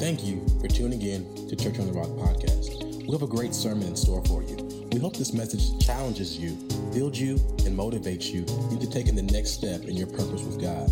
[0.00, 3.04] Thank you for tuning in to Church on the Rock podcast.
[3.04, 4.56] We have a great sermon in store for you.
[4.92, 6.52] We hope this message challenges you,
[6.94, 7.32] builds you,
[7.66, 10.88] and motivates you into taking the next step in your purpose with God.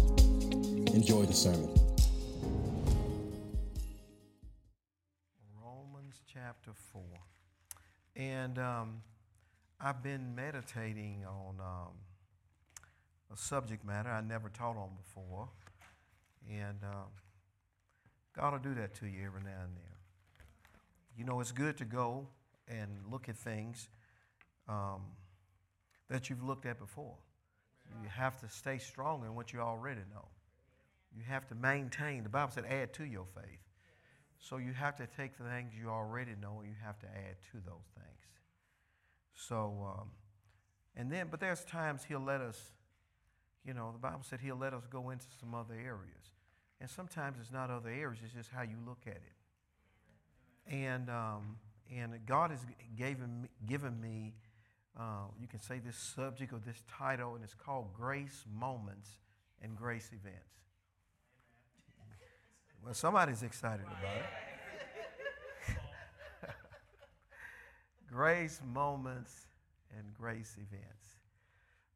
[0.94, 1.70] Enjoy the sermon.
[5.64, 7.02] Romans chapter 4.
[8.14, 9.00] And um,
[9.80, 11.94] I've been meditating on um,
[13.32, 15.48] a subject matter I never taught on before.
[16.50, 17.08] And um,
[18.38, 19.96] God will do that to you every now and then.
[21.16, 22.28] You know, it's good to go
[22.68, 23.88] and look at things
[24.68, 25.02] um,
[26.08, 27.16] that you've looked at before.
[28.02, 30.28] You have to stay strong in what you already know.
[31.16, 33.58] You have to maintain, the Bible said, add to your faith.
[34.38, 37.36] So you have to take the things you already know and you have to add
[37.50, 38.20] to those things.
[39.34, 40.10] So, um,
[40.94, 42.60] and then, but there's times He'll let us,
[43.64, 46.37] you know, the Bible said He'll let us go into some other areas.
[46.80, 50.72] And sometimes it's not other areas, it's just how you look at it.
[50.72, 51.56] And, um,
[51.94, 52.60] and God has
[52.96, 54.34] given given me
[54.98, 59.08] uh, you can say this subject or this title, and it's called Grace Moments
[59.62, 60.58] and Grace Events.
[62.84, 65.76] Well, somebody's excited about it.
[68.12, 69.46] grace moments
[69.96, 71.18] and grace events.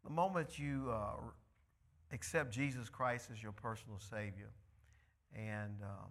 [0.04, 1.14] The moment you uh,
[2.12, 4.50] accept Jesus Christ as your personal Savior
[5.36, 6.10] and um,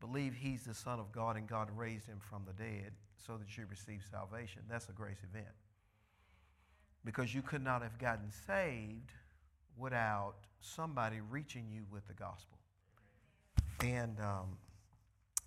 [0.00, 2.92] believe He's the Son of God and God raised Him from the dead
[3.26, 5.54] so that you receive salvation, that's a grace event.
[7.04, 9.12] Because you could not have gotten saved
[9.76, 12.58] without somebody reaching you with the gospel.
[13.80, 14.56] And um,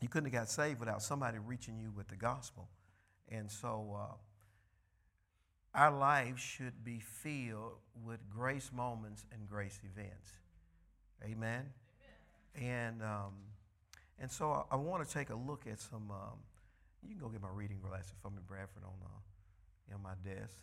[0.02, 2.70] you couldn't have got saved without somebody reaching you with the gospel.
[3.30, 4.14] And so uh,
[5.74, 7.74] our lives should be filled
[8.06, 10.34] with grace moments and grace events.
[11.24, 11.66] Amen?
[12.60, 13.34] And, um,
[14.20, 16.12] and so I, I want to take a look at some.
[16.12, 16.40] Um,
[17.02, 20.56] you can go get my reading glasses for me, Bradford, on uh, in my desk.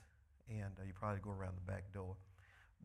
[0.48, 2.17] And uh, you probably go around the back door.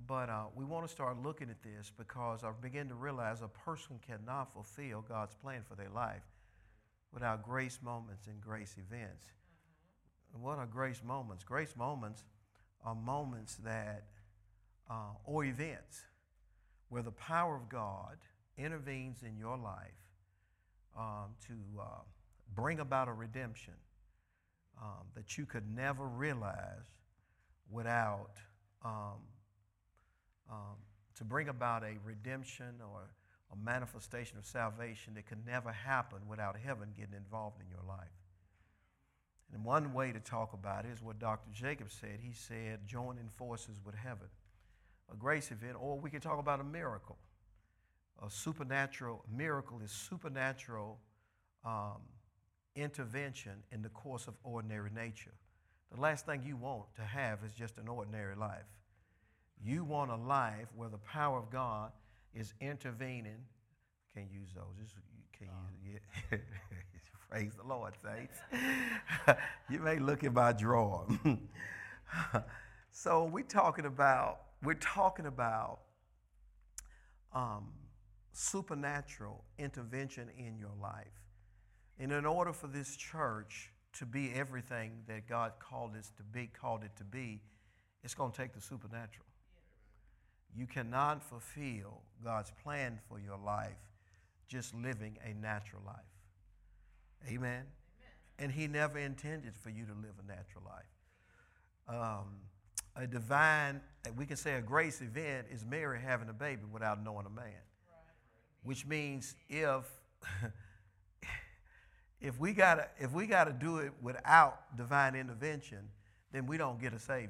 [0.08, 3.48] But uh, we want to start looking at this because I begin to realize a
[3.48, 6.24] person cannot fulfill God's plan for their life
[7.14, 9.26] without grace moments and grace events.
[10.34, 11.44] And what are grace moments?
[11.44, 12.24] Grace moments
[12.86, 14.06] are moments that,
[14.90, 16.02] uh, or events,
[16.90, 18.18] where the power of God
[18.64, 19.92] intervenes in your life
[20.98, 21.86] um, to uh,
[22.56, 23.74] bring about a redemption
[24.82, 26.86] um, that you could never realize
[27.70, 28.38] without.
[28.84, 29.22] Um,
[30.50, 30.76] um,
[31.16, 33.12] to bring about a redemption or
[33.52, 38.10] a manifestation of salvation that could never happen without heaven getting involved in your life.
[39.54, 41.52] And one way to talk about it is what Dr.
[41.54, 42.20] Jacobs said.
[42.22, 44.28] He said, joining forces with heaven,
[45.12, 47.18] a grace event, or we can talk about a miracle.
[48.26, 51.00] A supernatural miracle is supernatural
[51.66, 52.02] um,
[52.76, 55.34] intervention in the course of ordinary nature.
[55.94, 58.66] The last thing you want to have is just an ordinary life.
[59.64, 61.92] You want a life where the power of God
[62.34, 63.38] is intervening.
[64.14, 64.66] Can't use those.
[64.82, 64.96] Just,
[65.38, 65.52] can't
[65.84, 66.00] use
[66.32, 66.42] it.
[67.30, 68.40] Praise the Lord, saints.
[69.70, 71.08] you may look in my drawer.
[72.92, 75.80] so we're talking about we're talking about
[77.34, 77.70] um,
[78.32, 81.22] supernatural intervention in your life.
[82.00, 86.48] And in order for this church to be everything that God called it to be,
[86.48, 87.42] called it to be,
[88.04, 89.26] it's going to take the supernatural.
[90.56, 93.78] You cannot fulfill God's plan for your life
[94.48, 95.96] just living a natural life.
[97.28, 97.38] Amen?
[97.38, 97.66] Amen.
[98.40, 100.84] And He never intended for you to live a natural life.
[101.88, 102.26] Um,
[102.96, 103.82] a divine,
[104.18, 107.62] we can say a grace event is Mary having a baby without knowing a man.
[108.64, 109.86] Which means if
[112.22, 115.90] if we gotta if we gotta do it without divine intervention,
[116.32, 117.30] then we don't get a savior.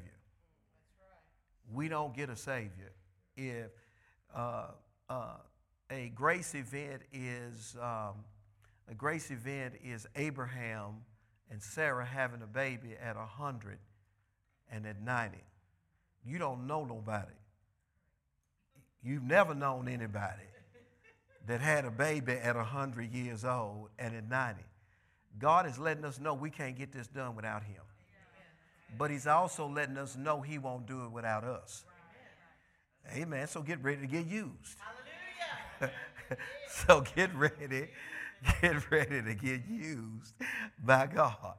[1.00, 1.74] Right.
[1.74, 2.92] We don't get a savior
[3.38, 3.72] if
[4.36, 4.68] uh,
[5.10, 5.38] uh,
[5.90, 8.26] a grace event is um,
[8.90, 11.04] a grace event is Abraham
[11.50, 13.78] and Sarah having a baby at 100
[14.70, 15.38] and at 90.
[16.26, 17.32] You don't know nobody.
[19.04, 20.44] You've never known anybody
[21.48, 24.62] that had a baby at 100 years old and at 90.
[25.40, 27.82] God is letting us know we can't get this done without Him.
[28.98, 31.84] But He's also letting us know He won't do it without us.
[33.16, 33.48] Amen.
[33.48, 34.78] So get ready to get used.
[36.68, 37.88] so get ready,
[38.62, 40.36] get ready to get used
[40.84, 41.56] by God.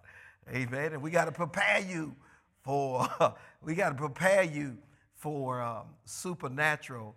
[0.51, 0.93] Amen.
[0.93, 2.15] And we got to prepare you
[2.63, 3.09] for
[3.63, 4.77] we got to prepare you
[5.17, 7.15] for um, supernatural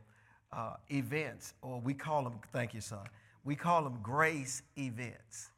[0.56, 2.40] uh, events, or we call them.
[2.54, 3.06] Thank you, son.
[3.44, 5.50] We call them grace events.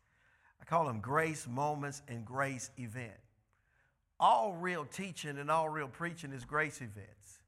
[0.59, 3.13] I call them grace moments and grace event.
[4.19, 7.39] All real teaching and all real preaching is grace events.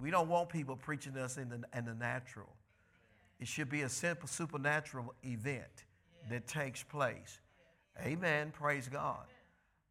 [0.00, 2.52] We don't want people preaching to us in the, in the natural.
[3.40, 5.84] It should be a simple supernatural event
[6.30, 7.40] that takes place.
[8.00, 8.52] Amen.
[8.52, 9.24] Praise God.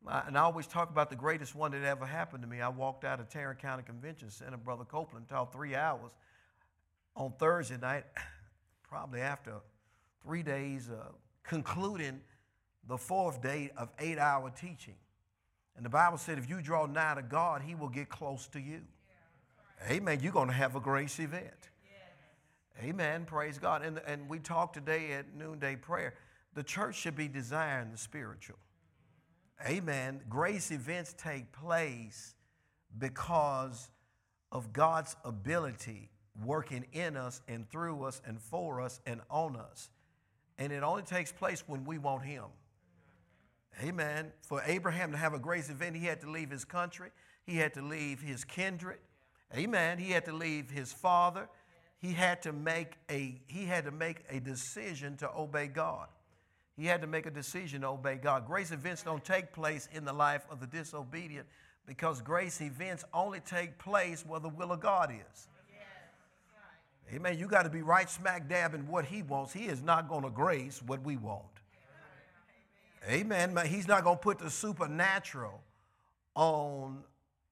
[0.06, 2.62] And I always talk about the greatest one that ever happened to me.
[2.62, 6.12] I walked out of Tarrant County Convention Center, Brother Copeland taught three hours
[7.16, 8.06] on Thursday night,
[8.84, 9.54] probably after
[10.24, 11.12] three days, uh,
[11.44, 12.22] concluding
[12.88, 14.96] the fourth day of eight hour teaching.
[15.76, 18.60] And the Bible said, if you draw nigh to God, He will get close to
[18.60, 18.82] you.
[19.90, 20.20] Amen.
[20.22, 21.70] You're going to have a grace event.
[22.82, 23.26] Amen.
[23.26, 23.84] Praise God.
[23.84, 26.16] And, and we talked today at noonday prayer.
[26.56, 28.58] The church should be desiring the spiritual.
[29.68, 30.22] Amen.
[30.30, 32.36] Grace events take place
[32.98, 33.90] because
[34.52, 36.10] of God's ability
[36.44, 39.90] working in us and through us and for us and on us.
[40.58, 42.46] And it only takes place when we want Him.
[43.82, 44.32] Amen.
[44.42, 47.10] For Abraham to have a grace event, he had to leave his country,
[47.46, 49.00] he had to leave his kindred.
[49.56, 49.98] Amen.
[49.98, 51.48] He had to leave his father.
[52.00, 56.08] He had to make a he had to make a decision to obey God.
[56.76, 58.48] He had to make a decision to obey God.
[58.48, 61.48] Grace events don't take place in the life of the disobedient
[61.86, 65.48] because grace events only take place where the will of God is.
[67.14, 67.38] Amen.
[67.38, 69.54] You got to be right smack dab in what He wants.
[69.54, 71.44] He is not going to grace what we want.
[73.08, 73.56] Amen.
[73.68, 75.62] He's not going to put the supernatural
[76.36, 77.04] on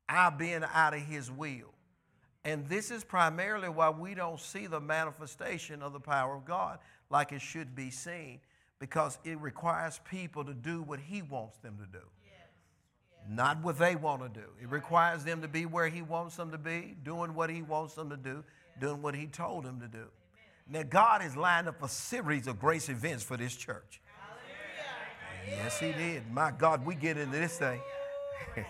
[0.10, 1.74] our being out of His will.
[2.44, 6.80] And this is primarily why we don't see the manifestation of the power of God
[7.12, 8.40] like it should be seen
[8.80, 12.04] because it requires people to do what He wants them to do,
[13.30, 14.48] not what they want to do.
[14.60, 17.94] It requires them to be where He wants them to be, doing what He wants
[17.94, 18.44] them to do.
[18.79, 20.06] Doing what He told them to do.
[20.69, 24.01] Now, God has lined up a series of grace events for this church.
[25.45, 25.63] Hallelujah.
[25.63, 26.31] Yes, He did.
[26.31, 27.81] My God, we get into this thing.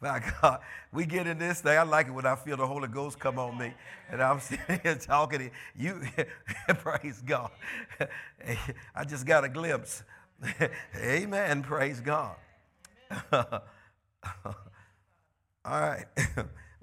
[0.00, 0.60] My God,
[0.92, 1.76] we get in this thing.
[1.76, 3.74] I like it when I feel the Holy Ghost come on me.
[4.10, 6.00] And I'm sitting here talking to you.
[6.78, 7.50] praise God.
[8.94, 10.02] I just got a glimpse.
[10.96, 11.62] Amen.
[11.62, 12.36] Praise God.
[13.30, 13.62] All
[15.64, 16.06] right.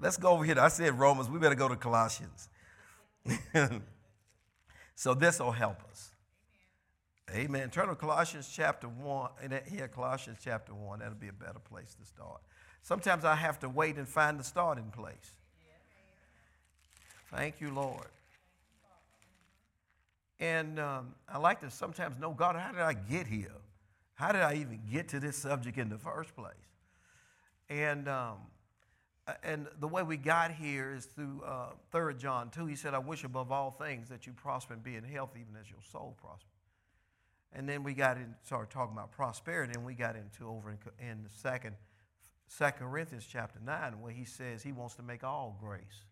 [0.00, 0.58] Let's go over here.
[0.58, 1.28] I said Romans.
[1.28, 2.48] We better go to Colossians.
[4.94, 6.10] so this will help us.
[7.34, 7.68] Amen.
[7.70, 9.30] Turn to Colossians chapter 1.
[9.42, 11.00] And here, Colossians chapter 1.
[11.00, 12.40] That'll be a better place to start.
[12.82, 15.34] Sometimes I have to wait and find the starting place.
[17.30, 18.06] Thank you, Lord.
[20.40, 23.52] And um, I like to sometimes know, God, how did I get here?
[24.14, 26.54] How did I even get to this subject in the first place?
[27.68, 28.36] And, um,
[29.42, 32.66] and the way we got here is through uh, 3 John 2.
[32.66, 35.54] He said, I wish above all things that you prosper and be in health, even
[35.60, 36.48] as your soul prospers.
[37.52, 40.78] And then we got in, started talking about prosperity, and we got into over in,
[40.98, 41.76] in the second
[42.56, 46.04] 2 Corinthians chapter 9, where he says he wants to make all grace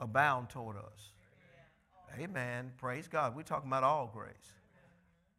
[0.00, 1.12] abound toward us.
[2.18, 2.72] Amen.
[2.76, 3.34] Praise God.
[3.36, 4.52] We're talking about all grace.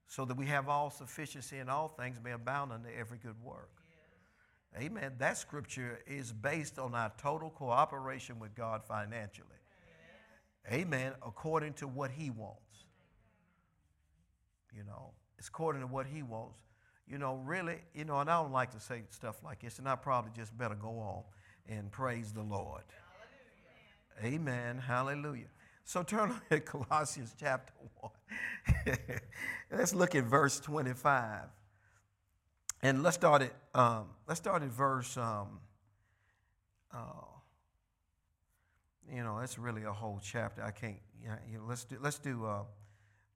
[0.07, 3.82] So that we have all sufficiency in all things, may abound unto every good work.
[4.77, 5.13] Amen.
[5.19, 9.47] That scripture is based on our total cooperation with God financially.
[10.71, 11.13] Amen.
[11.25, 12.59] According to what He wants.
[14.75, 16.57] You know, it's according to what He wants
[17.07, 19.87] you know, really, you know, and I don't like to say stuff like this, and
[19.87, 21.23] I probably just better go on
[21.67, 22.83] and praise the Lord.
[24.19, 24.39] Hallelujah.
[24.39, 24.77] Amen.
[24.77, 25.47] Hallelujah.
[25.83, 27.73] So turn to Colossians chapter
[28.85, 28.97] 1.
[29.71, 31.41] let's look at verse 25.
[32.83, 35.61] And let's start at, um, let's start at verse, um,
[36.93, 36.97] uh,
[39.09, 40.61] you know, that's really a whole chapter.
[40.61, 40.97] I can't,
[41.49, 42.63] you know, let's do, let's do uh,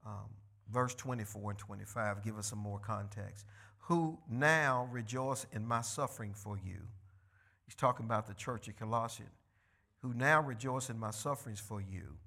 [0.05, 0.25] um,
[0.69, 3.45] verse 24 and 25, give us some more context.
[3.83, 6.81] Who now rejoice in my suffering for you.
[7.65, 9.31] He's talking about the church at Colossians.
[10.01, 12.17] Who now rejoice in my sufferings for you,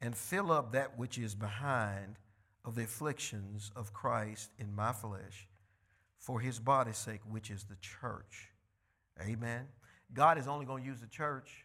[0.00, 2.20] and fill up that which is behind
[2.64, 5.48] of the afflictions of Christ in my flesh,
[6.18, 8.50] for his body's sake, which is the church.
[9.20, 9.66] Amen.
[10.12, 11.64] God is only going to use the church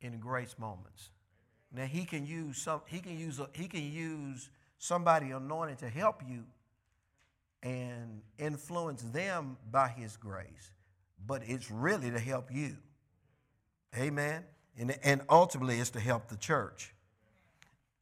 [0.00, 1.10] in grace moments.
[1.72, 2.80] Now he can use some.
[2.86, 3.40] He can use.
[3.40, 6.44] A, he can use somebody anointed to help you
[7.62, 10.70] and influence them by His grace,
[11.26, 12.76] but it's really to help you.
[13.98, 14.44] Amen.
[14.78, 16.94] And, and ultimately, it's to help the church.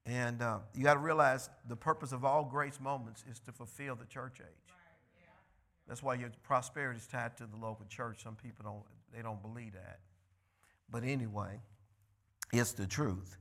[0.05, 3.95] And uh, you got to realize the purpose of all grace moments is to fulfill
[3.95, 4.62] the church age.
[5.89, 8.23] That's why your prosperity is tied to the local church.
[8.23, 8.83] Some people don't
[9.15, 10.01] they don't believe that.
[10.91, 11.61] But anyway,
[12.53, 13.37] it's the truth.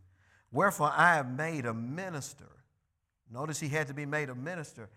[0.52, 2.50] Wherefore I have made a minister.
[3.32, 4.90] Notice he had to be made a minister.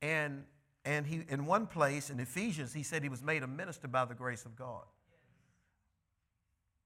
[0.00, 0.44] And,
[0.84, 4.04] and he, in one place in Ephesians, he said he was made a minister by
[4.04, 4.84] the grace of God,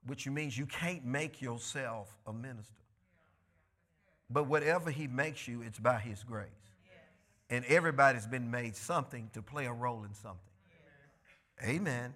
[0.04, 2.72] which means you can't make yourself a minister.
[4.28, 6.48] But whatever he makes you, it's by his grace.
[7.48, 10.40] And everybody's been made something to play a role in something.
[11.62, 12.14] Amen.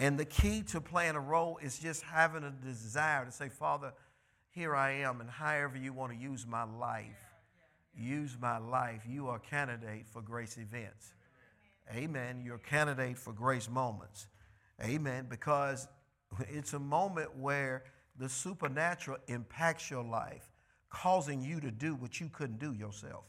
[0.00, 3.92] And the key to playing a role is just having a desire to say, Father,
[4.50, 7.06] here I am, and however you want to use my life,
[7.96, 9.02] use my life.
[9.08, 11.14] You are a candidate for grace events.
[11.92, 12.42] Amen.
[12.44, 14.28] You're a candidate for grace moments.
[14.82, 15.26] Amen.
[15.28, 15.86] Because
[16.48, 17.84] it's a moment where
[18.18, 20.50] the supernatural impacts your life,
[20.88, 23.24] causing you to do what you couldn't do yourself.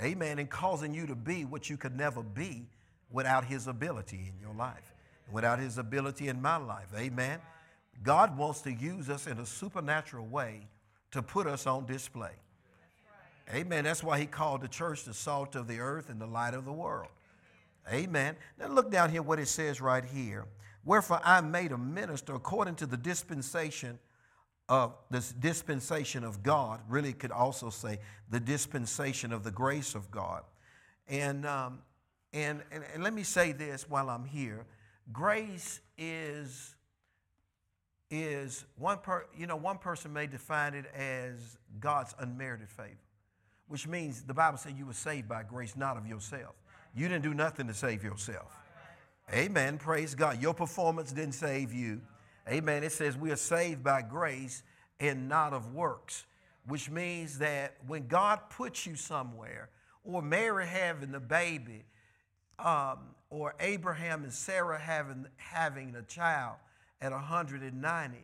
[0.00, 0.38] Amen.
[0.38, 2.66] And causing you to be what you could never be
[3.10, 4.94] without His ability in your life,
[5.30, 6.88] without His ability in my life.
[6.96, 7.40] Amen.
[8.02, 10.66] God wants to use us in a supernatural way
[11.12, 12.32] to put us on display.
[13.52, 13.84] Amen.
[13.84, 16.64] That's why he called the church the salt of the earth and the light of
[16.64, 17.10] the world.
[17.92, 18.36] Amen.
[18.58, 20.46] Now look down here what it says right here.
[20.84, 23.98] Wherefore I made a minister according to the dispensation
[24.68, 26.80] of this dispensation of God.
[26.88, 27.98] Really could also say
[28.30, 30.42] the dispensation of the grace of God.
[31.08, 31.80] And, um,
[32.32, 34.66] and, and, and let me say this while I'm here.
[35.12, 36.74] Grace is
[38.12, 42.90] is one per, you know one person may define it as God's unmerited favor,
[43.68, 46.54] which means the Bible said you were saved by grace, not of yourself.
[46.94, 48.54] You didn't do nothing to save yourself.
[49.32, 49.78] Amen.
[49.78, 50.42] Praise God.
[50.42, 52.02] Your performance didn't save you.
[52.48, 52.82] Amen.
[52.82, 54.62] It says we are saved by grace
[54.98, 56.24] and not of works,
[56.66, 59.68] which means that when God puts you somewhere,
[60.04, 61.84] or Mary having the baby,
[62.58, 62.98] um,
[63.30, 66.56] or Abraham and Sarah having having a child
[67.00, 68.18] at 190,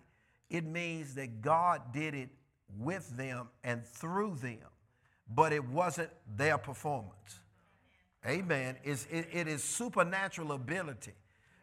[0.50, 2.30] it means that God did it
[2.78, 4.58] with them and through them,
[5.34, 7.40] but it wasn't their performance.
[8.26, 8.76] Amen.
[8.84, 11.12] It's, it, it is supernatural ability.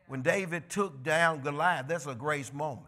[0.08, 2.88] When David took down Goliath, that's a grace moment.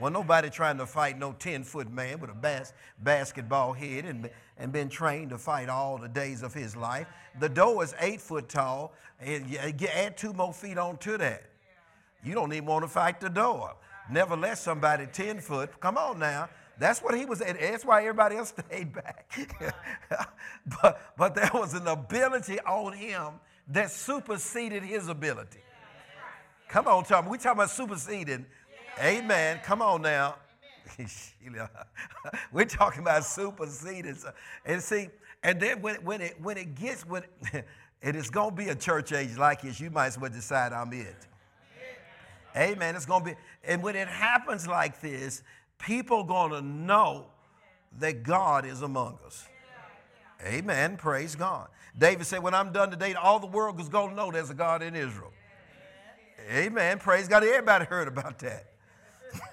[0.00, 4.30] Well, nobody trying to fight no 10 foot man with a bas- basketball head and,
[4.56, 7.08] and been trained to fight all the days of his life.
[7.40, 11.42] The door is eight foot tall, and you add two more feet onto that.
[12.22, 13.74] You don't even want to fight the door.
[14.10, 15.80] Never let somebody 10 foot.
[15.80, 16.48] Come on now.
[16.78, 17.58] That's what he was at.
[17.58, 19.36] That's why everybody else stayed back.
[20.82, 23.34] but, but there was an ability on him
[23.68, 25.58] that superseded his ability.
[26.68, 27.28] Come on, Tom.
[27.28, 28.44] We talking about superseding.
[29.00, 29.60] Amen.
[29.64, 30.36] Come on now.
[32.52, 34.16] We're talking about superseding.
[34.66, 35.08] And see,
[35.42, 37.22] and then when, when, it, when it gets, when
[38.02, 40.72] it is going to be a church age like this, you might as well decide
[40.72, 41.16] I'm it.
[42.56, 42.96] Amen.
[42.96, 45.42] It's going to be, and when it happens like this,
[45.78, 47.26] people going to know
[47.98, 49.46] that God is among us.
[50.44, 50.96] Amen.
[50.96, 51.68] Praise God.
[51.96, 54.54] David said, When I'm done today, all the world is going to know there's a
[54.54, 55.32] God in Israel.
[56.48, 56.98] Amen.
[56.98, 57.44] Praise God.
[57.44, 58.72] Everybody heard about that.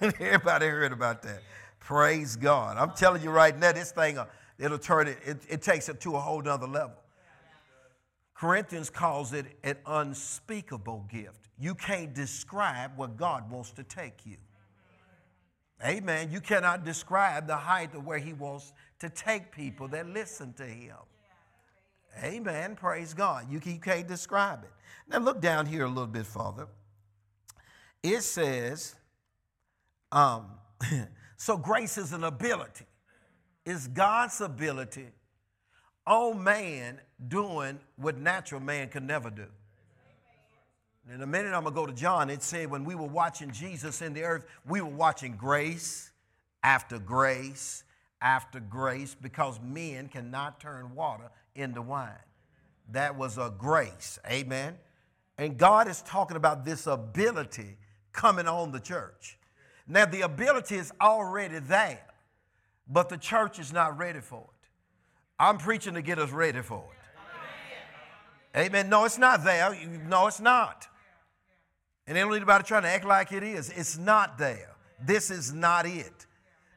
[0.00, 1.42] Everybody heard about that.
[1.78, 2.78] Praise God.
[2.78, 4.26] I'm telling you right now, this thing, uh,
[4.58, 6.96] it'll turn it, it, it takes it to a whole nother level.
[8.34, 11.48] Corinthians calls it an unspeakable gift.
[11.58, 14.36] You can't describe where God wants to take you.
[15.84, 16.30] Amen.
[16.30, 20.64] You cannot describe the height of where He wants to take people that listen to
[20.64, 20.96] Him.
[22.22, 22.74] Amen.
[22.74, 23.50] Praise God.
[23.50, 24.70] You, can't describe it.
[25.08, 26.66] Now, look down here a little bit further.
[28.02, 28.94] It says,
[30.12, 30.46] um,
[31.36, 32.86] so grace is an ability,
[33.64, 35.08] it's God's ability
[36.06, 39.46] on man doing what natural man can never do.
[41.12, 42.30] In a minute, I'm going to go to John.
[42.30, 46.10] It said when we were watching Jesus in the earth, we were watching grace
[46.62, 47.84] after grace
[48.20, 52.10] after grace because men cannot turn water into wine.
[52.90, 54.18] That was a grace.
[54.28, 54.76] Amen.
[55.38, 57.76] And God is talking about this ability
[58.16, 59.38] coming on the church.
[59.86, 62.04] Now, the ability is already there,
[62.88, 64.68] but the church is not ready for it.
[65.38, 66.84] I'm preaching to get us ready for
[68.54, 68.58] it.
[68.58, 68.88] Amen.
[68.88, 69.78] No, it's not there.
[70.08, 70.88] No, it's not.
[72.06, 73.68] And ain't anybody trying to act like it is.
[73.70, 74.74] It's not there.
[75.04, 76.26] This is not it.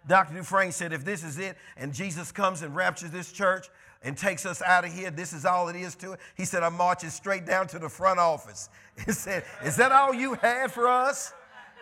[0.07, 0.33] Dr.
[0.33, 3.67] Dufresne said, if this is it, and Jesus comes and raptures this church
[4.01, 6.19] and takes us out of here, this is all it is to it.
[6.35, 8.69] He said, I'm marching straight down to the front office.
[9.05, 11.33] He said, Is that all you had for us?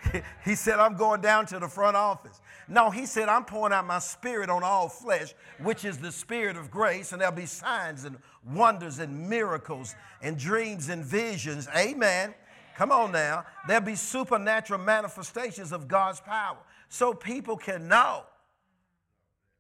[0.46, 2.40] He said, I'm going down to the front office.
[2.68, 6.58] No, he said, I'm pouring out my spirit on all flesh, which is the spirit
[6.58, 11.68] of grace, and there'll be signs and wonders and miracles and dreams and visions.
[11.76, 12.34] Amen.
[12.78, 13.46] Come on now.
[13.68, 16.58] There'll be supernatural manifestations of God's power.
[16.90, 18.24] So people can know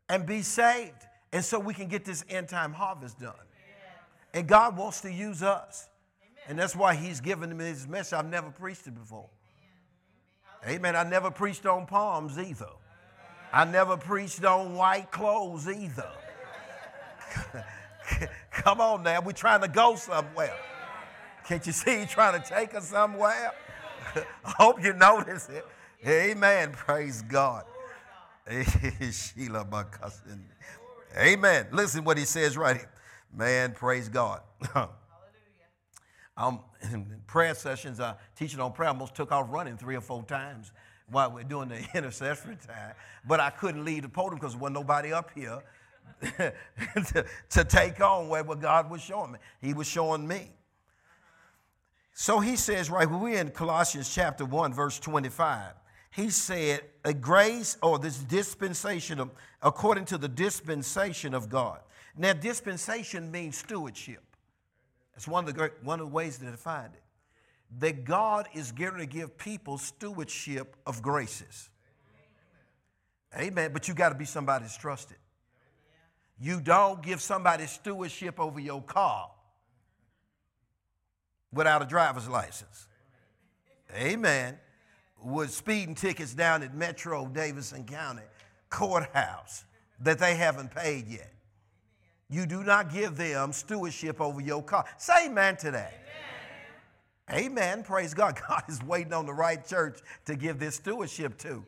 [0.09, 1.07] and be saved.
[1.37, 3.35] And so we can get this end time harvest done.
[4.33, 5.87] And God wants to use us.
[6.47, 8.13] And that's why He's given me this message.
[8.13, 9.29] I've never preached it before.
[10.67, 10.95] Amen.
[10.95, 12.71] I never preached on palms either.
[13.53, 16.09] I never preached on white clothes either.
[18.51, 20.57] Come on now, we're trying to go somewhere.
[21.47, 23.51] Can't you see he's trying to take us somewhere?
[24.15, 25.67] I hope you notice it.
[26.03, 26.71] Amen.
[26.71, 27.65] Praise God.
[29.11, 29.65] Sheila
[31.17, 31.67] Amen.
[31.71, 32.89] Listen what he says right here.
[33.33, 34.41] Man, praise God.
[36.37, 36.59] I'm
[36.91, 40.23] in prayer sessions, uh, teaching on prayer, I almost took off running three or four
[40.23, 40.71] times
[41.09, 42.93] while we're doing the intercessory time.
[43.25, 45.59] But I couldn't leave the podium because there wasn't nobody up here
[46.21, 49.39] to, to, take on what God was showing me.
[49.61, 50.51] He was showing me.
[52.13, 55.73] So he says, right, we're in Colossians chapter 1, verse 25.
[56.17, 59.29] He said, a grace or this dispensation of,
[59.61, 61.79] according to the dispensation of God.
[62.17, 64.23] Now, dispensation means stewardship.
[65.15, 67.03] It's one of the, great, one of the ways to define it.
[67.77, 71.69] That God is going to give people stewardship of graces.
[73.37, 73.69] Amen.
[73.71, 75.17] But you got to be somebody that's trusted.
[76.41, 79.29] You don't give somebody stewardship over your car
[81.53, 82.87] without a driver's license.
[83.95, 84.57] Amen.
[85.23, 88.23] With speeding tickets down at Metro Davidson County
[88.69, 89.65] Courthouse
[90.01, 91.31] that they haven't paid yet.
[92.29, 94.85] You do not give them stewardship over your car.
[94.97, 95.93] Say amen to that.
[97.29, 97.45] Amen.
[97.45, 97.83] amen.
[97.83, 98.39] Praise God.
[98.47, 101.63] God is waiting on the right church to give this stewardship to.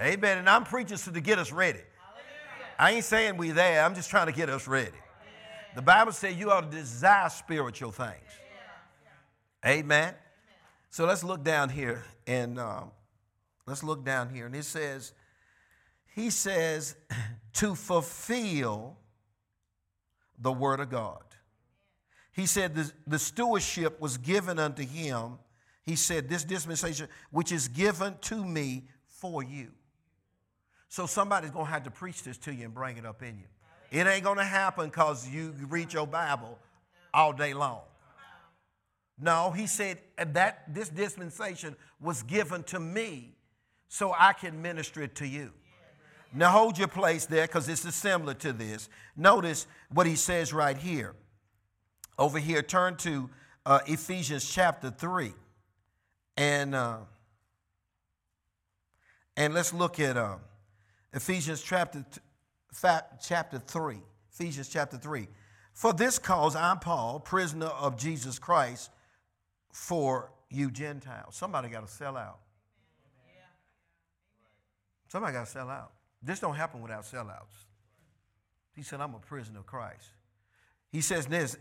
[0.00, 0.14] Amen.
[0.14, 0.38] amen.
[0.38, 1.78] And I'm preaching so to get us ready.
[1.78, 2.74] Hallelujah.
[2.78, 3.84] I ain't saying we there.
[3.84, 4.90] I'm just trying to get us ready.
[4.90, 5.74] Yeah.
[5.76, 8.16] The Bible says you ought to desire spiritual things.
[9.64, 9.70] Yeah.
[9.70, 10.14] Amen.
[10.92, 12.90] So let's look down here and um,
[13.66, 14.44] let's look down here.
[14.44, 15.12] And it says,
[16.14, 16.96] He says,
[17.54, 18.98] to fulfill
[20.38, 21.22] the Word of God.
[22.32, 25.38] He said the, the stewardship was given unto him.
[25.82, 29.68] He said, This dispensation, which is given to me for you.
[30.90, 33.38] So somebody's going to have to preach this to you and bring it up in
[33.38, 33.98] you.
[33.98, 36.58] It ain't going to happen because you read your Bible
[37.14, 37.80] all day long.
[39.20, 43.36] No, he said that this dispensation was given to me
[43.88, 45.52] so I can minister it to you.
[46.34, 48.88] Now hold your place there because this is similar to this.
[49.16, 51.14] Notice what he says right here.
[52.18, 53.28] Over here, turn to
[53.66, 55.34] uh, Ephesians chapter 3.
[56.36, 56.98] And, uh,
[59.36, 60.36] and let's look at uh,
[61.12, 62.04] Ephesians chapter,
[63.20, 63.98] chapter 3.
[64.32, 65.28] Ephesians chapter 3.
[65.74, 68.90] For this cause, I'm Paul, prisoner of Jesus Christ,
[69.72, 71.34] for you Gentiles.
[71.34, 72.38] Somebody got to sell out.
[75.08, 75.92] Somebody got to sell out.
[76.22, 77.66] This don't happen without sellouts.
[78.74, 80.08] He said, I'm a prisoner of Christ.
[80.90, 81.58] He says this,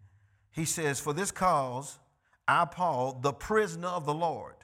[0.52, 1.98] he says, For this cause,
[2.46, 4.54] I, Paul, the prisoner of the Lord,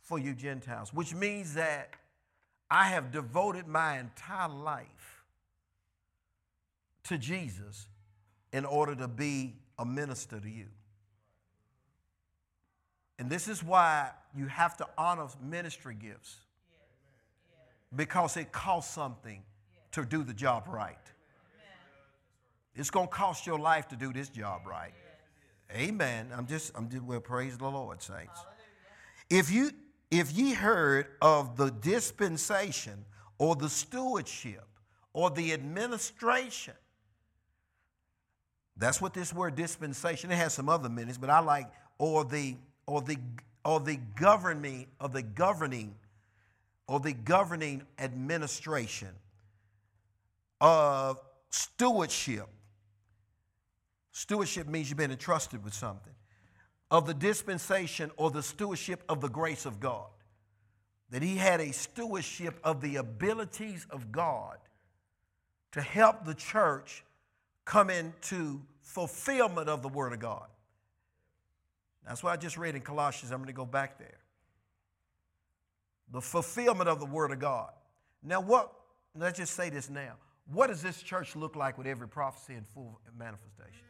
[0.00, 1.90] for you Gentiles, which means that
[2.70, 5.24] I have devoted my entire life
[7.04, 7.88] to Jesus
[8.52, 10.66] in order to be a minister to you.
[13.20, 16.36] And this is why you have to honor ministry gifts
[17.94, 19.42] because it costs something
[19.92, 20.96] to do the job right.
[22.74, 24.94] It's going to cost your life to do this job right.
[25.70, 26.28] Amen.
[26.34, 28.40] I'm just, I'm just, well, praise the Lord, saints.
[29.28, 29.70] If you,
[30.10, 33.04] if ye heard of the dispensation
[33.36, 34.66] or the stewardship
[35.12, 36.74] or the administration,
[38.78, 41.66] that's what this word dispensation, it has some other meanings, but I like,
[41.98, 42.56] or the,
[42.90, 43.16] or the,
[43.64, 45.94] or the governing, or the governing
[46.88, 49.10] or the governing administration
[50.60, 52.48] of stewardship.
[54.10, 56.12] Stewardship means you've been entrusted with something.
[56.90, 60.08] Of the dispensation or the stewardship of the grace of God.
[61.10, 64.58] That he had a stewardship of the abilities of God
[65.72, 67.04] to help the church
[67.64, 70.48] come into fulfillment of the Word of God.
[72.06, 73.32] That's what I just read in Colossians.
[73.32, 74.20] I'm going to go back there
[76.12, 77.70] the fulfillment of the Word of God.
[78.22, 78.72] Now, what,
[79.16, 80.14] let's just say this now.
[80.52, 83.84] What does this church look like with every prophecy and full manifestation?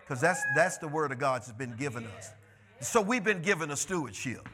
[0.00, 2.30] Because that's, that's the Word of God that's been given us.
[2.80, 4.48] So we've been given a stewardship.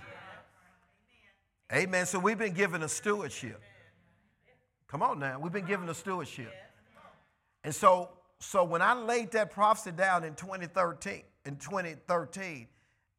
[1.73, 2.07] Amen.
[2.07, 3.61] So we've been given a stewardship.
[4.89, 5.39] Come on now.
[5.39, 6.53] We've been given a stewardship.
[7.63, 12.67] And so, so when I laid that prophecy down in 2013, in 2013,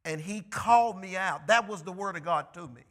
[0.05, 1.47] and he called me out.
[1.47, 2.81] That was the word of God to me.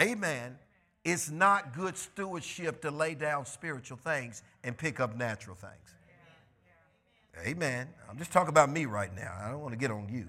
[0.00, 0.58] Amen.
[1.04, 5.74] It's not good stewardship to lay down spiritual things and pick up natural things.
[7.44, 7.88] Amen.
[8.08, 9.34] I'm just talking about me right now.
[9.42, 10.26] I don't want to get on you.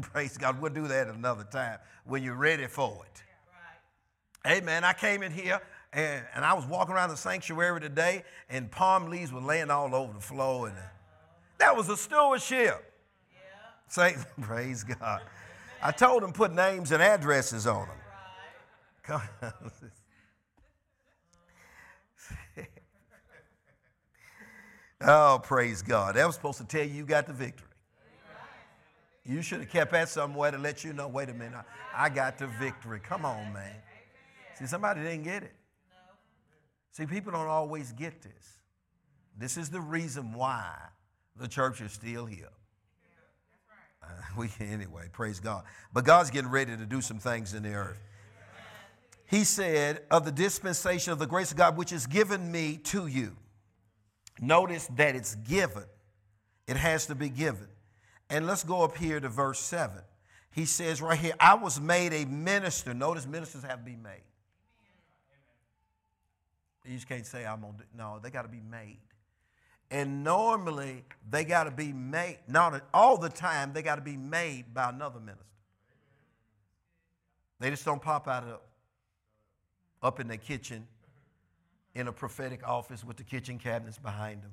[0.02, 0.60] Praise God.
[0.60, 3.22] We'll do that another time when you're ready for it.
[4.50, 4.82] Amen.
[4.82, 5.60] I came in here
[5.92, 9.94] and, and I was walking around the sanctuary today, and palm leaves were laying all
[9.94, 10.68] over the floor.
[10.68, 10.76] And
[11.58, 12.92] that was a stewardship.
[13.30, 13.38] Yeah.
[13.88, 15.22] Say, praise God.
[15.82, 17.96] I told them put names and addresses on them.
[19.02, 19.52] Come on.
[25.02, 26.16] oh, praise God.
[26.16, 27.66] That was supposed to tell you you got the victory.
[29.24, 31.58] You should have kept that somewhere to let you know, wait a minute,
[31.94, 32.98] I got the victory.
[32.98, 33.74] Come on, man.
[34.58, 35.54] See, somebody didn't get it.
[36.92, 38.58] See, people don't always get this.
[39.36, 40.74] This is the reason why
[41.38, 42.50] the church is still here.
[44.02, 45.64] Uh, we anyway, praise God.
[45.92, 48.00] But God's getting ready to do some things in the earth.
[49.26, 53.06] He said, "Of the dispensation of the grace of God which is given me to
[53.06, 53.36] you."
[54.40, 55.84] Notice that it's given.
[56.66, 57.68] It has to be given.
[58.30, 60.02] And let's go up here to verse 7.
[60.52, 62.94] He says right here, I was made a minister.
[62.94, 64.22] Notice ministers have to be made.
[66.84, 68.98] You just can't say I'm gonna do no, they gotta be made.
[69.90, 74.90] And normally they gotta be made, not all the time, they gotta be made by
[74.90, 75.44] another minister.
[77.60, 78.60] They just don't pop out of
[80.02, 80.86] up in the kitchen
[81.94, 84.52] in a prophetic office with the kitchen cabinets behind them,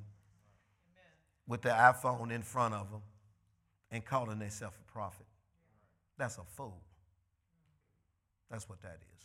[1.48, 3.02] with the iPhone in front of them,
[3.92, 5.28] and calling themselves a prophet.
[6.18, 6.82] That's a fool.
[8.50, 9.16] That's what that is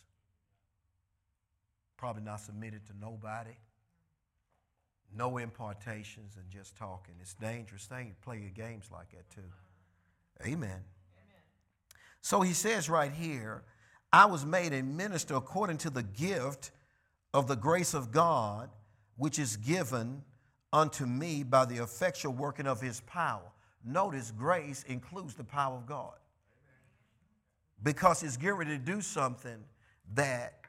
[2.01, 3.51] probably not submitted to nobody,
[5.17, 7.15] no impartations, and just talking.
[7.21, 9.43] It's a dangerous thing to play your games like that, too.
[10.43, 10.71] Amen.
[10.71, 10.83] Amen.
[12.21, 13.63] So he says right here,
[14.13, 16.71] I was made a minister according to the gift
[17.33, 18.71] of the grace of God,
[19.17, 20.23] which is given
[20.73, 23.53] unto me by the effectual working of his power.
[23.85, 26.15] Notice grace includes the power of God.
[27.83, 29.65] Because it's getting to do something
[30.15, 30.61] that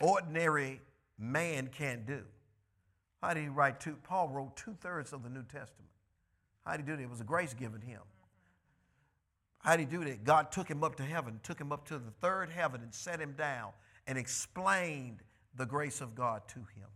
[0.00, 0.80] ordinary
[1.18, 2.22] man can't do.
[3.22, 3.96] How did he write two?
[4.02, 5.90] Paul wrote two thirds of the New Testament.
[6.64, 7.02] How did he do that?
[7.02, 8.00] It was a grace given him.
[9.58, 10.24] How did he do that?
[10.24, 13.20] God took him up to heaven, took him up to the third heaven, and set
[13.20, 13.70] him down
[14.06, 15.18] and explained
[15.56, 16.88] the grace of God to him.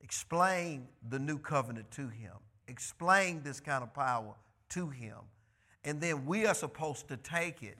[0.00, 2.32] Explained the new covenant to him.
[2.66, 4.34] Explained this kind of power
[4.70, 5.18] to him.
[5.84, 7.78] And then we are supposed to take it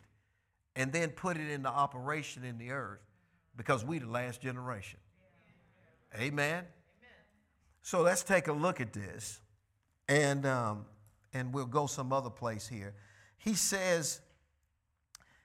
[0.76, 3.00] and then put it into operation in the earth
[3.56, 4.98] because we the last generation.
[6.16, 6.64] Amen.
[7.84, 9.40] So let's take a look at this,
[10.08, 10.86] and um,
[11.34, 12.94] and we'll go some other place here.
[13.36, 14.22] He says,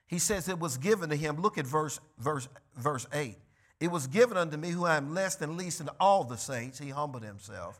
[0.06, 1.42] he says it was given to him.
[1.42, 2.48] Look at verse verse
[2.78, 3.36] verse eight.
[3.78, 6.78] It was given unto me, who I am less than least in all the saints.
[6.78, 7.78] He humbled himself.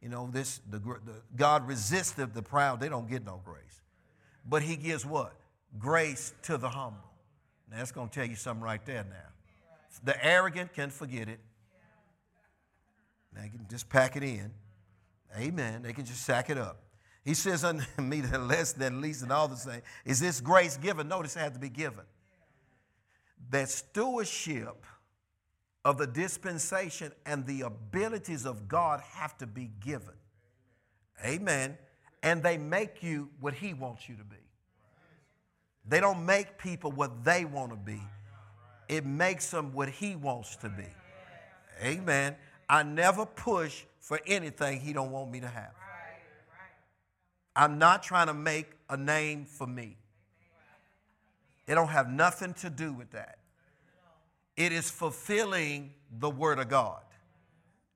[0.00, 0.62] You know this.
[0.70, 2.80] The, the God resisted the proud.
[2.80, 3.82] They don't get no grace,
[4.48, 5.34] but He gives what
[5.78, 7.12] grace to the humble.
[7.70, 9.28] Now that's going to tell you something right there now.
[10.02, 11.40] The arrogant can forget it.
[13.32, 14.50] They can just pack it in.
[15.38, 15.82] Amen.
[15.82, 16.82] They can just sack it up.
[17.24, 19.82] He says unto me that less than least and all the same.
[20.04, 21.08] Is this grace given?
[21.08, 22.04] Notice it had to be given.
[23.50, 24.84] That stewardship
[25.84, 30.14] of the dispensation and the abilities of God have to be given.
[31.24, 31.78] Amen.
[32.22, 34.36] And they make you what He wants you to be.
[35.88, 38.00] They don't make people what they want to be
[38.90, 40.88] it makes them what he wants to be.
[41.80, 42.34] Amen.
[42.70, 45.72] I never push for anything he don't want me to have.
[47.56, 49.96] I'm not trying to make a name for me.
[51.66, 53.38] It don't have nothing to do with that.
[54.56, 57.02] It is fulfilling the word of God.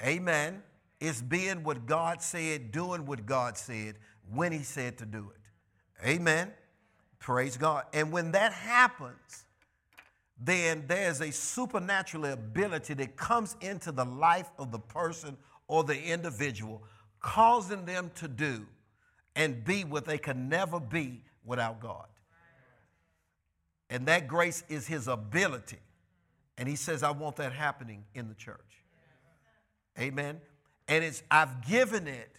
[0.03, 0.61] Amen.
[1.01, 3.95] It's being what God said, doing what God said
[4.29, 6.07] when he said to do it.
[6.07, 6.53] Amen.
[7.21, 7.85] Praise God.
[7.93, 9.45] And when that happens,
[10.45, 15.37] then there's a supernatural ability that comes into the life of the person
[15.69, 16.83] or the individual,
[17.21, 18.67] causing them to do
[19.37, 22.07] and be what they could never be without God.
[23.91, 25.79] And that grace is his ability.
[26.59, 28.61] And he says, I want that happening in the church.
[29.99, 30.41] Amen.
[30.89, 32.37] And it's I've given it.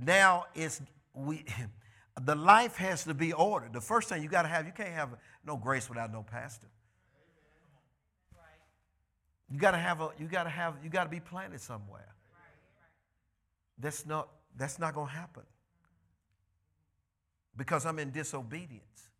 [0.00, 0.80] Now it's
[1.14, 1.44] we
[2.22, 3.72] the life has to be ordered.
[3.72, 5.10] The first thing you got to have, you can't have
[5.46, 6.66] no grace without no pastor.
[9.50, 12.14] You got to have a, you got to have, you got to be planted somewhere.
[13.78, 15.44] That's not, that's not to happen.
[17.56, 19.10] Because I'm in disobedience,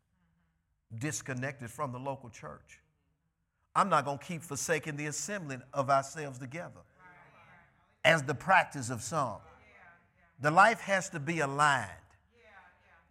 [0.96, 2.80] disconnected from the local church.
[3.74, 6.80] I'm not to keep forsaking the assembling of ourselves together
[8.04, 9.38] as the practice of some.
[10.40, 11.90] The life has to be aligned.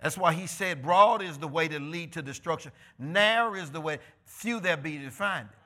[0.02, 2.72] That's why he said, broad is the way to lead to destruction.
[3.00, 5.58] Narrow is the way, few there be to find it.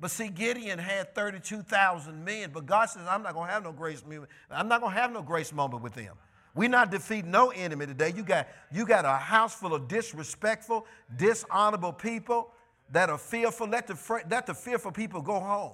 [0.00, 3.72] But see, Gideon had 32,000 men, but God says, I'm not going to have no
[3.72, 4.30] grace moment.
[4.50, 6.14] I'm not going to have no grace moment with them.
[6.54, 8.12] We're not defeating no enemy today.
[8.16, 10.86] You got, you got a house full of disrespectful,
[11.16, 12.50] dishonorable people
[12.90, 13.68] that are fearful.
[13.68, 15.72] Let the, let the fearful people go home.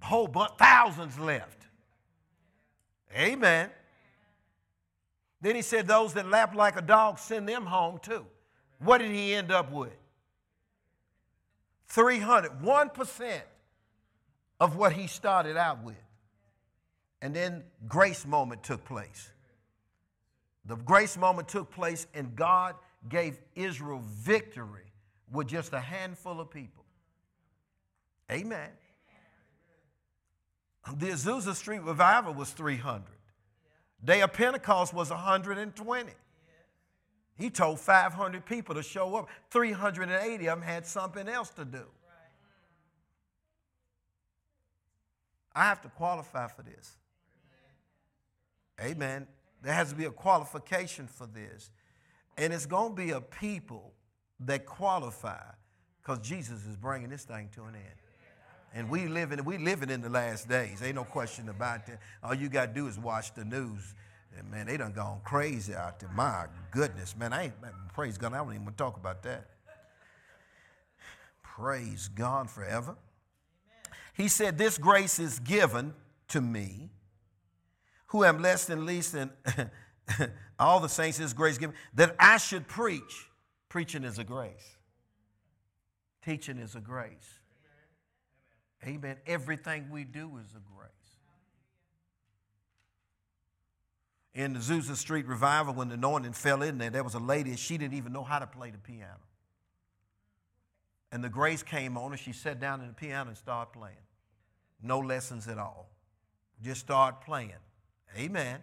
[0.00, 1.66] Whole but thousands left.
[3.16, 3.70] Amen.
[5.40, 8.26] Then he said, Those that lap like a dog, send them home too.
[8.80, 9.96] What did he end up with?
[11.88, 13.40] 300, 1%
[14.60, 15.96] of what he started out with.
[17.20, 19.30] And then grace moment took place.
[20.66, 22.74] The grace moment took place, and God
[23.08, 24.92] gave Israel victory
[25.30, 26.84] with just a handful of people.
[28.30, 28.70] Amen.
[30.96, 33.04] The Azusa Street revival was 300.
[34.02, 36.12] Day of Pentecost was 120.
[37.36, 39.28] He told 500 people to show up.
[39.50, 41.84] 380 of them had something else to do.
[45.54, 46.96] I have to qualify for this.
[48.80, 49.26] Amen.
[49.62, 51.70] There has to be a qualification for this.
[52.36, 53.92] And it's going to be a people
[54.40, 55.42] that qualify
[56.02, 57.94] because Jesus is bringing this thing to an end.
[58.74, 60.82] And we living, we living in the last days.
[60.82, 62.00] Ain't no question about that.
[62.22, 63.94] All you got to do is watch the news.
[64.38, 66.10] And man, they done gone crazy out there.
[66.14, 67.32] My goodness, man.
[67.32, 67.54] I ain't,
[67.92, 68.32] praise God.
[68.32, 69.46] I don't even want to talk about that.
[71.42, 72.96] Praise God forever.
[74.14, 75.94] He said, This grace is given
[76.28, 76.90] to me,
[78.06, 79.30] who am less than least, and
[80.58, 83.30] all the saints, this grace given, that I should preach.
[83.68, 84.76] Preaching is a grace,
[86.24, 87.40] teaching is a grace.
[88.86, 89.16] Amen.
[89.26, 90.90] Everything we do is a grace.
[94.34, 97.50] In the Azusa Street revival, when the anointing fell in there, there was a lady,
[97.50, 99.20] and she didn't even know how to play the piano.
[101.12, 103.96] And the grace came on and She sat down at the piano and started playing.
[104.82, 105.88] No lessons at all.
[106.60, 107.52] Just started playing.
[108.16, 108.28] Amen.
[108.46, 108.60] Amen.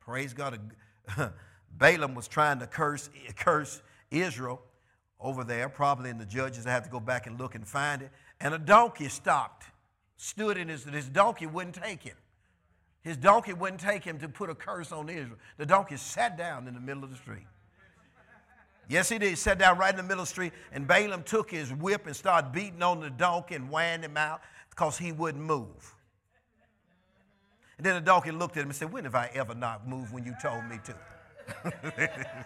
[0.00, 0.58] Praise God.
[1.70, 4.62] Balaam was trying to curse, curse Israel
[5.20, 8.00] over there, probably, in the judges I have to go back and look and find
[8.00, 8.10] it.
[8.40, 9.64] And a donkey stopped,
[10.16, 12.16] stood in his, his donkey wouldn't take him.
[13.02, 15.38] His donkey wouldn't take him to put a curse on Israel.
[15.56, 17.46] The donkey sat down in the middle of the street.
[18.88, 19.28] Yes, he did.
[19.28, 22.06] He sat down right in the middle of the street, and Balaam took his whip
[22.06, 25.94] and started beating on the donkey and whined him out because he wouldn't move.
[27.76, 30.12] And then the donkey looked at him and said, When have I ever not moved
[30.12, 30.94] when you told me to?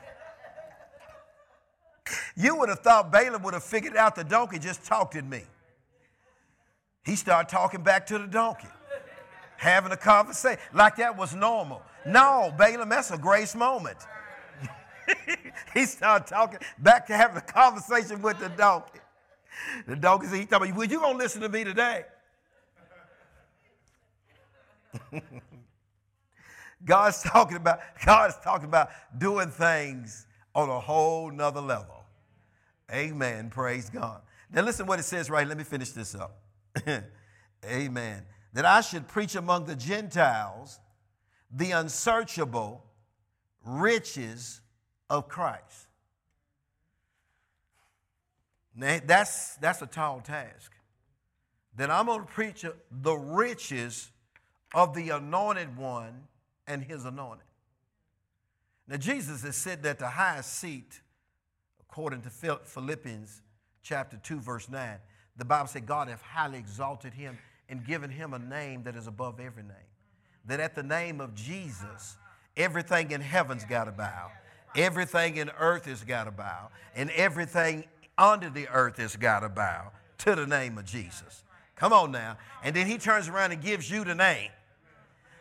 [2.36, 5.44] you would have thought Balaam would have figured out the donkey just talked at me.
[7.04, 8.68] He started talking back to the donkey,
[9.62, 11.82] having a conversation like that was normal.
[12.04, 13.98] No, Balaam, that's a grace moment.
[15.74, 18.98] he started talking back to having a conversation with the donkey.
[19.86, 22.04] The donkey said, he told me, well, you going to listen to me today?
[26.84, 32.02] God's talking about, God's talking about doing things on a whole nother level.
[32.92, 33.48] Amen.
[33.48, 34.22] Praise God.
[34.52, 35.46] Now listen what it says right.
[35.46, 36.38] Let me finish this up.
[37.64, 38.24] Amen.
[38.52, 40.78] That I should preach among the Gentiles
[41.50, 42.84] the unsearchable
[43.64, 44.60] riches
[45.08, 45.86] of Christ.
[48.74, 50.72] Now, that's, that's a tall task.
[51.76, 54.10] That I'm going to preach the riches
[54.74, 56.24] of the anointed one
[56.66, 57.44] and his anointed.
[58.88, 61.00] Now, Jesus is sitting at the highest seat,
[61.80, 63.42] according to Philippians
[63.82, 64.98] chapter 2, verse 9
[65.36, 67.38] the Bible said God hath highly exalted him
[67.72, 69.72] and given him a name that is above every name.
[70.44, 72.18] That at the name of Jesus,
[72.54, 74.30] everything in heaven's got to bow,
[74.76, 77.84] everything in earth has got to bow, and everything
[78.18, 81.44] under the earth has got to bow to the name of Jesus.
[81.74, 82.36] Come on now.
[82.62, 84.50] And then he turns around and gives you the name.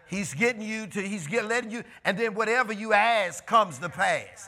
[0.07, 3.89] He's getting you to, he's getting, letting you, and then whatever you ask comes to
[3.89, 4.47] pass.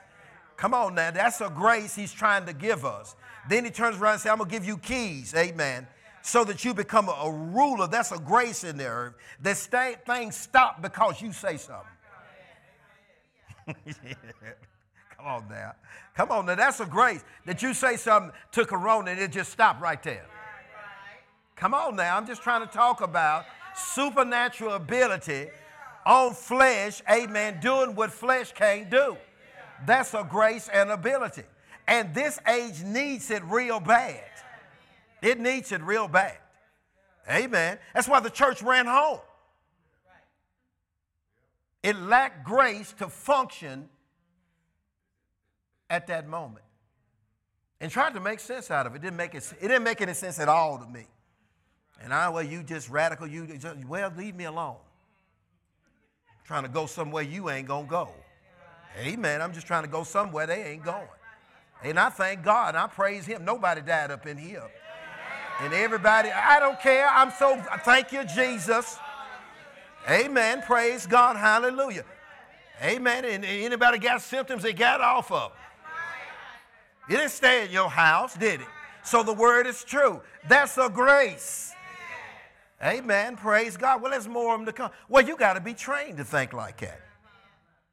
[0.56, 1.12] Come on now.
[1.12, 3.17] That's a grace he's trying to give us.
[3.50, 5.34] Then he turns around and says, I'm going to give you keys.
[5.36, 5.86] Amen.
[6.24, 7.86] So that you become a, ruler.
[7.86, 9.14] That's a grace in there.
[9.42, 11.86] That stay, things stop because you say something.
[15.18, 15.74] Come on now.
[16.16, 16.56] Come on now.
[16.56, 17.24] That's a grace.
[17.46, 20.26] That you say something to Corona and it just stopped right there.
[21.58, 22.16] Come on now.
[22.16, 23.44] I'm just trying to talk about
[23.76, 25.50] supernatural ability
[26.06, 29.18] on flesh, amen, doing what flesh can't do.
[29.86, 31.44] That's a grace and ability.
[31.86, 34.24] And this age needs it real bad.
[35.24, 36.38] It needs it real bad.
[37.30, 37.80] Amen.
[37.96, 39.20] That's why the church ran home.
[41.82, 43.90] It lacked grace to function
[45.90, 46.66] at that moment.
[47.80, 48.98] And tried to make sense out of it.
[48.98, 51.06] It didn't make, it, it didn't make any sense at all to me.
[52.02, 54.76] And I, well, you just radical, you just, well, leave me alone.
[56.30, 58.10] I'm trying to go somewhere you ain't gonna go.
[59.00, 59.42] Amen.
[59.42, 61.08] I'm just trying to go somewhere they ain't going.
[61.82, 63.44] And I thank God and I praise Him.
[63.46, 64.70] Nobody died up in here.
[65.62, 67.08] And everybody, I don't care.
[67.08, 68.98] I'm so, thank you, Jesus.
[70.10, 70.62] Amen.
[70.62, 71.38] Praise God.
[71.38, 72.04] Hallelujah.
[72.82, 73.24] Amen.
[73.26, 75.52] And anybody got symptoms, they got off of.
[77.10, 78.68] It didn't stay in your house, did it?
[79.04, 80.22] So the word is true.
[80.48, 81.74] That's a grace.
[82.82, 83.38] Amen.
[83.38, 84.02] Praise God.
[84.02, 84.92] Well, there's more of them to come.
[85.08, 87.00] Well, you got to be trained to think like that.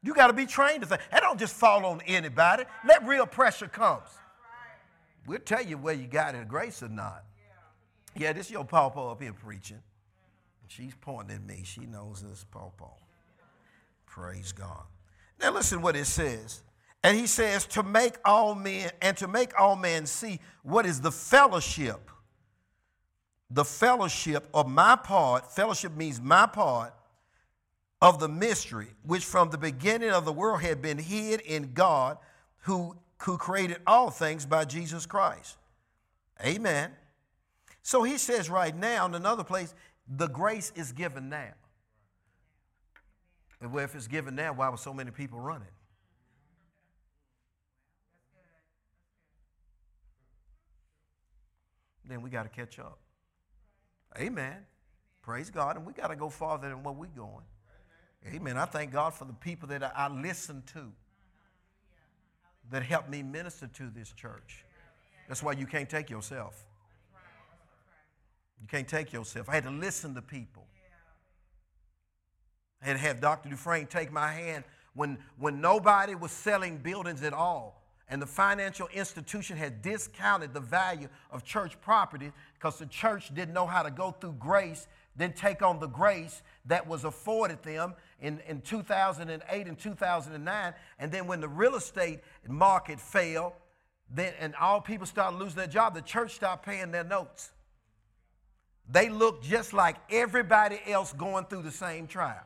[0.03, 1.01] You got to be trained to think.
[1.11, 2.63] That don't just fall on anybody.
[2.85, 4.09] Let real pressure comes.
[5.27, 7.23] We'll tell you whether you got it grace or not.
[8.15, 9.81] Yeah, this is your pawpaw up here preaching.
[10.67, 11.63] She's pointing at me.
[11.65, 12.93] She knows this pawpaw.
[14.05, 14.83] Praise God.
[15.41, 16.61] Now listen what it says.
[17.03, 21.01] And he says, to make all men, and to make all men see what is
[21.01, 22.11] the fellowship.
[23.49, 26.93] The fellowship of my part, fellowship means my part
[28.01, 32.17] of the mystery, which from the beginning of the world had been hid in God,
[32.59, 35.57] who, who created all things by Jesus Christ.
[36.45, 36.91] Amen.
[37.83, 39.73] So he says right now in another place,
[40.07, 41.53] the grace is given now.
[43.61, 45.67] And well, if it's given now, why were so many people running?
[52.05, 52.99] Then we got to catch up.
[54.17, 54.57] Amen.
[55.21, 55.77] Praise God.
[55.77, 57.45] And we got to go farther than where we're going.
[58.27, 58.57] Amen.
[58.57, 60.91] I thank God for the people that I listen to
[62.69, 64.65] that help me minister to this church.
[65.27, 66.65] That's why you can't take yourself.
[68.61, 69.49] You can't take yourself.
[69.49, 70.65] I had to listen to people.
[72.81, 73.49] I had to have Dr.
[73.49, 78.89] Dufresne take my hand when, when nobody was selling buildings at all and the financial
[78.93, 83.89] institution had discounted the value of church property because the church didn't know how to
[83.89, 89.67] go through grace, then take on the grace that was afforded them in, in 2008
[89.67, 90.73] and 2009.
[90.99, 93.55] And then when the real estate market fell,
[94.13, 97.51] then, and all people started losing their job, the church stopped paying their notes.
[98.91, 102.43] They look just like everybody else going through the same trial.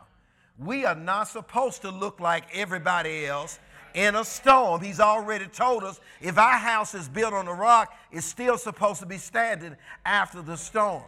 [0.59, 3.59] We are not supposed to look like everybody else
[3.93, 4.81] in a storm.
[4.81, 8.99] He's already told us if our house is built on a rock, it's still supposed
[8.99, 11.03] to be standing after the storm.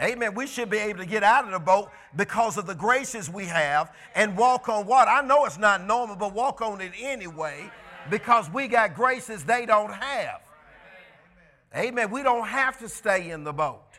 [0.00, 0.34] Amen.
[0.34, 3.44] We should be able to get out of the boat because of the graces we
[3.44, 5.10] have and walk on water.
[5.10, 7.70] I know it's not normal, but walk on it anyway
[8.10, 10.40] because we got graces they don't have.
[11.76, 12.10] Amen.
[12.10, 13.93] We don't have to stay in the boat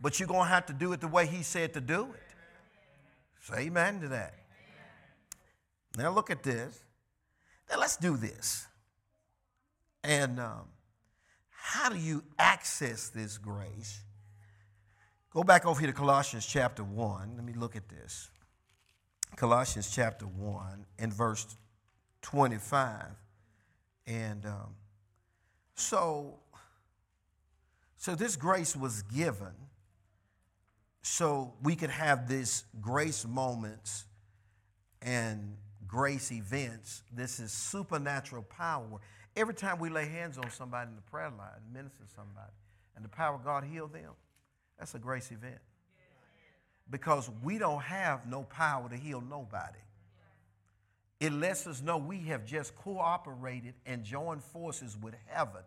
[0.00, 2.20] but you're going to have to do it the way he said to do it.
[3.40, 4.34] Say amen to that.
[5.96, 6.80] Now look at this.
[7.70, 8.66] Now let's do this.
[10.02, 10.68] And um,
[11.50, 14.02] how do you access this grace?
[15.30, 17.32] Go back over here to Colossians chapter 1.
[17.36, 18.30] Let me look at this.
[19.36, 21.56] Colossians chapter 1 and verse
[22.22, 23.04] 25.
[24.06, 24.74] And um,
[25.74, 26.38] so,
[27.96, 29.52] so this grace was given
[31.06, 34.06] so we could have this grace moments
[35.02, 35.54] and
[35.86, 37.02] grace events.
[37.12, 38.86] This is supernatural power.
[39.36, 42.52] Every time we lay hands on somebody in the prayer line, minister somebody,
[42.96, 44.12] and the power of God heal them,
[44.78, 45.58] that's a grace event.
[46.90, 49.78] Because we don't have no power to heal nobody.
[51.20, 55.62] It lets us know we have just cooperated and joined forces with heaven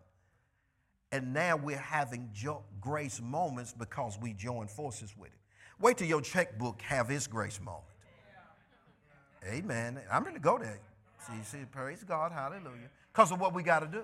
[1.12, 5.38] and now we're having jo- grace moments because we join forces with it.
[5.80, 7.84] Wait till your checkbook have its grace moment.
[9.46, 10.00] Amen.
[10.10, 10.80] I'm going to go there.
[11.26, 12.90] See, see, praise God, hallelujah.
[13.12, 14.02] Because of what we got to do.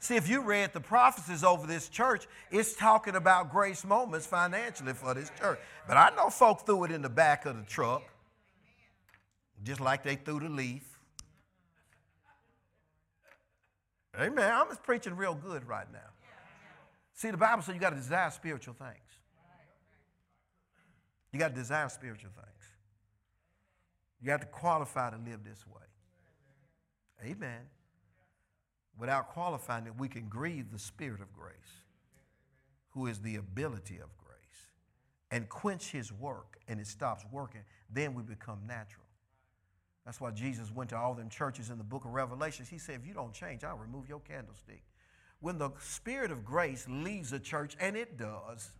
[0.00, 4.92] See, if you read the prophecies over this church, it's talking about grace moments financially
[4.92, 5.58] for this church.
[5.88, 8.02] But I know folk threw it in the back of the truck,
[9.64, 10.84] just like they threw the leaf.
[14.18, 14.52] Amen.
[14.52, 15.98] I'm just preaching real good right now.
[17.18, 19.10] See, the Bible says you got to desire spiritual things.
[21.32, 22.64] You got to desire spiritual things.
[24.22, 25.82] You have to qualify to live this way.
[27.28, 27.62] Amen.
[28.96, 31.82] Without qualifying it, we can grieve the Spirit of grace,
[32.90, 34.70] who is the ability of grace,
[35.32, 37.62] and quench his work, and it stops working.
[37.90, 39.06] Then we become natural.
[40.06, 42.68] That's why Jesus went to all them churches in the book of Revelations.
[42.68, 44.84] He said, If you don't change, I'll remove your candlestick.
[45.40, 48.70] When the spirit of grace leaves a church, and it does,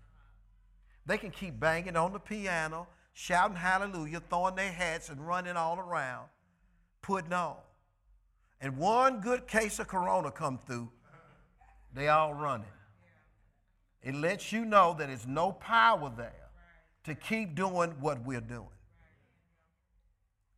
[1.06, 5.78] they can keep banging on the piano, shouting hallelujah, throwing their hats and running all
[5.78, 6.26] around,
[7.02, 7.56] putting on.
[8.60, 10.90] And one good case of corona come through,
[11.94, 12.66] they all running.
[14.02, 16.48] It lets you know that there's no power there
[17.04, 18.66] to keep doing what we're doing.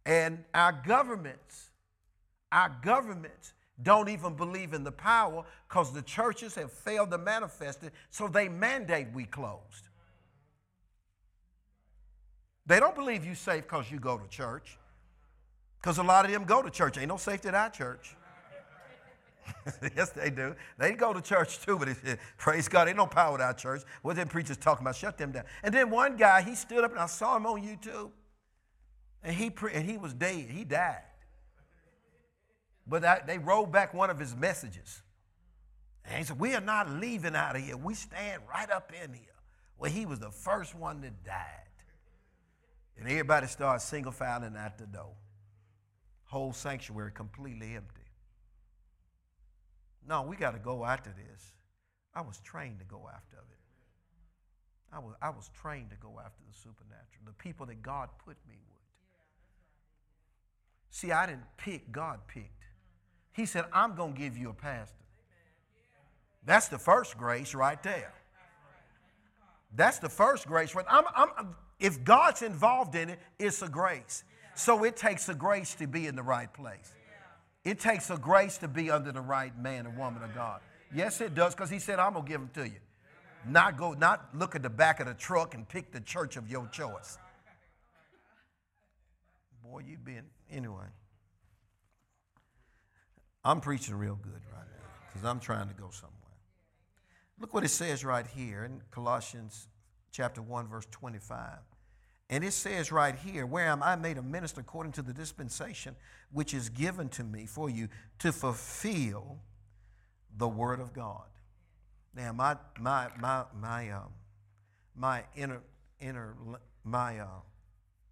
[0.06, 1.70] And our governments,
[2.50, 7.82] our governments don't even believe in the power because the churches have failed to manifest
[7.82, 9.88] it, so they mandate we closed.
[12.66, 14.78] They don't believe you safe because you go to church.
[15.80, 16.98] Because a lot of them go to church.
[16.98, 18.14] Ain't no safety at our church.
[19.96, 20.54] yes, they do.
[20.78, 21.88] They go to church too, but
[22.38, 23.82] praise God, ain't no power at our church.
[24.02, 24.96] What them preachers talking about?
[24.96, 25.44] Shut them down.
[25.62, 28.10] And then one guy, he stood up and I saw him on YouTube,
[29.22, 30.50] and he pre- and he was dead.
[30.50, 31.02] He died.
[32.90, 35.00] But they rolled back one of his messages.
[36.04, 37.76] And he said, We are not leaving out of here.
[37.76, 39.22] We stand right up in here.
[39.78, 41.36] Well, he was the first one that died.
[42.98, 45.14] And everybody started single filing out the door.
[46.24, 48.02] Whole sanctuary completely empty.
[50.06, 51.52] No, we got to go after this.
[52.12, 53.58] I was trained to go after it.
[54.92, 58.36] I was, I was trained to go after the supernatural, the people that God put
[58.48, 58.82] me with.
[60.90, 62.59] See, I didn't pick, God picked.
[63.32, 64.96] He said, I'm going to give you a pastor.
[66.44, 68.12] That's the first grace right there.
[69.74, 70.74] That's the first grace.
[70.74, 70.86] Right?
[70.88, 74.24] I'm, I'm, if God's involved in it, it's a grace.
[74.54, 76.92] So it takes a grace to be in the right place.
[77.64, 80.60] It takes a grace to be under the right man or woman of God.
[80.94, 82.80] Yes, it does, because he said, I'm going to give them to you.
[83.46, 86.50] Not go, not look at the back of the truck and pick the church of
[86.50, 87.16] your choice.
[89.62, 90.86] Boy, you've been, anyway.
[93.44, 96.16] I'm preaching real good right now because I'm trying to go somewhere.
[97.38, 99.68] Look what it says right here in Colossians
[100.12, 101.58] chapter 1, verse 25.
[102.28, 105.96] And it says right here, where am I made a minister according to the dispensation
[106.32, 107.88] which is given to me for you
[108.20, 109.38] to fulfill
[110.36, 111.24] the word of God.
[112.14, 114.12] Now, my my my my um,
[114.94, 115.60] my inner
[116.00, 116.34] inner
[116.84, 117.40] my uh,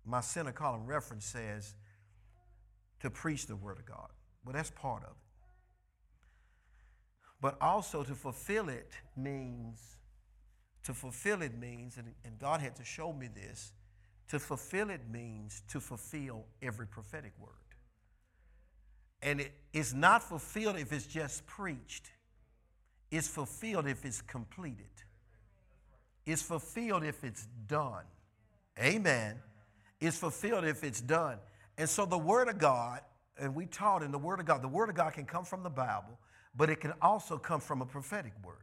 [0.04, 1.74] my center column reference says
[3.00, 4.08] to preach the word of God.
[4.44, 5.16] Well, that's part of it.
[7.40, 9.98] But also to fulfill it means
[10.88, 13.72] to fulfill it means, and, and God had to show me this
[14.28, 17.50] to fulfill it means to fulfill every prophetic word.
[19.20, 22.10] And it is not fulfilled if it's just preached,
[23.10, 24.86] it's fulfilled if it's completed,
[26.24, 28.04] it's fulfilled if it's done.
[28.80, 29.36] Amen.
[30.00, 31.36] It's fulfilled if it's done.
[31.76, 33.00] And so the Word of God,
[33.38, 35.62] and we taught in the Word of God, the Word of God can come from
[35.62, 36.18] the Bible,
[36.56, 38.56] but it can also come from a prophetic word.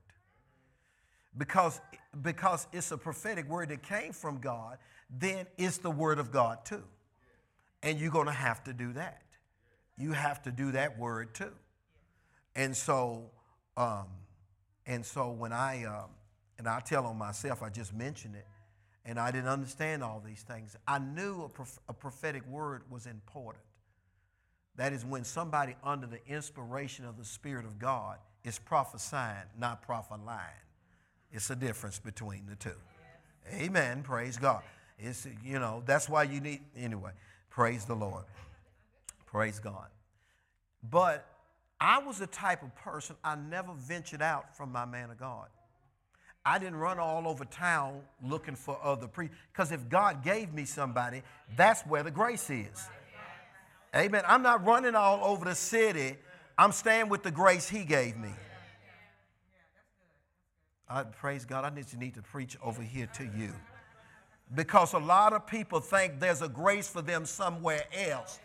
[1.38, 1.82] Because,
[2.22, 4.78] because it's a prophetic word that came from God,
[5.10, 6.84] then it's the Word of God too.
[7.84, 9.22] And you're going to have to do that.
[9.98, 11.52] You have to do that word too.
[12.56, 13.32] And so,
[13.78, 14.08] um,
[14.86, 16.10] and so when I, um,
[16.58, 18.46] and I tell on myself, I just mentioned it,
[19.06, 20.76] and I didn't understand all these things.
[20.88, 23.64] I knew a, prof- a prophetic word was important.
[24.78, 29.82] That is when somebody under the inspiration of the Spirit of God is prophesying, not
[29.82, 30.62] prophesying.
[31.32, 32.76] It's a difference between the two.
[33.54, 34.04] Amen.
[34.04, 34.64] Praise God.
[34.98, 37.12] It's, you know, that's why you need, anyway,
[37.50, 38.24] praise the Lord.
[39.26, 39.88] Praise God.
[40.90, 41.26] But
[41.80, 45.48] I was the type of person, I never ventured out from my man of God.
[46.46, 49.36] I didn't run all over town looking for other priests.
[49.52, 51.24] Because if God gave me somebody,
[51.58, 52.88] that's where the grace is.
[53.96, 54.24] Amen.
[54.28, 56.18] I'm not running all over the city.
[56.58, 58.32] I'm staying with the grace He gave me.
[60.88, 61.66] I praise God.
[61.66, 63.52] I to need to preach over here to you
[64.54, 68.40] because a lot of people think there's a grace for them somewhere else.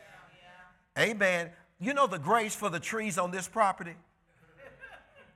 [0.98, 1.50] Amen.
[1.78, 3.94] You know the grace for the trees on this property?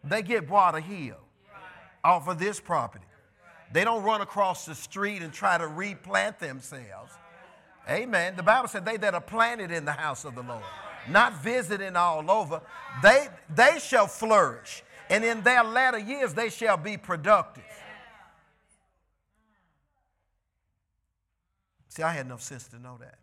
[0.02, 1.16] They get water here
[2.02, 3.04] off of this property.
[3.72, 7.12] They don't run across the street and try to replant themselves.
[7.88, 8.36] Amen.
[8.36, 10.62] The Bible said they that are planted in the house of the Lord,
[11.08, 12.62] not visiting all over,
[13.02, 14.82] they, they shall flourish.
[15.10, 17.64] And in their latter years, they shall be productive.
[21.88, 23.18] See, I had enough sense to know that.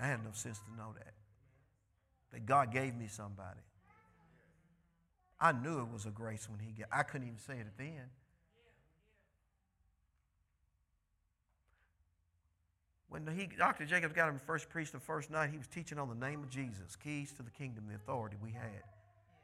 [0.00, 1.14] I had enough sense to know that.
[2.32, 3.60] That God gave me somebody.
[5.40, 6.86] I knew it was a grace when He gave.
[6.92, 8.10] I couldn't even say it at the end.
[13.10, 13.84] When he, Dr.
[13.84, 16.48] Jacobs got him first preached the first night, he was teaching on the name of
[16.48, 18.84] Jesus, keys to the kingdom, the authority we had.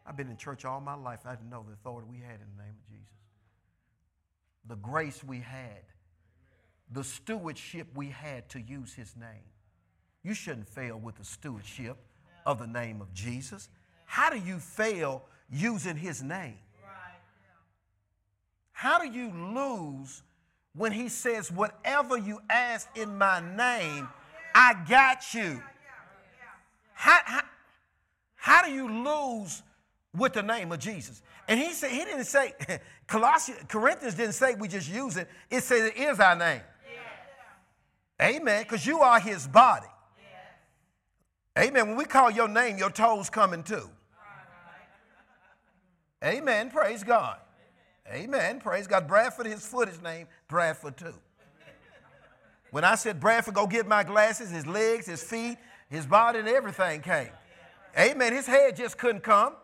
[0.07, 1.21] I've been in church all my life.
[1.27, 3.09] I didn't know the authority we had in the name of Jesus.
[4.69, 5.83] The grace we had,
[6.93, 9.51] the stewardship we had to use his name.
[10.23, 11.97] You shouldn't fail with the stewardship
[12.45, 13.69] of the name of Jesus.
[14.05, 16.59] How do you fail using his name?
[18.71, 20.23] How do you lose
[20.77, 24.09] when he says, Whatever you ask in my name,
[24.55, 25.63] I got you?
[26.95, 27.43] How, how,
[28.37, 29.63] how do you lose
[30.15, 31.23] with the name of Jesus?
[31.49, 32.55] And he said, he didn't say,
[33.07, 35.29] Colossians, Corinthians didn't say we just use it.
[35.51, 36.63] It says it is our name.
[38.21, 38.63] Amen.
[38.63, 39.87] Because you are his body.
[41.59, 41.89] Amen.
[41.89, 43.89] When we call your name, your toes coming too.
[46.25, 46.71] Amen.
[46.71, 47.39] Praise God.
[48.13, 48.61] Amen.
[48.61, 49.09] Praise God.
[49.09, 51.15] Bradford, his foot is named Bradford too.
[52.71, 55.57] When I said Bradford, go get my glasses, his legs, his feet,
[55.89, 57.31] his body, and everything came.
[57.99, 58.33] Amen.
[58.33, 59.55] His head just couldn't come.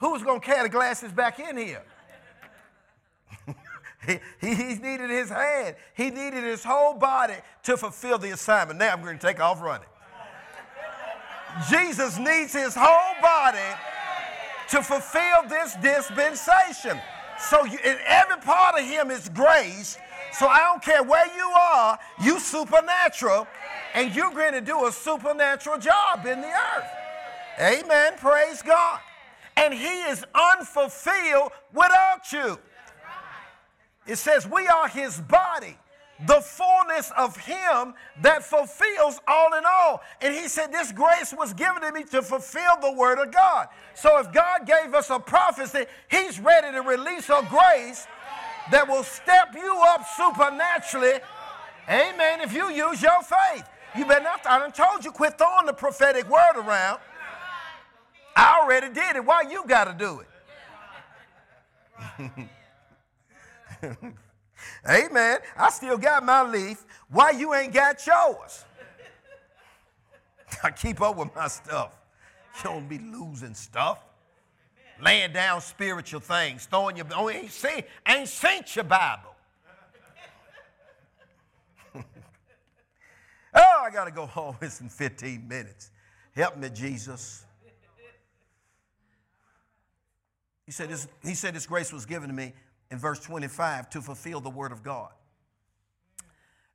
[0.00, 1.82] Who was going to carry the glasses back in here?
[4.06, 5.76] he, he, he needed his hand.
[5.94, 8.78] He needed his whole body to fulfill the assignment.
[8.78, 9.86] Now I'm going to take off running.
[11.70, 13.58] Jesus needs his whole body
[14.70, 17.00] to fulfill this dispensation.
[17.38, 19.98] So you, in every part of him is grace.
[20.32, 23.46] So I don't care where you are, you supernatural,
[23.94, 26.88] and you're going to do a supernatural job in the earth.
[27.60, 28.14] Amen.
[28.18, 28.98] Praise God.
[29.56, 32.58] And he is unfulfilled without you.
[34.06, 35.78] It says we are his body
[36.26, 40.00] the fullness of Him that fulfills all in all.
[40.20, 43.68] And He said, This grace was given to me to fulfill the Word of God.
[43.94, 48.06] So if God gave us a prophecy, He's ready to release a grace
[48.70, 51.20] that will step you up supernaturally.
[51.88, 52.40] Amen.
[52.40, 54.46] If you use your faith, you better not.
[54.46, 57.00] I done told you, quit throwing the prophetic word around.
[58.36, 59.24] I already did it.
[59.24, 60.22] Why you got to do
[62.20, 62.48] it?
[64.88, 65.38] Amen.
[65.56, 66.84] I still got my leaf.
[67.08, 68.64] Why you ain't got yours?
[70.62, 71.96] I keep up with my stuff.
[72.56, 74.04] You don't be losing stuff.
[75.02, 79.34] Laying down spiritual things, throwing your oh, ain't seen, ain't seen your Bible.
[81.96, 82.02] oh,
[83.54, 84.56] I gotta go home.
[84.62, 85.90] It's in 15 minutes.
[86.34, 87.44] Help me, Jesus.
[90.64, 92.52] He said, this, he said, This grace was given to me
[92.94, 95.10] in verse 25 to fulfill the word of God.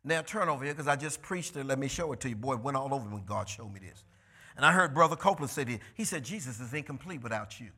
[0.03, 1.65] Now turn over here because I just preached it.
[1.65, 2.36] Let me show it to you.
[2.36, 4.03] Boy, it went all over when God showed me this.
[4.57, 5.80] And I heard Brother Copeland say this.
[5.95, 7.70] He said, Jesus is incomplete without you.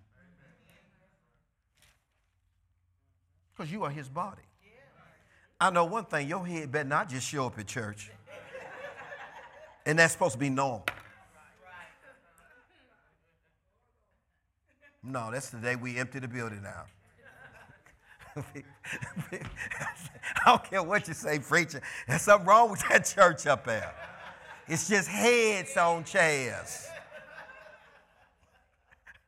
[3.54, 4.42] Because you are his body.
[5.60, 8.10] I know one thing, your head better not just show up at church.
[9.86, 10.86] And that's supposed to be normal.
[15.04, 16.88] No, that's the day we empty the building out.
[18.36, 18.44] I
[20.46, 21.82] don't care what you say, preacher.
[22.08, 23.94] There's something wrong with that church up there.
[24.68, 26.88] It's just heads on chairs.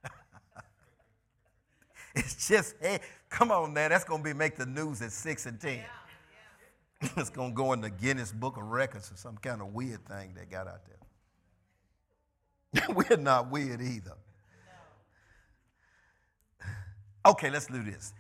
[2.16, 3.00] it's just, hey,
[3.30, 5.80] come on now, that's going to be make the news at 6 and 10.
[7.18, 10.06] it's going to go in the Guinness Book of Records or some kind of weird
[10.06, 10.94] thing they got out there.
[12.96, 14.14] We're not weird either.
[17.26, 18.14] Okay, let's do this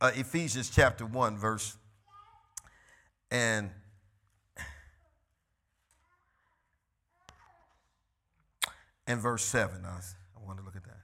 [0.00, 1.76] uh, Ephesians chapter 1, verse
[3.30, 3.70] and
[9.06, 9.84] and verse 7.
[9.84, 10.96] I, I want to look at that.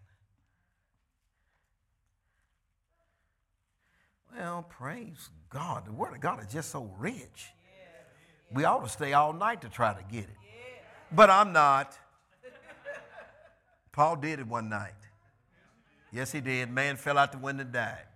[4.34, 5.86] Well, praise God.
[5.86, 7.48] The Word of God is just so rich.
[8.52, 10.36] We ought to stay all night to try to get it.
[11.12, 11.96] But I'm not.
[13.92, 14.92] Paul did it one night.
[16.12, 16.70] Yes, he did.
[16.70, 18.06] Man fell out the window and died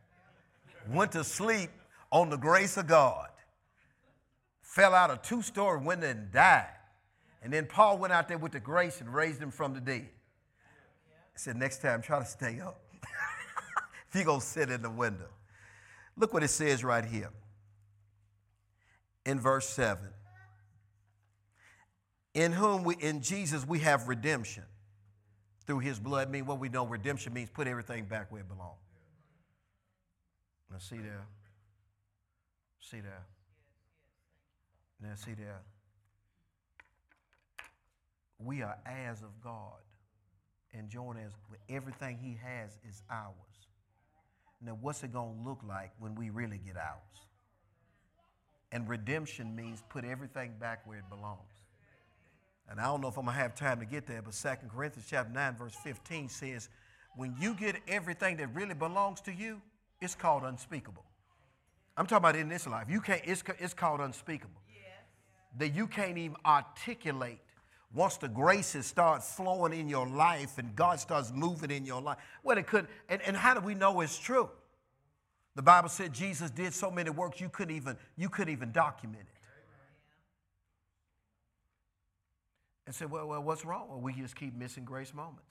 [0.95, 1.70] went to sleep
[2.11, 3.28] on the grace of God,
[4.62, 6.66] fell out a two story window and died.
[7.43, 10.09] And then Paul went out there with the grace and raised him from the dead.
[11.32, 12.80] He said, Next time, try to stay up.
[14.09, 15.28] if you're going to sit in the window.
[16.16, 17.30] Look what it says right here
[19.24, 20.05] in verse 7.
[22.34, 24.64] In whom we, in Jesus, we have redemption
[25.66, 26.30] through his blood.
[26.30, 28.78] Mean, what we know redemption means put everything back where it belongs.
[30.70, 31.26] Now, see there.
[32.80, 33.24] See there.
[35.02, 35.60] Now, see there.
[38.38, 39.80] We are heirs of God.
[40.72, 41.32] And join as
[41.68, 43.34] everything He has is ours.
[44.62, 47.26] Now, what's it going to look like when we really get ours?
[48.72, 51.38] And redemption means put everything back where it belongs.
[52.68, 54.68] And I don't know if I'm going to have time to get there, but 2
[54.72, 56.68] Corinthians chapter 9, verse 15 says,
[57.16, 59.60] when you get everything that really belongs to you,
[60.01, 61.05] it's called unspeakable.
[61.96, 62.86] I'm talking about in this life.
[62.88, 64.61] You can't, it's, it's called unspeakable.
[65.59, 67.40] That you can't even articulate
[67.92, 72.18] once the graces start flowing in your life and God starts moving in your life.
[72.44, 74.48] Well, it could, and, and how do we know it's true?
[75.57, 79.22] The Bible said Jesus did so many works you couldn't even, you couldn't even document
[79.22, 79.40] it.
[82.86, 83.88] And said, well, well, what's wrong?
[83.88, 85.51] Well, we just keep missing grace moments.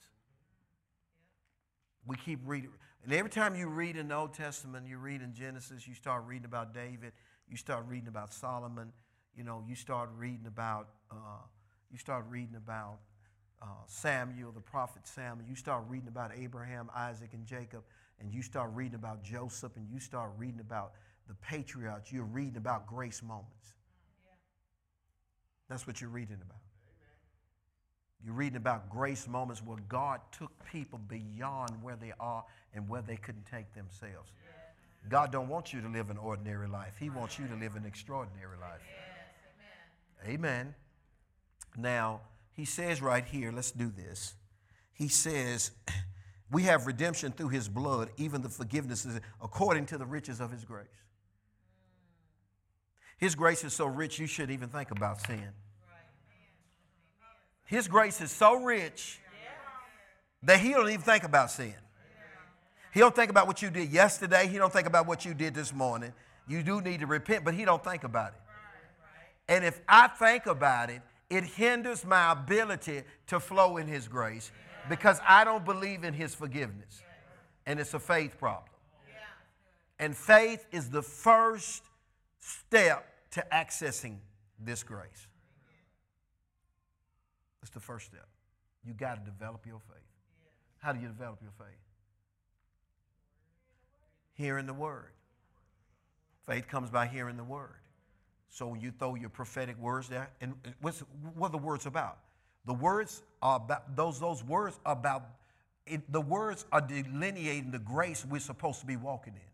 [2.06, 2.70] We keep reading.
[3.04, 6.24] And every time you read in the Old Testament, you read in Genesis, you start
[6.26, 7.12] reading about David,
[7.48, 8.92] you start reading about Solomon,
[9.34, 11.44] you know, you start reading about, uh,
[11.90, 12.98] you start reading about
[13.62, 17.82] uh, Samuel, the prophet Samuel, you start reading about Abraham, Isaac, and Jacob,
[18.20, 20.92] and you start reading about Joseph, and you start reading about
[21.28, 23.74] the patriarchs, you're reading about grace moments.
[25.68, 26.69] That's what you're reading about.
[28.24, 32.44] You're reading about grace moments where God took people beyond where they are
[32.74, 34.30] and where they couldn't take themselves.
[35.08, 36.94] God don't want you to live an ordinary life.
[36.98, 38.82] He wants you to live an extraordinary life.
[40.26, 40.74] Amen.
[41.76, 42.20] Now,
[42.52, 44.34] he says right here, let's do this.
[44.92, 45.70] He says,
[46.50, 50.50] we have redemption through his blood, even the forgiveness is according to the riches of
[50.50, 50.86] his grace.
[53.16, 55.52] His grace is so rich you shouldn't even think about sin.
[57.70, 59.20] His grace is so rich
[60.42, 61.72] that he don't even think about sin.
[62.92, 64.48] He don't think about what you did yesterday.
[64.48, 66.12] He don't think about what you did this morning.
[66.48, 68.40] You do need to repent, but he don't think about it.
[69.48, 71.00] And if I think about it,
[71.30, 74.50] it hinders my ability to flow in his grace
[74.88, 77.00] because I don't believe in his forgiveness.
[77.66, 78.64] And it's a faith problem.
[80.00, 81.84] And faith is the first
[82.40, 84.16] step to accessing
[84.58, 85.28] this grace.
[87.60, 88.26] That's the first step.
[88.84, 90.02] You got to develop your faith.
[90.78, 91.76] How do you develop your faith?
[94.34, 95.12] Hearing the word.
[96.46, 97.76] Faith comes by hearing the word.
[98.48, 101.00] So when you throw your prophetic words there, and what's,
[101.34, 102.18] what are the words about?
[102.66, 105.24] The words are about those those words are about
[105.86, 109.50] it, the words are delineating the grace we're supposed to be walking in.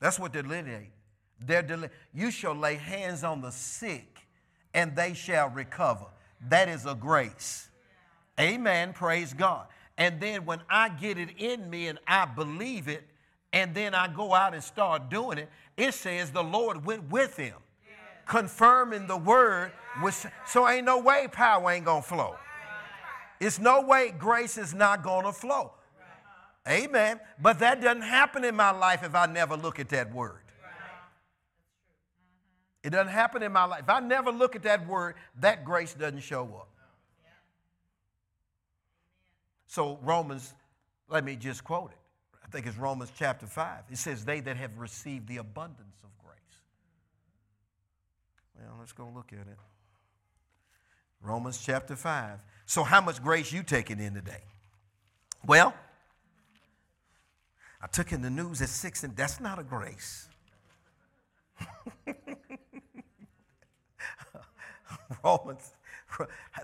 [0.00, 0.92] That's what they're delineating.
[1.40, 4.26] They're del- you shall lay hands on the sick,
[4.72, 6.06] and they shall recover.
[6.48, 7.68] That is a grace.
[8.38, 8.92] Amen.
[8.92, 9.66] Praise God.
[9.96, 13.04] And then when I get it in me and I believe it,
[13.52, 17.36] and then I go out and start doing it, it says the Lord went with
[17.36, 17.54] him,
[18.26, 19.72] confirming the word.
[20.02, 22.34] With, so ain't no way power ain't gonna flow.
[23.38, 25.72] It's no way grace is not gonna flow.
[26.68, 27.20] Amen.
[27.40, 30.43] But that doesn't happen in my life if I never look at that word.
[32.84, 33.80] It doesn't happen in my life.
[33.84, 36.68] If I never look at that word, that grace doesn't show up.
[39.66, 40.52] So, Romans,
[41.08, 41.98] let me just quote it.
[42.44, 43.84] I think it's Romans chapter 5.
[43.90, 46.36] It says, They that have received the abundance of grace.
[48.60, 49.58] Well, let's go look at it.
[51.22, 52.38] Romans chapter 5.
[52.66, 54.42] So, how much grace you taking in today?
[55.46, 55.74] Well,
[57.80, 60.28] I took in the news at 6, and that's not a grace.
[65.24, 65.74] Romans.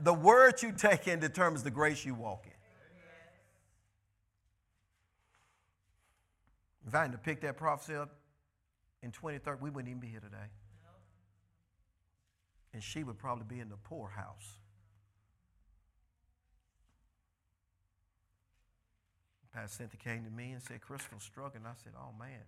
[0.01, 2.53] The word you take in determines the grace you walk in.
[6.87, 8.11] If I had to pick that prophecy up
[9.03, 10.51] in 2030, we wouldn't even be here today.
[12.73, 14.59] And she would probably be in the poorhouse.
[19.53, 21.65] Pastor Cynthia came to me and said, Crystal's struggling.
[21.67, 22.43] I said, Oh man.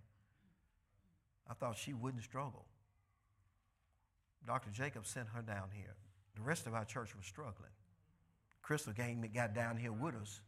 [1.51, 2.65] I thought she wouldn't struggle.
[4.47, 4.71] Dr.
[4.71, 5.95] Jacob sent her down here.
[6.37, 7.71] The rest of our church was struggling.
[8.63, 10.41] Crystal came and got down here with us.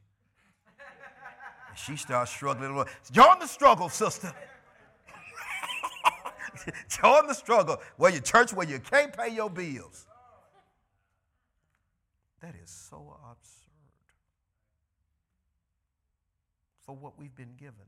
[1.68, 2.92] And she started struggling a little.
[3.12, 4.32] Join the struggle, sister.
[6.88, 7.78] Join the struggle.
[7.96, 10.06] Where your church where you can't pay your bills.
[12.40, 13.64] That is so absurd
[16.84, 17.86] for what we've been given.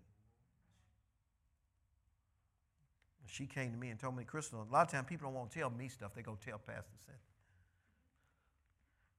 [3.29, 5.51] She came to me and told me, Crystal, a lot of times people don't want
[5.51, 6.13] to tell me stuff.
[6.15, 7.21] They go tell Pastor Cynthia.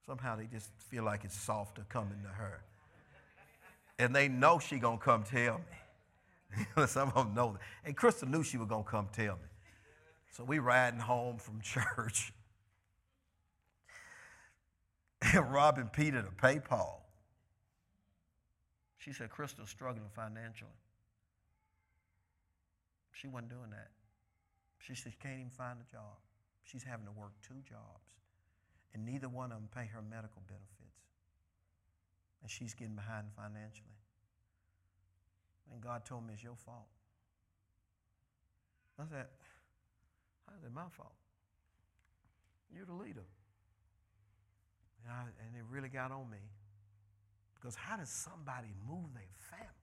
[0.06, 2.62] Somehow they just feel like it's softer coming to her.
[3.98, 6.86] And they know she going to come tell me.
[6.86, 7.60] Some of them know that.
[7.84, 9.48] And Crystal knew she was going to come tell me.
[10.32, 12.32] So we riding home from church.
[15.20, 17.04] And robbing Peter to pay Paul.
[18.98, 20.70] She said, Crystal's struggling financially.
[23.12, 23.88] She wasn't doing that.
[24.78, 26.16] She says, can't even find a job.
[26.64, 28.08] She's having to work two jobs,
[28.94, 31.00] and neither one of them pay her medical benefits.
[32.42, 33.98] and she's getting behind financially.
[35.72, 36.88] And God told me it's your fault.
[38.98, 39.26] I said,
[40.46, 41.14] How is it my fault?
[42.74, 43.26] You're the leader.
[45.04, 46.38] And, I, and it really got on me.
[47.54, 49.77] Because how does somebody move their family?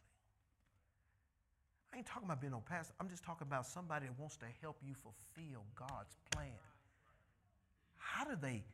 [1.95, 2.93] I ain't talking about being no pastor.
[2.99, 6.51] I'm just talking about somebody that wants to help you fulfill God's plan.
[7.95, 8.65] How do they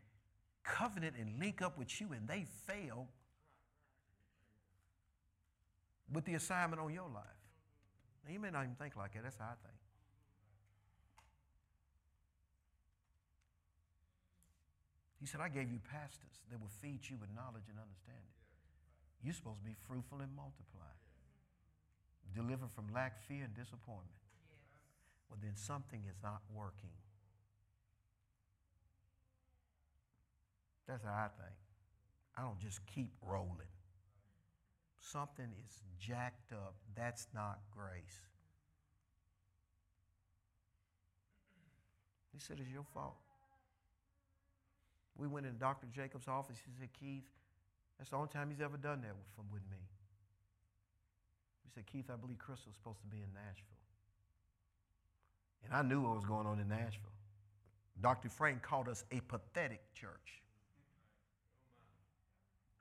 [0.63, 3.07] covenant and link up with you and they fail
[6.11, 7.45] with the assignment on your life?
[8.25, 9.21] Now, you may not even think like that.
[9.21, 9.77] That's how I think.
[15.19, 18.33] He said, I gave you pastors that will feed you with knowledge and understanding.
[19.21, 20.89] You're supposed to be fruitful and multiply.
[22.35, 24.09] Deliver from lack, fear, and disappointment.
[25.29, 26.91] Well, then something is not working.
[30.87, 31.55] That's how I think.
[32.37, 33.71] I don't just keep rolling.
[34.99, 36.75] Something is jacked up.
[36.95, 38.21] That's not grace.
[42.33, 43.17] He said, It's your fault.
[45.17, 45.87] We went in Dr.
[45.93, 46.57] Jacobs' office.
[46.65, 47.27] He said, Keith,
[47.97, 49.77] that's the only time he's ever done that with, with me.
[51.71, 53.79] He said, Keith, I believe Crystal's supposed to be in Nashville.
[55.63, 57.15] And I knew what was going on in Nashville.
[58.01, 58.29] Dr.
[58.29, 60.41] Frank called us a pathetic church.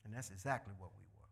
[0.04, 1.28] And that's exactly what we were.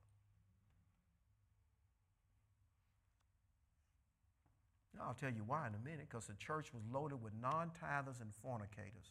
[4.99, 7.71] Now, I'll tell you why in a minute, because the church was loaded with non
[7.83, 9.11] tithers and fornicators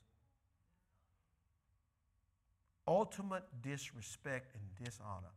[2.88, 5.34] ultimate disrespect and dishonor.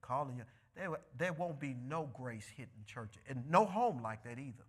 [0.00, 0.44] Calling you,
[0.76, 4.66] there, there won't be no grace hitting church and no home like that either.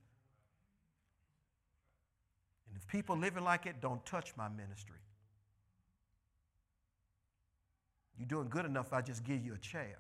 [2.70, 4.98] And if people living like it, don't touch my ministry.
[8.18, 9.98] You're doing good enough, I just give you a chair.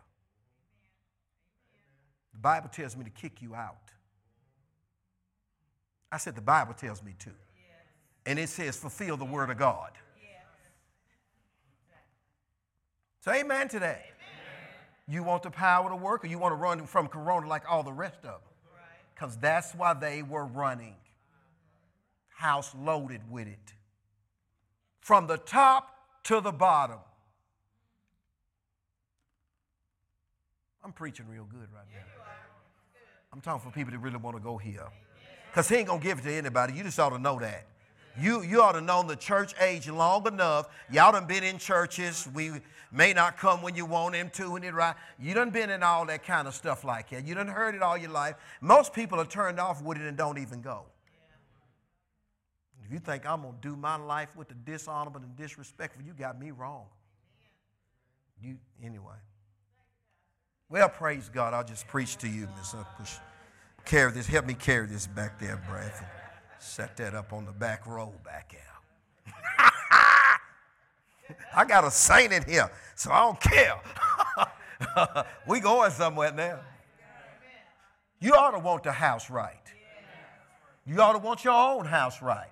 [2.34, 3.91] The Bible tells me to kick you out.
[6.12, 7.32] I said, the Bible tells me to.
[8.26, 9.91] And it says, fulfill the word of God.
[13.22, 14.03] So, amen today.
[15.08, 17.84] You want the power to work, or you want to run from Corona like all
[17.84, 18.39] the rest of them?
[19.14, 20.95] Because that's why they were running.
[22.30, 23.74] House loaded with it.
[24.99, 25.95] From the top
[26.26, 26.99] to the bottom.
[30.84, 32.24] I'm preaching real good right now.
[33.32, 34.88] I'm talking for people that really want to go here.
[35.51, 36.74] Because he ain't going to give it to anybody.
[36.74, 37.66] You just ought to know that.
[38.20, 40.70] You, you ought to know the church age long enough.
[40.91, 42.28] Y'all done been in churches.
[42.34, 42.51] We
[42.91, 44.95] may not come when you want him to and it right.
[45.20, 47.28] You done been in all that kind of stuff like that.
[47.28, 48.36] You done heard it all your life.
[48.61, 50.84] Most people are turned off with it and don't even go.
[52.86, 56.39] If you think I'm to do my life with the dishonorable and disrespectful, you got
[56.39, 56.86] me wrong.
[58.41, 59.16] You anyway.
[60.70, 61.53] Well, praise God.
[61.53, 62.76] I'll just preach to you, Miss.
[63.86, 64.28] Carry this.
[64.28, 66.07] Help me carry this back there, Bradford.
[66.66, 68.55] Set that up on the back row back
[69.28, 69.36] out.
[71.55, 73.80] I got a saint in here, so I don't care.
[75.47, 76.59] we going somewhere now.
[78.20, 79.53] You ought to want the house right.
[80.88, 82.49] You ought to want your own house right.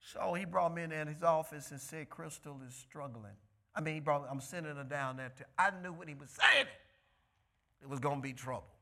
[0.00, 3.34] So he brought me in, his office and said, Crystal is struggling.
[3.74, 5.32] I mean, he brought, I'm sending her down there.
[5.36, 8.77] To, I knew when he was saying it, it was going to be trouble.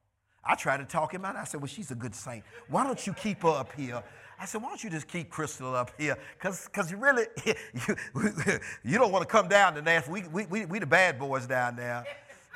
[0.48, 1.36] I tried to talk him out.
[1.36, 2.44] I said, Well, she's a good saint.
[2.68, 4.02] Why don't you keep her up here?
[4.38, 6.16] I said, Why don't you just keep Crystal up here?
[6.38, 7.96] Because you really, you,
[8.84, 10.14] you don't want to come down to Nashville.
[10.14, 12.04] We, we, we, we the bad boys down there.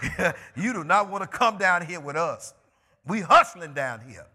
[0.56, 2.54] you do not want to come down here with us.
[3.06, 4.26] We hustling down here.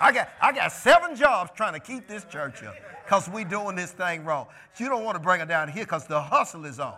[0.00, 3.76] I got, I got seven jobs trying to keep this church up because we doing
[3.76, 4.46] this thing wrong.
[4.76, 6.96] You don't want to bring her down here because the hustle is on.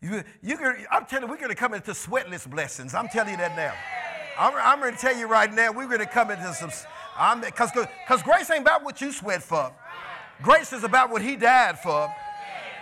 [0.00, 2.94] You, you can, I'm telling you, we're going to come into sweatless blessings.
[2.94, 3.74] I'm telling you that now.
[4.38, 6.70] I'm, I'm going to tell you right now, we're going to come into some,
[7.40, 9.72] because because grace ain't about what you sweat for.
[10.42, 12.12] Grace is about what he died for.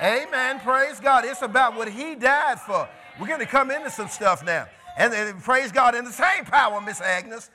[0.03, 0.59] Amen.
[0.61, 1.25] Praise God.
[1.25, 2.89] It's about what he died for.
[3.21, 4.67] We're going to come into some stuff now.
[4.99, 7.51] And, and praise God in the same power, Miss Agnes.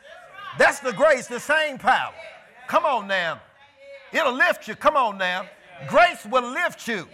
[0.58, 2.14] That's the grace, the same power.
[2.68, 3.42] Come on now.
[4.14, 4.76] It'll lift you.
[4.76, 5.48] Come on now.
[5.90, 7.08] Grace will lift you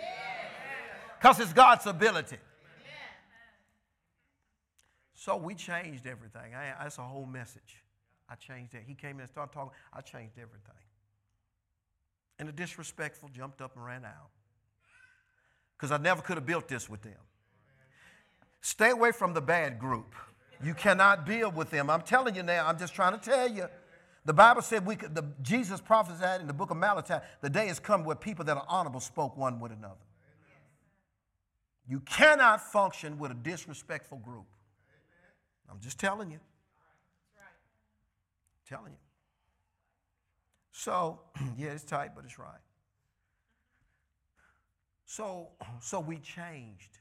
[1.25, 2.37] because it's God's ability.
[5.15, 6.53] So we changed everything.
[6.53, 7.81] I, that's a whole message.
[8.29, 8.83] I changed it.
[8.85, 9.71] He came in and started talking.
[9.91, 10.83] I changed everything.
[12.37, 14.29] And the disrespectful jumped up and ran out.
[15.75, 17.17] Because I never could have built this with them.
[18.61, 20.13] Stay away from the bad group.
[20.63, 21.89] You cannot build with them.
[21.89, 23.65] I'm telling you now, I'm just trying to tell you.
[24.25, 27.65] The Bible said we could, the, Jesus prophesied in the book of Malachi, the day
[27.65, 29.95] has come where people that are honorable spoke one with another.
[31.87, 34.45] You cannot function with a disrespectful group.
[35.69, 36.39] I'm just telling you.
[38.67, 38.97] Telling you.
[40.71, 41.19] So,
[41.57, 42.61] yeah, it's tight, but it's right.
[45.05, 45.49] So,
[45.81, 46.99] so we changed.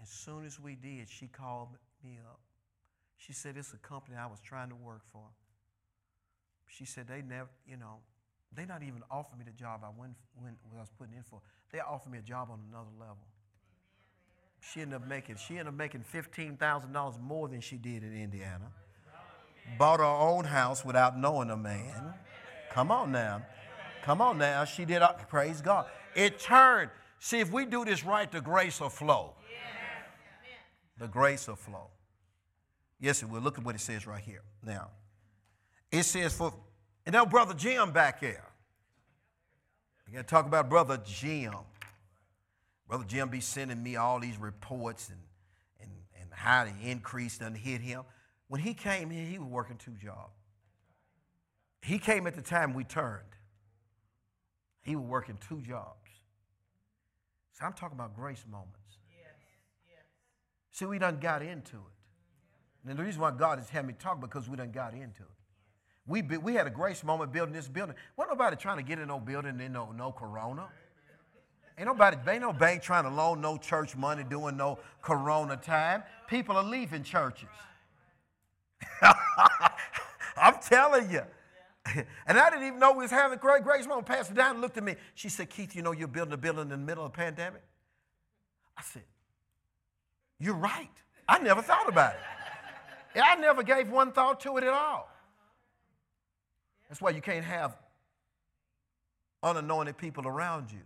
[0.00, 1.70] As soon as we did, she called
[2.04, 2.40] me up.
[3.16, 5.24] She said, It's a company I was trying to work for.
[6.66, 7.96] She said, They never, you know,
[8.54, 11.40] they not even offered me the job I went, when I was putting in for.
[11.72, 13.26] They offered me a job on another level.
[14.60, 18.70] She ended up making, she ended up making $15,000 more than she did in Indiana.
[19.78, 22.14] Bought her own house without knowing a man.
[22.72, 23.42] Come on now.
[24.02, 24.64] Come on now.
[24.64, 25.86] She did, uh, praise God.
[26.14, 26.90] It turned.
[27.20, 29.34] See, if we do this right, the grace will flow.
[30.98, 31.88] The grace will flow.
[33.00, 33.40] Yes, it will.
[33.40, 34.42] Look at what it says right here.
[34.64, 34.88] Now,
[35.92, 36.52] it says for,
[37.06, 38.44] and now Brother Jim back there.
[40.06, 41.52] We got to talk about Brother Jim.
[42.88, 45.20] Brother Jim be sending me all these reports and,
[45.80, 48.02] and, and how the increase done hit him.
[48.48, 50.32] When he came here, he was working two jobs.
[51.82, 53.22] He came at the time we turned.
[54.82, 56.10] He was working two jobs.
[57.52, 58.78] So I'm talking about grace moments.
[59.10, 59.34] Yes,
[59.86, 60.04] yes.
[60.70, 62.88] See, we done got into it.
[62.88, 65.38] And the reason why God has had me talk because we done got into it.
[66.06, 67.94] We, be, we had a grace moment building this building.
[68.16, 70.68] Wasn't nobody trying to get in no building in no, no corona.
[71.78, 76.02] Ain't nobody, ain't no bank trying to loan no church money doing no corona time.
[76.26, 77.48] People are leaving churches.
[80.36, 81.22] I'm telling you.
[82.26, 84.06] And I didn't even know we was having great grace moment.
[84.06, 84.96] Pastor Down looked at me.
[85.14, 87.62] She said, Keith, you know you're building a building in the middle of a pandemic?
[88.76, 89.04] I said,
[90.40, 90.90] You're right.
[91.28, 93.20] I never thought about it.
[93.20, 95.08] I never gave one thought to it at all.
[96.88, 97.76] That's why you can't have
[99.42, 100.80] unanointed people around you.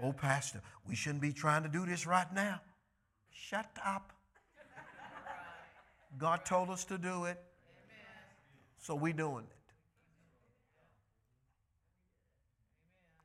[0.00, 2.60] Oh, Pastor, we shouldn't be trying to do this right now.
[3.30, 4.12] Shut up.
[6.16, 7.40] God told us to do it,
[8.78, 9.58] so we're doing it.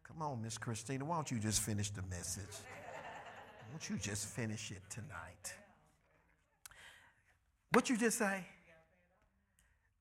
[0.03, 2.43] Come on, Miss Christina, why don't you just finish the message?
[2.43, 5.55] Why don't you just finish it tonight?
[7.71, 8.45] What you just say?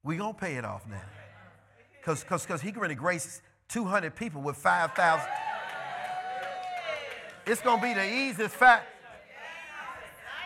[0.02, 1.00] We're gonna pay it off now.
[2.02, 5.24] Cause, cause, cause he going to grace 200 people with 5,000.
[7.47, 8.86] It's going to be the easiest fact.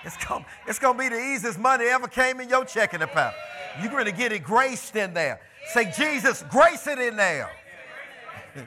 [0.04, 3.34] It's going, it's going to be the easiest money ever came in your checking account.
[3.82, 5.40] You're going to get it graced in there.
[5.72, 7.50] Say, Jesus, grace it in there.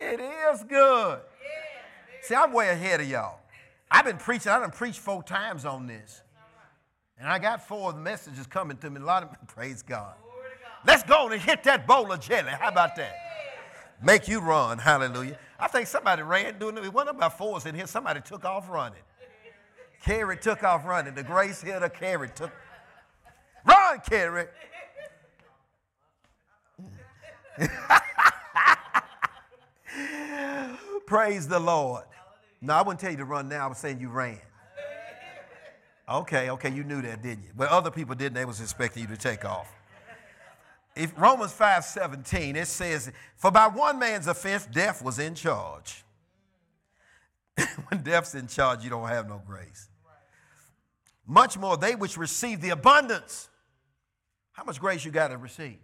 [0.00, 1.20] it is good.
[2.22, 3.38] See, I'm way ahead of y'all.
[3.90, 6.22] I've been preaching, I done preached four times on this.
[7.18, 9.00] And I got four of the messages coming to me.
[9.00, 10.14] A lot of praise God.
[10.84, 12.50] Let's go and hit that bowl of jelly.
[12.50, 13.14] How about that?
[14.02, 14.78] Make you run.
[14.78, 15.38] Hallelujah.
[15.58, 16.92] I think somebody ran doing it.
[16.92, 17.86] One about fours in here.
[17.86, 18.98] Somebody took off running.
[20.02, 21.14] Carrie took off running.
[21.14, 22.50] The grace hitter Carrie took.
[23.64, 24.48] Run, Carrie.
[31.06, 32.04] Praise the Lord.
[32.60, 33.64] No, I wouldn't tell you to run now.
[33.66, 34.38] I was saying you ran.
[36.08, 37.50] Okay, okay, you knew that, didn't you?
[37.56, 38.34] But other people didn't.
[38.34, 39.72] They was expecting you to take off
[40.94, 46.04] if Romans 5 17, it says, For by one man's offense, death was in charge.
[47.88, 49.88] when death's in charge, you don't have no grace.
[51.26, 53.48] Much more, they which receive the abundance.
[54.52, 55.78] How much grace you got to receive?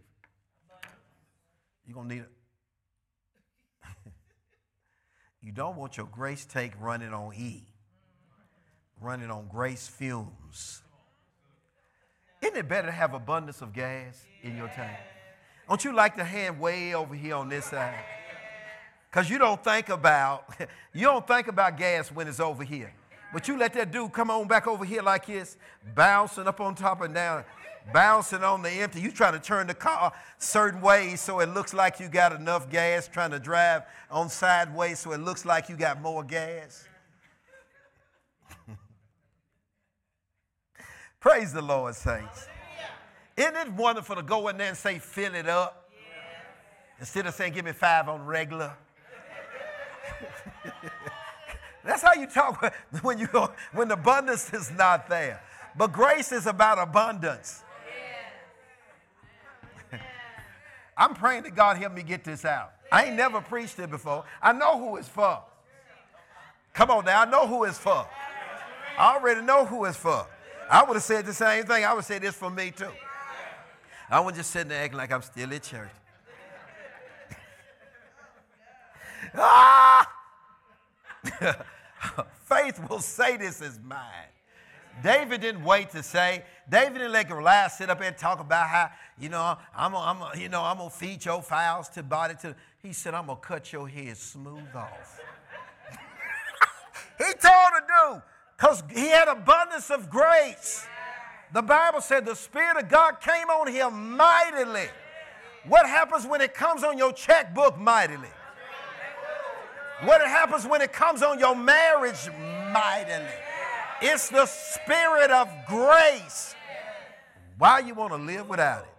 [1.87, 2.31] You're going to need it.
[5.43, 7.67] you don't want your grace take running on E,
[9.01, 10.83] running on grace fumes.
[12.49, 14.97] Isn't it better to have abundance of gas in your tank?
[15.69, 18.03] Don't you like the hand way over here on this side?
[19.11, 20.55] Because you don't think about
[20.95, 22.91] you don't think about gas when it's over here.
[23.35, 25.59] But you let that dude come on back over here like this,
[25.95, 27.45] bouncing up on top and down,
[27.93, 29.03] bouncing on the empty.
[29.03, 32.71] You try to turn the car certain ways so it looks like you got enough
[32.71, 36.88] gas, trying to drive on sideways so it looks like you got more gas.
[41.29, 42.49] Praise the Lord, saints.
[43.37, 45.91] Isn't it wonderful to go in there and say, fill it up?
[46.99, 48.73] Instead of saying, give me five on regular.
[51.85, 52.73] That's how you talk
[53.03, 53.27] when, you,
[53.75, 55.43] when abundance is not there.
[55.77, 57.63] But grace is about abundance.
[60.97, 62.73] I'm praying that God help me get this out.
[62.91, 64.25] I ain't never preached it before.
[64.41, 65.43] I know who it's for.
[66.73, 68.07] Come on now, I know who it's for.
[68.97, 70.27] I already know who it's for.
[70.71, 71.85] I would have said the same thing.
[71.85, 72.91] I would say this for me too.
[74.11, 75.91] I was just sitting there acting like I'm still at church.
[79.35, 80.13] ah!
[82.45, 83.99] Faith will say this is mine.
[85.03, 86.45] David didn't wait to say.
[86.69, 90.41] David didn't let Goliath sit up and talk about how, you know, I'm gonna, I'm
[90.41, 92.55] you know, I'm gonna feed your fowls to body to.
[92.83, 95.21] He said, I'm gonna cut your head smooth off.
[97.19, 98.23] he told to do,
[98.59, 100.85] because he had abundance of grace.
[101.53, 104.89] The Bible said the Spirit of God came on him mightily.
[105.67, 108.29] What happens when it comes on your checkbook mightily?
[110.05, 112.29] What happens when it comes on your marriage
[112.73, 113.27] mightily?
[114.01, 116.55] It's the spirit of grace.
[117.59, 118.95] Why you want to live without it?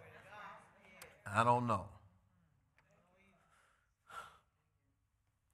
[1.25, 1.85] I don't know.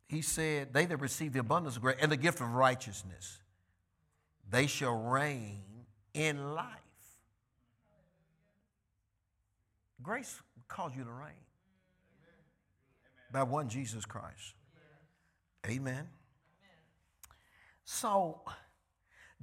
[0.08, 3.40] He said, They that receive the abundance of grace and the gift of righteousness,
[4.50, 5.64] they shall reign
[6.14, 6.66] in life.
[10.02, 11.34] Grace calls you to reign
[13.32, 14.54] by one Jesus Christ.
[15.68, 16.08] Amen.
[17.84, 18.42] So,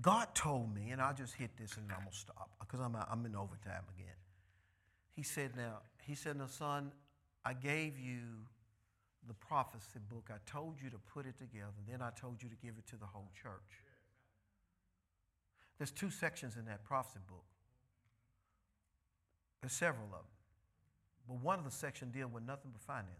[0.01, 2.97] God told me, and I'll just hit this and I'm going to stop because I'm,
[2.97, 4.15] I'm in overtime again.
[5.15, 6.93] He said, Now, he said, Now, son,
[7.45, 8.21] I gave you
[9.27, 10.31] the prophecy book.
[10.31, 11.73] I told you to put it together.
[11.89, 13.83] Then I told you to give it to the whole church.
[15.79, 17.45] There's two sections in that prophecy book.
[19.61, 20.21] There's several of them.
[21.29, 23.17] But one of the sections deal with nothing but finances.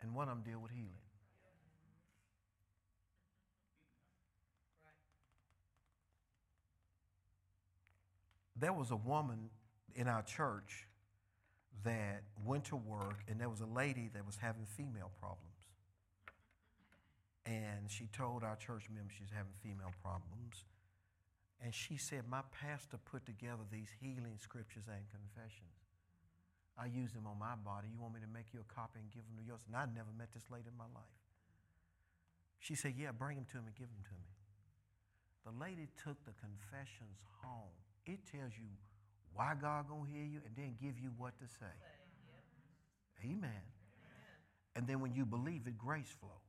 [0.00, 0.94] And one of them deal with healing.
[8.60, 9.50] there was a woman
[9.94, 10.86] in our church
[11.84, 15.47] that went to work, and there was a lady that was having female problems.
[17.48, 20.68] And she told our church members she's having female problems.
[21.64, 25.80] And she said, My pastor put together these healing scriptures and confessions.
[26.76, 27.88] I use them on my body.
[27.88, 29.64] You want me to make you a copy and give them to yours?
[29.64, 31.18] And I never met this lady in my life.
[32.60, 34.30] She said, Yeah, bring them to me, and give them to me.
[35.48, 37.72] The lady took the confessions home
[38.08, 38.72] it tells you
[39.34, 41.76] why God gonna hear you and then give you what to say.
[43.22, 43.62] Amen.
[44.74, 46.47] And then when you believe it, grace flows.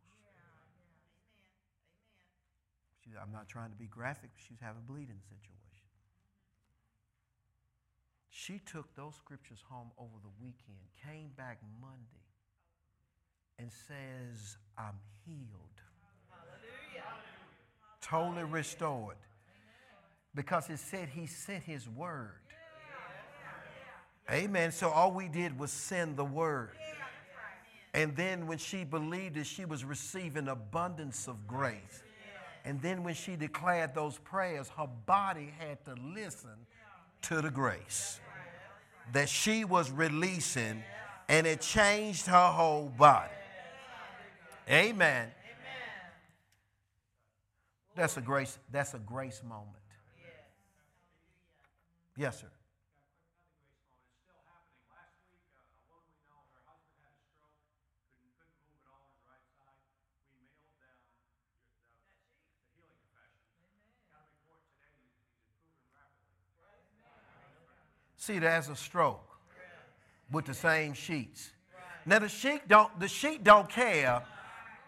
[3.09, 5.49] She, I'm not trying to be graphic, but she's having a bleeding situation.
[8.29, 12.25] She took those scriptures home over the weekend, came back Monday,
[13.57, 15.81] and says, I'm healed.
[16.29, 17.03] Hallelujah.
[18.01, 19.17] Totally restored
[20.35, 22.39] because it said he sent his word.
[24.31, 24.71] Amen.
[24.71, 26.77] So all we did was send the word.
[27.95, 32.03] And then when she believed it, she was receiving abundance of grace.
[32.65, 36.67] And then when she declared those prayers, her body had to listen
[37.23, 38.19] to the grace
[39.13, 40.83] that she was releasing,
[41.27, 43.31] and it changed her whole body.
[44.69, 45.29] Amen.
[47.95, 49.75] That's a grace, that's a grace moment.
[52.15, 52.47] Yes, sir.
[68.19, 69.25] See, there's a stroke
[70.29, 71.51] with the same sheets.
[72.05, 74.21] Now the sheet don't the sheet don't care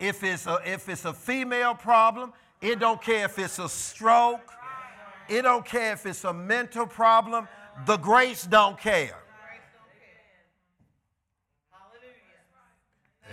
[0.02, 2.34] if it's a, if it's a female problem.
[2.60, 4.52] It don't care if it's a stroke.
[5.30, 7.48] It don't care if it's a mental problem.
[7.86, 9.18] The grace don't care.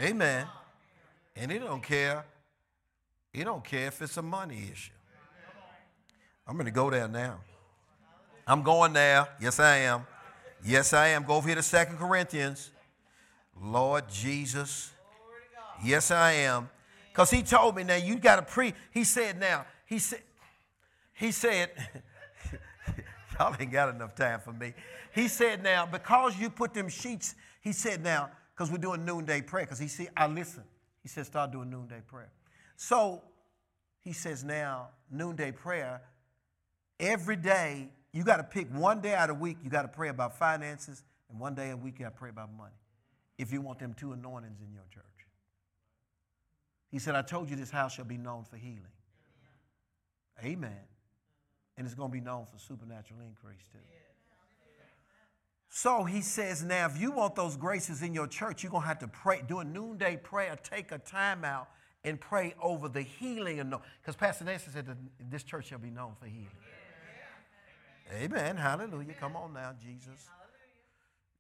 [0.01, 0.47] Amen.
[1.35, 2.25] And it don't care.
[3.35, 4.93] It don't care if it's a money issue.
[6.47, 7.41] I'm going to go there now.
[8.49, 9.29] I'm going there.
[9.43, 10.07] Yes, I am.
[10.65, 11.25] Yes, I am.
[11.25, 12.71] Go over here to Second Corinthians.
[13.61, 14.91] Lord Jesus.
[15.85, 16.71] Yes, I am.
[17.13, 18.73] Because he told me now you got to pre.
[18.91, 20.23] He said now, he said,
[21.13, 21.71] he said,
[23.39, 24.73] y'all ain't got enough time for me.
[25.15, 29.43] He said, now, because you put them sheets, he said, now, because we're doing noonday
[29.43, 30.63] prayer, because he said, I listen.
[31.03, 32.31] He said, start doing noonday prayer.
[32.77, 33.23] So
[34.01, 36.01] he says, now, noonday prayer,
[37.01, 39.89] every day, you got to pick one day out of the week, you got to
[39.89, 42.75] pray about finances, and one day a week, you got to pray about money
[43.37, 45.05] if you want them two anointings in your church.
[46.91, 48.83] He said, I told you this house shall be known for healing.
[50.43, 50.89] Amen
[51.79, 53.79] and it's going to be known for supernatural increase too.
[55.71, 58.89] So he says, now if you want those graces in your church, you're going to
[58.89, 61.69] have to pray, do a noonday prayer, take a time out
[62.03, 63.59] and pray over the healing.
[64.01, 64.97] Because Pastor Nancy said that
[65.31, 66.49] this church shall be known for healing.
[68.13, 68.57] Amen.
[68.57, 69.15] Hallelujah.
[69.21, 70.29] Come on now, Jesus.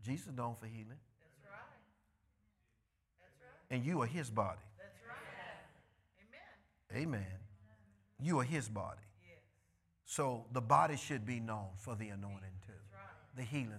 [0.04, 0.86] Jesus known for healing.
[0.88, 1.60] That's right.
[3.20, 3.76] That's right.
[3.76, 4.58] And you are his body.
[4.76, 6.96] That's right.
[6.96, 7.02] Amen.
[7.02, 7.26] Amen.
[8.20, 9.00] You are his body.
[9.22, 9.38] Yes.
[10.04, 12.72] So the body should be known for the anointing too.
[12.92, 13.36] Right.
[13.36, 13.74] The healing.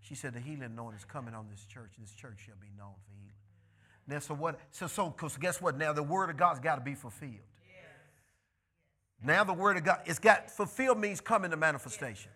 [0.00, 1.92] She said the healing anointing is coming on this church.
[1.98, 3.32] This church shall be known for healing.
[3.32, 4.12] Mm-hmm.
[4.14, 4.58] Now, so what?
[4.70, 5.78] So, so, cause guess what?
[5.78, 7.46] Now the word of God's got to be fulfilled.
[9.24, 12.30] Now the word of God, it's got fulfilled means come into manifestation.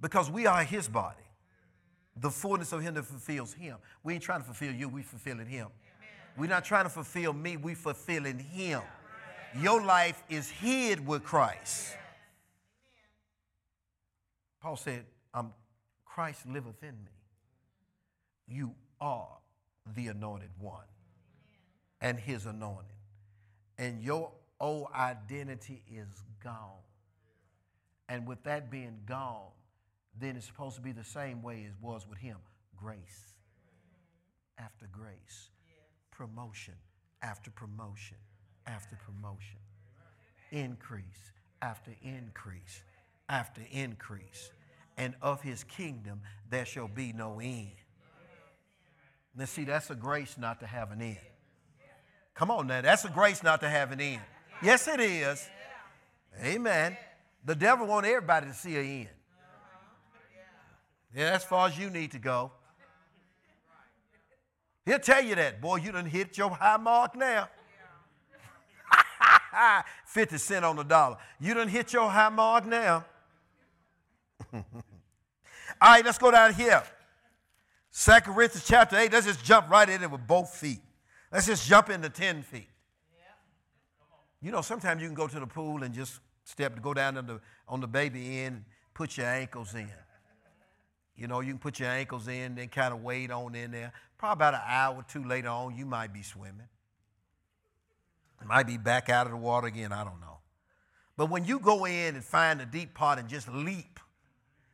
[0.00, 1.22] Because we are His body,
[2.16, 3.76] the fullness of Him that fulfills Him.
[4.02, 5.68] We ain't trying to fulfill you; we fulfilling Him.
[6.36, 8.82] We're not trying to fulfill me; we fulfilling Him.
[9.60, 11.96] Your life is hid with Christ.
[14.60, 15.52] Paul said, "I'm
[16.04, 17.10] Christ liveth in me."
[18.48, 19.38] You are
[19.94, 20.84] the anointed one
[22.00, 22.86] and his anointing.
[23.78, 26.08] And your old identity is
[26.42, 26.82] gone.
[28.08, 29.50] And with that being gone,
[30.18, 32.36] then it's supposed to be the same way it was with him
[32.76, 33.34] grace
[34.58, 35.50] after grace,
[36.10, 36.74] promotion
[37.22, 38.16] after promotion
[38.66, 39.58] after promotion,
[40.50, 41.32] increase
[41.62, 42.82] after increase
[43.28, 44.50] after increase.
[44.96, 47.72] And of his kingdom there shall be no end.
[49.36, 51.18] Now, see, that's a grace not to have an end.
[52.34, 54.22] Come on now, that's a grace not to have an end.
[54.62, 55.48] Yes, it is.
[56.42, 56.96] Amen.
[57.44, 59.08] The devil wants everybody to see an end.
[61.14, 62.52] Yeah, as far as you need to go.
[64.84, 67.48] He'll tell you that, boy, you done hit your high mark now.
[70.06, 71.16] 50 cent on the dollar.
[71.40, 73.04] You done hit your high mark now.
[74.52, 74.62] All
[75.82, 76.82] right, let's go down here.
[77.92, 80.80] 2 Corinthians chapter 8, let's just jump right in it with both feet.
[81.32, 82.68] Let's just jump into 10 feet.
[84.46, 87.26] You know, sometimes you can go to the pool and just step, go down on
[87.26, 88.62] the, on the baby end,
[88.94, 89.90] put your ankles in.
[91.16, 93.92] You know, you can put your ankles in, then kind of wade on in there.
[94.16, 96.68] Probably about an hour or two later on, you might be swimming.
[98.40, 100.38] You might be back out of the water again, I don't know.
[101.16, 103.98] But when you go in and find a deep part and just leap,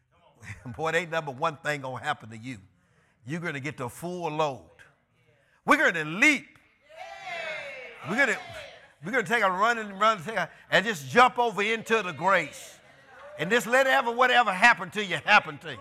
[0.76, 2.58] boy, ain't number one thing gonna happen to you
[3.24, 4.68] you're going to get the full load.
[5.64, 6.58] We're going to leap.
[8.10, 8.38] We're going to,
[9.04, 10.20] we're going to take a run and run
[10.70, 12.78] and just jump over into the grace.
[13.38, 15.78] And just let ever whatever happened to you happen to you.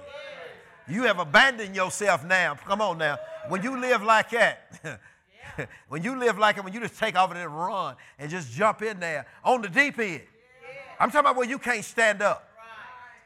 [0.87, 2.55] You have abandoned yourself now.
[2.55, 3.17] Come on now.
[3.47, 4.99] When you live like that,
[5.87, 8.81] when you live like it, when you just take off and run and just jump
[8.81, 10.21] in there on the deep end.
[10.99, 12.47] I'm talking about where you can't stand up.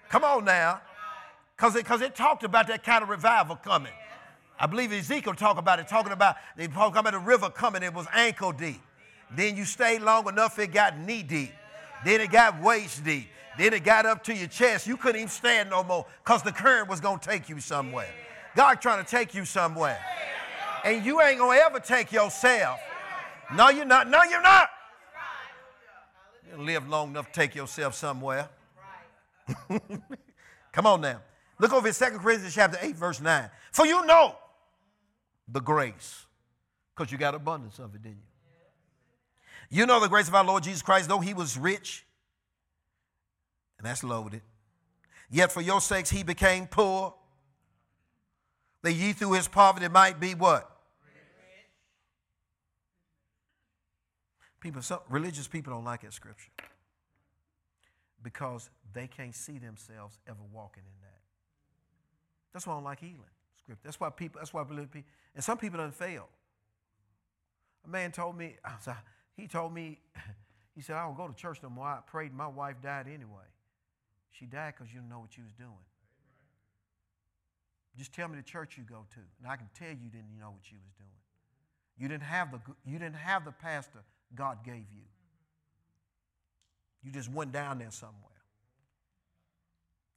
[0.10, 0.82] Come on now.
[1.56, 3.94] Because it, it talked about that kind of revival coming.
[4.60, 7.94] I believe Ezekiel talked about it, talking about they talking about the river coming, it
[7.94, 8.82] was ankle deep.
[9.32, 11.52] Then you stayed long enough, it got knee deep.
[12.04, 13.28] Then it got waist deep.
[13.58, 14.86] Then it got up to your chest.
[14.86, 18.10] You couldn't even stand no more because the current was going to take you somewhere.
[18.56, 20.00] God trying to take you somewhere.
[20.84, 22.80] And you ain't going to ever take yourself.
[23.56, 24.10] No, you're not.
[24.10, 24.70] No, you're not.
[26.52, 28.50] You live long enough to take yourself somewhere.
[30.72, 31.22] Come on now.
[31.60, 33.50] Look over in 2 Corinthians chapter 8, verse 9.
[33.72, 34.36] For you know
[35.48, 36.26] the grace,
[36.96, 38.35] because you got abundance of it, didn't you?
[39.70, 42.06] You know the grace of our Lord Jesus Christ, though he was rich,
[43.78, 44.42] and that's loaded.
[45.30, 47.14] Yet for your sakes he became poor,
[48.84, 50.72] that ye through his poverty might be what?
[54.60, 56.52] People, some religious people don't like that scripture
[58.24, 61.20] because they can't see themselves ever walking in that.
[62.52, 63.20] That's why I don't like healing
[63.58, 63.84] script.
[63.84, 66.28] That's why people, that's why believe people, and some people don't fail.
[67.86, 68.56] A man told me,
[69.36, 70.00] he told me,
[70.76, 71.86] he said, I don't go to church no more.
[71.86, 73.48] I prayed my wife died anyway.
[74.32, 75.72] She died because you didn't know what she was doing.
[77.98, 80.50] Just tell me the church you go to, and I can tell you didn't know
[80.50, 81.10] what she was doing.
[81.98, 84.04] You didn't have the, you didn't have the pastor
[84.36, 85.06] God gave you.
[87.04, 88.20] You just went down there somewhere.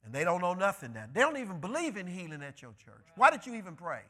[0.03, 1.05] And they don't know nothing now.
[1.13, 3.05] They don't even believe in healing at your church.
[3.15, 4.01] Why did you even pray?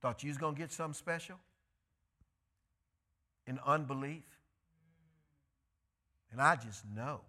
[0.00, 1.36] Thought you was going to get something special?
[3.50, 4.22] In unbelief?
[6.30, 7.20] And I just know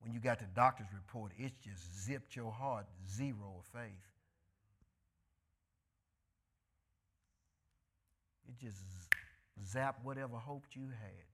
[0.00, 3.92] when you got the doctor's report, it's just zipped your heart zero of faith.
[8.48, 8.78] It just
[9.72, 11.24] zapped whatever hope you had.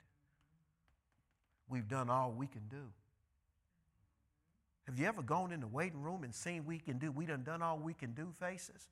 [1.66, 2.92] We've done all we can do.
[4.86, 7.42] Have you ever gone in the waiting room and seen we can do, we done
[7.42, 8.86] done all we can do faces?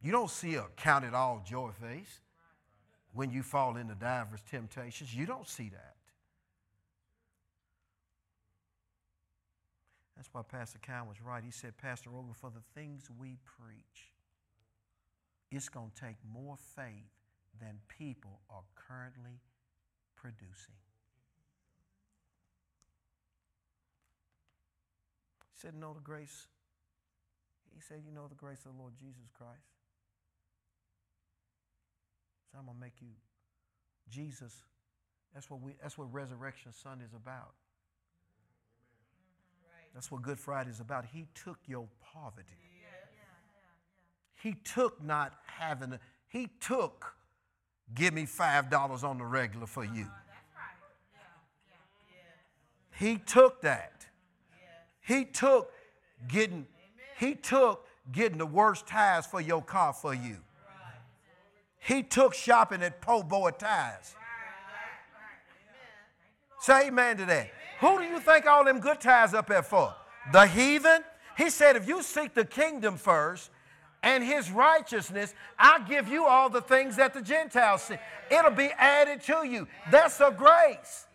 [0.00, 2.20] You don't see a count it all joy face.
[3.18, 5.12] When you fall into divers temptations.
[5.12, 5.96] You don't see that.
[10.14, 11.42] That's why Pastor Cowan was right.
[11.44, 14.12] He said, Pastor Rogan, for the things we preach,
[15.50, 17.10] it's going to take more faith
[17.60, 19.40] than people are currently
[20.14, 20.78] producing.
[25.50, 26.46] He said, Know the grace.
[27.74, 29.77] He said, You know the grace of the Lord Jesus Christ.
[32.50, 33.08] So I'm going to make you
[34.10, 34.62] Jesus.
[35.34, 37.52] That's what, we, that's what Resurrection Sunday is about.
[39.94, 41.06] That's what Good Friday is about.
[41.06, 42.46] He took your poverty.
[44.42, 47.14] He took not having, a, he took
[47.94, 50.02] give me $5 on the regular for you.
[50.02, 50.64] Uh-huh,
[52.96, 54.06] he took that.
[55.00, 55.72] He took
[56.28, 56.66] getting,
[57.18, 60.36] he took getting the worst tires for your car for you.
[61.78, 64.14] He took shopping at Po Boy Tires.
[66.60, 67.50] Say amen to that.
[67.80, 69.94] Who do you think all them good ties up there for?
[70.32, 71.02] The heathen?
[71.36, 73.50] He said, if you seek the kingdom first
[74.02, 77.96] and his righteousness, I'll give you all the things that the Gentiles see.
[78.30, 79.68] It'll be added to you.
[79.90, 81.06] That's a grace.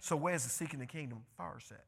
[0.00, 1.84] So where's the seeking the kingdom first at?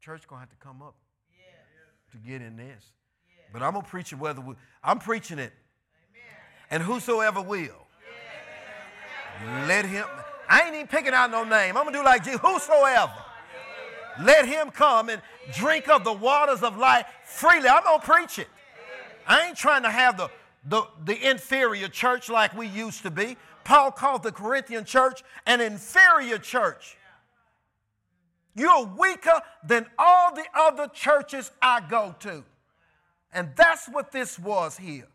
[0.00, 0.94] Church gonna have to come up
[2.12, 2.84] to get in this.
[3.52, 5.52] But I'm gonna preach it whether we, I'm preaching it.
[6.10, 6.36] Amen.
[6.70, 7.86] And whosoever will.
[9.66, 10.04] Let him.
[10.48, 11.76] I ain't even picking out no name.
[11.76, 12.40] I'm gonna do like Jesus.
[12.40, 13.12] Whosoever.
[14.22, 15.20] Let him come and
[15.54, 17.68] drink of the waters of life freely.
[17.68, 18.48] I'm gonna preach it.
[19.26, 20.30] I ain't trying to have the,
[20.64, 23.36] the, the inferior church like we used to be.
[23.64, 26.96] Paul called the Corinthian church an inferior church.
[28.54, 32.44] You're weaker than all the other churches I go to.
[33.32, 35.08] And that's what this was here.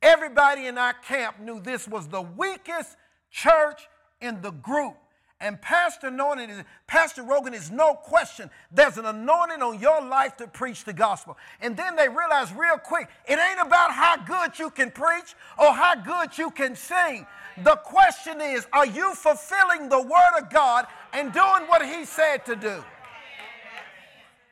[0.00, 2.96] Everybody in our camp knew this was the weakest
[3.30, 3.88] church
[4.20, 4.96] in the group.
[5.42, 8.48] And Pastor anointing, Pastor Rogan is no question.
[8.70, 11.36] There's an anointing on your life to preach the gospel.
[11.60, 15.72] And then they realize real quick, it ain't about how good you can preach or
[15.72, 17.26] how good you can sing.
[17.64, 22.46] The question is, are you fulfilling the word of God and doing what he said
[22.46, 22.84] to do?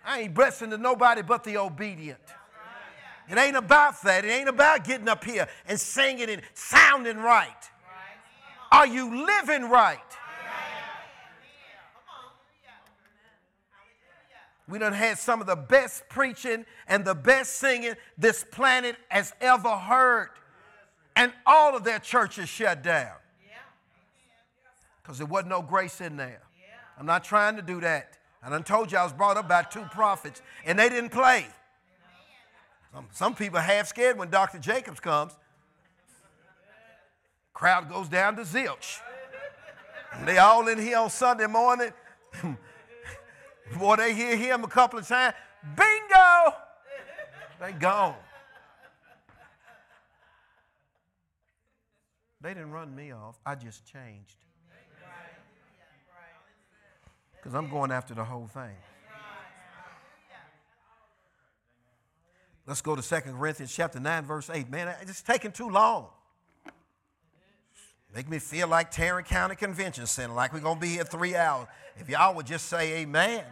[0.04, 2.18] I ain't blessing to nobody but the obedient.
[3.30, 4.24] It ain't about that.
[4.24, 7.70] It ain't about getting up here and singing and sounding right.
[8.72, 9.98] Are you living right?
[14.70, 19.34] We done had some of the best preaching and the best singing this planet has
[19.40, 20.30] ever heard.
[21.16, 23.16] And all of their churches shut down.
[25.02, 26.40] Because there wasn't no grace in there.
[26.96, 28.16] I'm not trying to do that.
[28.44, 31.46] And I told you I was brought up by two prophets, and they didn't play.
[32.94, 34.58] Some, some people are half scared when Dr.
[34.58, 35.36] Jacobs comes.
[37.52, 39.00] Crowd goes down to zilch.
[40.12, 41.92] And they all in here on Sunday morning.
[43.78, 45.34] Boy, they hear him a couple of times.
[45.76, 46.54] Bingo!
[47.60, 48.14] They gone.
[52.40, 53.38] They didn't run me off.
[53.44, 54.36] I just changed.
[57.36, 58.76] Because I'm going after the whole thing.
[62.66, 64.70] Let's go to 2 Corinthians chapter 9, verse 8.
[64.70, 66.08] Man, it's taking too long.
[68.14, 71.36] Make me feel like Tarrant County Convention Center, like we're going to be here three
[71.36, 71.68] hours.
[71.96, 73.44] If y'all would just say amen.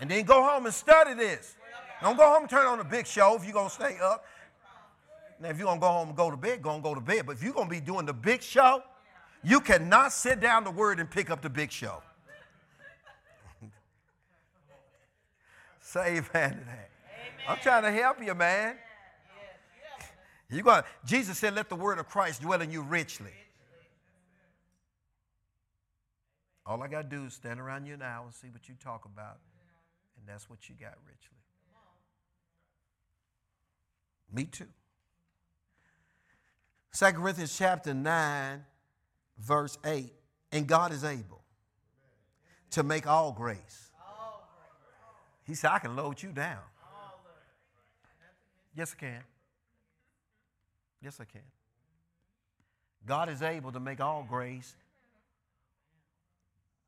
[0.00, 1.56] And then go home and study this.
[2.00, 4.24] Don't go home and turn on the big show if you're going to stay up.
[5.40, 7.00] Now, if you're going to go home and go to bed, go and go to
[7.00, 7.26] bed.
[7.26, 8.82] But if you're going to be doing the big show,
[9.42, 12.02] you cannot sit down the word and pick up the big show.
[15.80, 16.90] Say amen to that.
[17.48, 18.76] I'm trying to help you, man.
[20.50, 23.32] You got Jesus said, "Let the word of Christ dwell in you richly."
[26.64, 29.04] All I got to do is stand around you now and see what you talk
[29.06, 29.38] about,
[30.28, 31.38] that's what you got richly.
[34.32, 34.66] Me too.
[36.92, 38.64] 2 Corinthians chapter 9,
[39.38, 40.12] verse 8.
[40.52, 41.42] And God is able
[42.70, 43.90] to make all grace.
[45.44, 46.58] He said, I can load you down.
[48.74, 49.22] Yes, I can.
[51.02, 51.40] Yes, I can.
[53.06, 54.74] God is able to make all grace.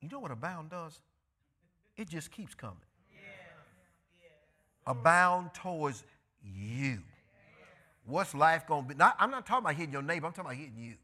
[0.01, 1.01] You know what abound does?
[1.97, 2.77] It just keeps coming.
[4.91, 6.03] Abound towards
[6.43, 6.99] you.
[8.05, 8.95] What's life going to be?
[8.97, 10.95] Not, I'm not talking about hitting your neighbor, I'm talking about hitting you.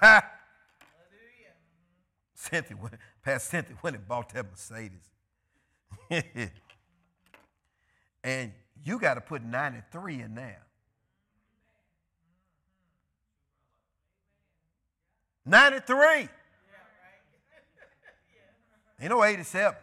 [2.34, 5.08] Cynthia went, Pastor Cynthia went and bought that Mercedes.
[8.24, 8.52] and
[8.84, 10.62] you got to put 93 in there.
[15.46, 16.06] 93.
[19.00, 19.76] Ain't no 87.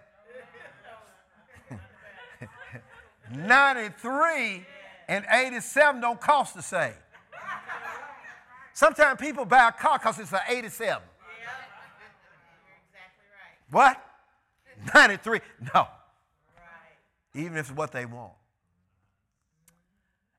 [3.35, 4.65] 93
[5.07, 6.93] and 87 don't cost the same.
[8.73, 11.03] Sometimes people buy a car because it's an 87.
[13.69, 14.01] What?
[14.93, 15.39] 93?
[15.73, 15.87] No.
[17.33, 18.33] Even if it's what they want.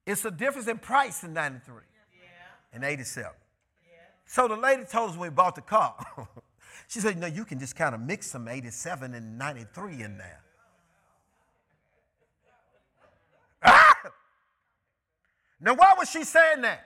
[0.07, 1.75] It's a difference in price in 93
[2.73, 3.31] and 87.
[4.27, 5.95] So the lady told us when we bought the car,
[6.89, 10.19] she said, you know, you can just kind of mix some 87 and 93 in
[10.19, 10.41] there.
[13.63, 13.95] Ah!
[15.63, 16.85] Now, why was she saying that?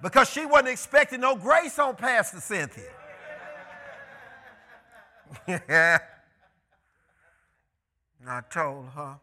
[0.00, 2.90] Because she wasn't expecting no grace on Pastor Cynthia.
[5.46, 5.60] And
[8.26, 9.20] I told her,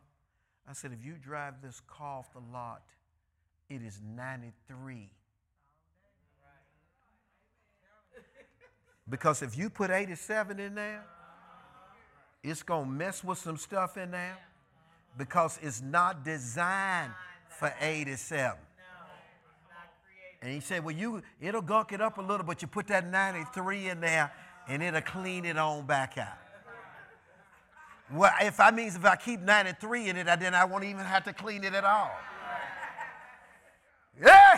[0.70, 2.84] I said, if you drive this car off the lot,
[3.70, 5.10] it is 93.
[9.10, 11.04] Because if you put 87 in there,
[12.44, 14.38] it's going to mess with some stuff in there
[15.18, 17.14] because it's not designed
[17.50, 18.58] for 87.
[20.42, 23.10] And he said, well, you, it'll gunk it up a little, but you put that
[23.10, 24.32] 93 in there
[24.68, 26.38] and it'll clean it on back out.
[28.12, 31.26] Well, if I means if I keep 93 in it, then I won't even have
[31.26, 32.12] to clean it at all.
[34.22, 34.58] Yeah.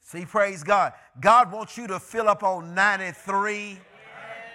[0.00, 0.94] See, praise God.
[1.20, 3.78] God wants you to fill up on 93.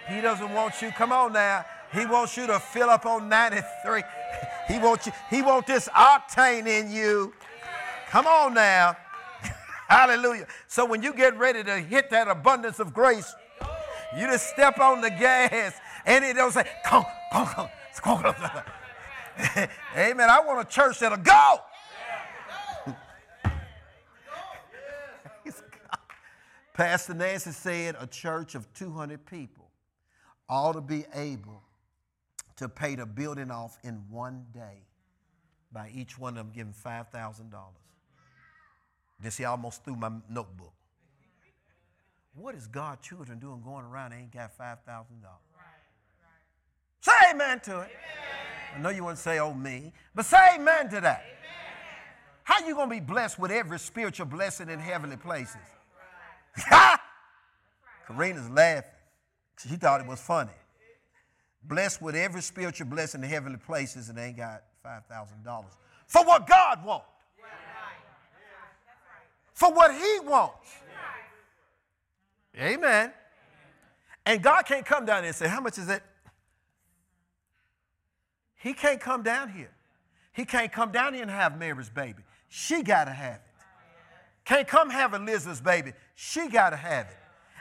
[0.08, 1.64] He doesn't want you, come on now.
[1.92, 4.02] He wants you to fill up on 93.
[4.68, 7.32] He wants you, he wants this octane in you.
[8.10, 8.96] Come on now.
[9.88, 10.48] Hallelujah.
[10.66, 13.32] So when you get ready to hit that abundance of grace,
[14.18, 17.68] you just step on the gas and it don't say, come, come,
[18.02, 18.18] come.
[19.96, 20.28] Amen.
[20.28, 21.60] I want a church that'll go.
[26.76, 29.70] Pastor Nancy said a church of 200 people
[30.46, 31.62] ought to be able
[32.56, 34.86] to pay the building off in one day
[35.72, 37.52] by each one of them giving $5,000.
[39.20, 40.72] Then see, I almost threw my notebook.
[42.34, 44.76] What is God children doing going around and ain't got $5,000?
[47.00, 47.90] Say amen to it.
[47.90, 47.90] Amen.
[48.74, 51.22] I know you want to say, oh, me, but say amen to that.
[51.24, 51.36] Amen.
[52.42, 55.56] How you going to be blessed with every spiritual blessing in heavenly places?
[58.06, 58.90] Karina's laughing.
[59.58, 60.52] She thought it was funny.
[61.68, 65.64] Blessed with every spiritual blessing in heavenly places and ain't got $5,000
[66.06, 67.06] for what God wants.
[69.52, 70.68] For what He wants.
[72.58, 73.12] Amen.
[74.24, 76.02] And God can't come down here and say, How much is it?
[78.56, 79.70] He can't come down here.
[80.32, 82.22] He can't come down here and have Mary's baby.
[82.48, 83.40] She got to have it.
[84.44, 85.92] Can't come have Elizabeth's baby.
[86.14, 87.16] She got to have it.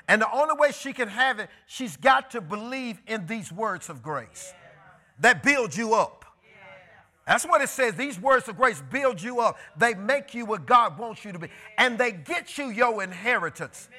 [0.08, 3.90] And the only way she can have it, she's got to believe in these words
[3.90, 4.54] of grace
[5.20, 6.26] that build you up.
[7.26, 7.96] That's what it says.
[7.96, 9.58] These words of grace build you up.
[9.78, 11.48] They make you what God wants you to be.
[11.78, 13.90] And they get you your inheritance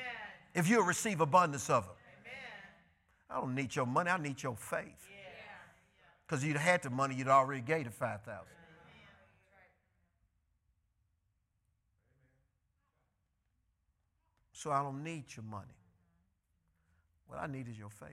[0.54, 1.94] if you receive abundance of them.
[3.28, 5.08] I don't need your money, I need your faith.
[6.24, 8.44] Because you'd had the money, you'd already gave the 5000
[14.52, 15.66] So I don't need your money.
[17.28, 18.08] What I need is your faith.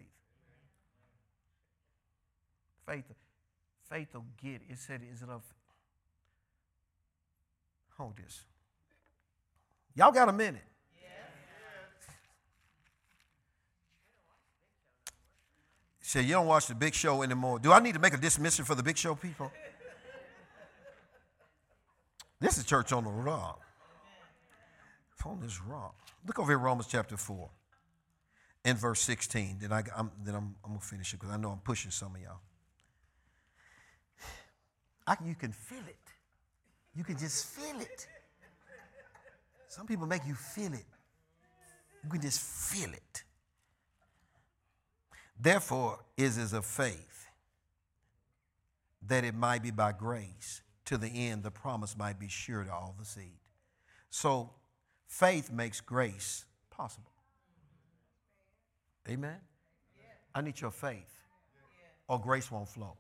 [2.86, 3.06] Faith,
[3.90, 4.62] faith will get.
[4.70, 5.42] It said, is it of?
[7.98, 8.42] Hold this.
[9.96, 10.64] Y'all got a minute?
[16.02, 17.58] Say you don't watch the Big Show anymore.
[17.58, 19.52] Do I need to make a dismissal for the Big Show people?
[22.40, 23.62] This is church on the rock.
[25.26, 25.96] On this rock.
[26.28, 27.50] Look over here, Romans chapter 4
[28.66, 29.58] and verse 16.
[29.62, 31.92] Then, I, am then I'm, I'm going to finish it because I know I'm pushing
[31.92, 32.40] some of y'all.
[35.06, 35.98] I, you can feel it.
[36.96, 38.08] You can just feel it.
[39.68, 40.86] Some people make you feel it.
[42.04, 43.24] You can just feel it.
[45.40, 47.28] Therefore, is is of faith
[49.08, 52.72] that it might be by grace to the end the promise might be sure to
[52.72, 53.40] all the seed.
[54.10, 54.52] So
[55.08, 57.13] faith makes grace possible.
[59.10, 59.38] Amen?
[60.34, 61.20] I need your faith,
[62.08, 62.98] or grace won't flow.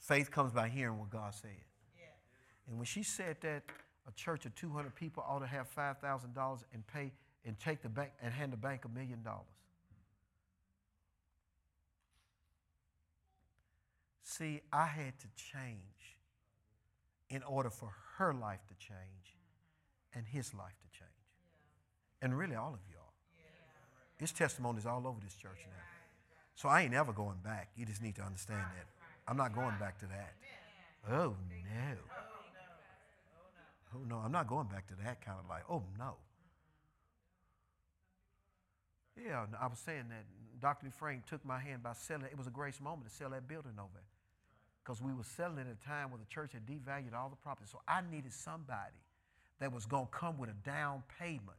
[0.00, 1.50] Faith comes by hearing what God said.
[2.66, 3.62] And when she said that,
[4.08, 7.12] a church of 200 people ought to have $5,000 and pay
[7.44, 9.46] and take the bank and hand the bank a million dollars.
[14.22, 16.16] See, I had to change
[17.28, 19.36] in order for her life to change
[20.14, 21.01] and his life to change.
[22.22, 23.02] And really, all of y'all.
[24.16, 25.82] His testimony is all over this church now.
[26.54, 27.70] So I ain't ever going back.
[27.76, 28.86] You just need to understand that.
[29.26, 30.34] I'm not going back to that.
[31.10, 31.98] Oh, no.
[33.94, 35.64] Oh, no, I'm not going back to that kind of life.
[35.68, 36.14] Oh, no.
[39.16, 40.24] Yeah, I was saying that
[40.60, 40.90] Dr.
[40.90, 42.24] Frank took my hand by selling.
[42.24, 44.02] It was a grace moment to sell that building over
[44.82, 47.36] because we were selling it at a time where the church had devalued all the
[47.36, 47.68] property.
[47.70, 48.96] So I needed somebody
[49.60, 51.58] that was going to come with a down payment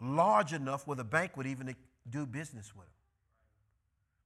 [0.00, 1.74] large enough where the bank would even
[2.08, 2.92] do business with them.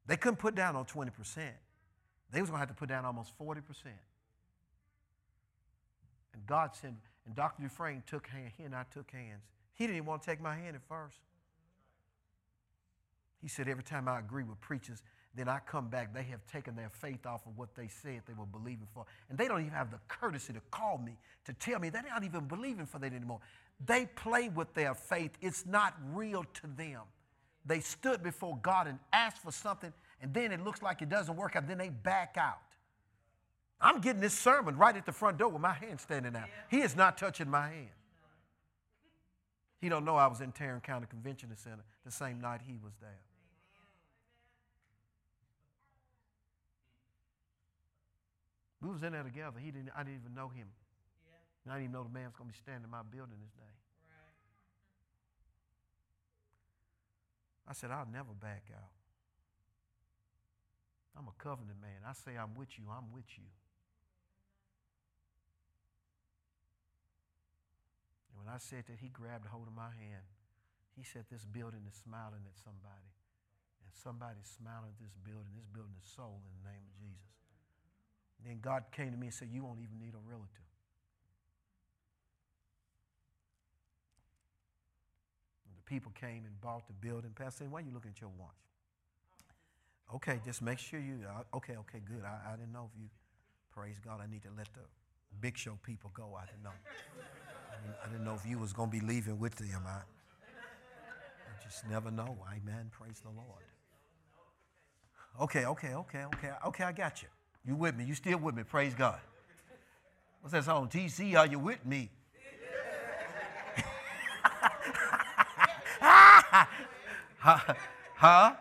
[0.07, 1.11] They couldn't put down on 20%.
[2.31, 3.63] They was going to have to put down almost 40%.
[6.35, 6.97] And God said,
[7.27, 7.63] and Dr.
[7.63, 9.43] Dufresne took hand, he and I took hands.
[9.75, 11.19] He didn't even want to take my hand at first.
[13.41, 15.03] He said, every time I agree with preachers,
[15.35, 18.35] then I come back, they have taken their faith off of what they said they
[18.35, 19.07] were believing for.
[19.31, 21.17] And they don't even have the courtesy to call me
[21.47, 23.41] to tell me they're not even believing for that anymore.
[23.87, 27.01] They play with their faith, it's not real to them.
[27.65, 31.37] They stood before God and asked for something, and then it looks like it doesn't
[31.37, 32.59] work out, then they back out.
[33.81, 36.49] I'm getting this sermon right at the front door with my hand standing out.
[36.71, 37.89] He is not touching my hand.
[39.81, 42.93] He don't know I was in Tarrant County Convention Center the same night he was
[43.01, 43.19] there.
[48.81, 49.59] We was in there together.
[49.59, 50.67] He didn't, I didn't even know him.
[51.65, 51.73] Yeah.
[51.73, 53.75] I didn't even know the man's going to be standing in my building this day.
[54.11, 54.37] Right.
[57.71, 58.93] I said, I'll never back out.
[61.17, 62.03] I'm a covenant man.
[62.09, 63.45] I say I'm with you, I'm with you.
[68.33, 70.25] And when I said that, he grabbed a hold of my hand.
[70.97, 73.13] He said, This building is smiling at somebody.
[73.85, 75.53] And somebody's smiling at this building.
[75.57, 77.33] This building is soul in the name of Jesus.
[78.45, 80.67] Then God came to me and said, You won't even need a realtor.
[85.65, 87.31] And the people came and bought the building.
[87.35, 88.49] Pastor, why are you looking at your watch?
[90.15, 92.23] Okay, just make sure you, uh, okay, okay, good.
[92.25, 93.09] I, I didn't know if you,
[93.75, 94.81] praise God, I need to let the
[95.43, 96.35] big show people go.
[96.41, 96.71] I didn't know.
[96.71, 99.83] I didn't, I didn't know if you was to be leaving with them.
[99.87, 102.39] I, I just never know.
[102.49, 102.91] Amen.
[102.91, 103.63] Praise the Lord.
[105.43, 107.29] Okay, okay, okay, okay, okay, I got you.
[107.67, 108.05] You with me?
[108.05, 108.63] You still with me?
[108.63, 109.21] Praise God.
[110.41, 110.89] What's that song?
[110.89, 112.09] TC, are you with me?
[117.43, 117.75] Huh?
[118.17, 118.55] huh?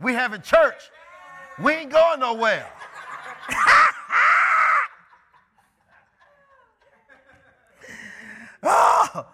[0.00, 0.90] We having church.
[1.62, 2.70] We ain't going nowhere.
[8.62, 9.26] oh.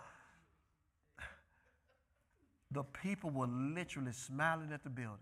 [2.73, 5.19] The people were literally smiling at the building.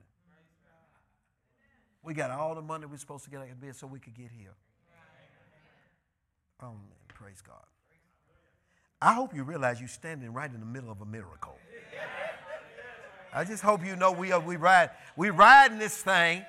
[2.02, 4.14] We got all the money we're supposed to get out of bed so we could
[4.14, 4.55] get here.
[6.62, 6.78] Oh, man,
[7.09, 7.64] praise God.
[9.02, 11.59] I hope you realize you're standing right in the middle of a miracle.
[13.35, 16.44] I just hope you know we are we ride we riding this thing.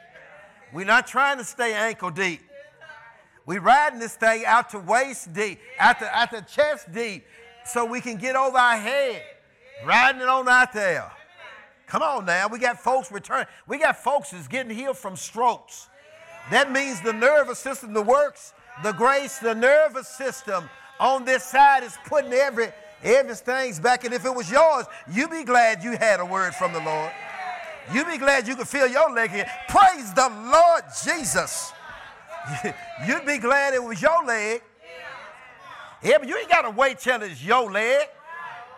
[0.71, 2.41] We're not trying to stay ankle deep.
[3.47, 7.25] We riding this thing out to waist deep, out to, out to chest deep,
[7.65, 9.23] so we can get over our head.
[9.85, 11.11] Riding it on out there.
[11.87, 13.47] Come on now, we got folks returning.
[13.67, 15.89] We got folks that's getting healed from strokes.
[16.51, 18.53] That means the nervous system that works,
[18.83, 22.71] the grace, the nervous system on this side is putting every
[23.03, 24.03] everything's back.
[24.05, 27.11] And if it was yours, you'd be glad you had a word from the Lord.
[27.93, 29.45] You'd be glad you could feel your leg here.
[29.67, 31.71] Praise the Lord Jesus.
[33.07, 34.61] You'd be glad it was your leg.
[36.03, 38.07] Yeah, but you ain't got to wait till it's your leg.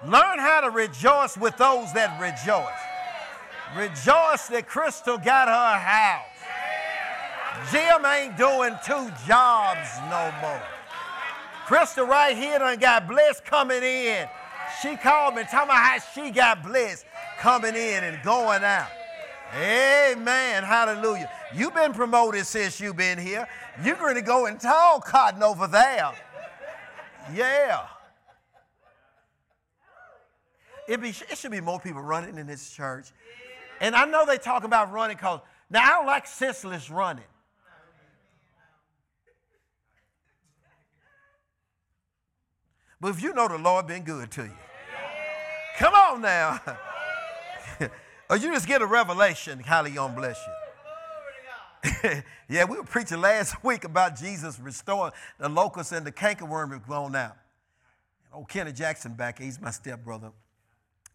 [0.06, 2.68] Learn how to rejoice with those that rejoice.
[3.76, 6.38] Rejoice that Crystal got her house.
[7.72, 10.77] Jim ain't doing two jobs no more.
[11.68, 14.26] Crystal right here done got bliss coming in.
[14.82, 17.04] She called me talking about how she got bliss
[17.40, 18.88] coming in and going out.
[19.54, 20.64] Amen.
[20.64, 21.30] Hallelujah.
[21.54, 23.50] You've been promoted since you've been here.
[23.84, 26.14] You're going to go and tall cotton over there.
[27.36, 27.86] Yeah.
[30.88, 33.08] It, be, it should be more people running in this church.
[33.82, 37.26] And I know they talk about running because now I don't like senseless running.
[43.00, 44.58] But if you know the Lord been good to you,
[45.78, 46.60] come on now.
[48.30, 50.54] or you just get a revelation, gonna bless you.
[52.50, 56.88] yeah, we were preaching last week about Jesus restoring the locusts and the cankerworm have
[56.88, 57.38] gone out.
[58.34, 60.32] Old Kenny Jackson back, he's my stepbrother.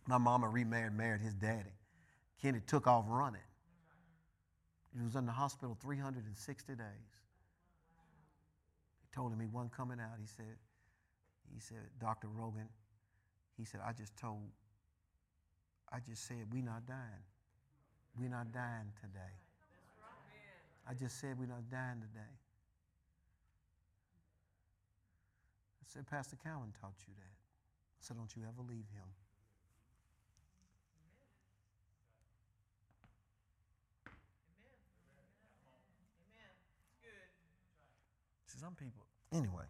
[0.07, 1.71] My mama remarried, married his daddy.
[2.41, 3.41] Kenny took off running.
[4.97, 6.87] He was in the hospital 360 days.
[9.15, 10.19] Told him he wasn't coming out.
[10.21, 10.57] He said,
[11.53, 12.29] he said, Dr.
[12.29, 12.69] Rogan,
[13.57, 14.49] he said, I just told,
[15.93, 17.25] I just said, we're not dying.
[18.19, 19.37] We're not dying today.
[20.89, 22.33] I just said we're not dying today.
[25.81, 27.37] I said, Pastor Cowan taught you that.
[27.37, 29.09] I said, don't you ever leave him.
[38.47, 39.65] See, some people, anyway.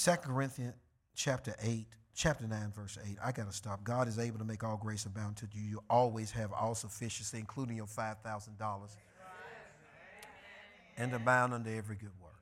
[0.00, 0.72] Second Corinthians
[1.14, 3.18] chapter 8, chapter 9, verse 8.
[3.22, 3.84] I got to stop.
[3.84, 5.60] God is able to make all grace abound to you.
[5.60, 8.96] You always have all sufficiency, including your $5,000,
[10.96, 12.32] and abound unto every good work.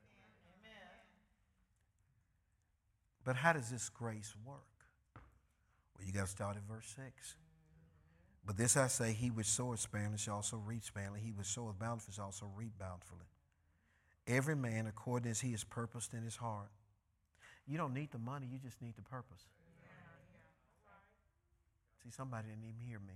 [3.25, 4.63] But how does this grace work?
[5.97, 7.35] Well, you got to start at verse 6.
[8.45, 11.19] But this I say, he which soweth sparingly shall also reap sparingly.
[11.19, 13.25] He which soweth bountifully shall also reap bountifully.
[14.27, 16.69] Every man according as he is purposed in his heart.
[17.69, 19.43] You don't need the money, you just need the purpose.
[22.03, 23.13] See, somebody didn't even hear me.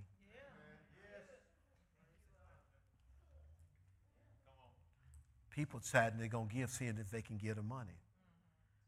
[5.50, 7.98] People deciding they're going to give seeing if they can get the money.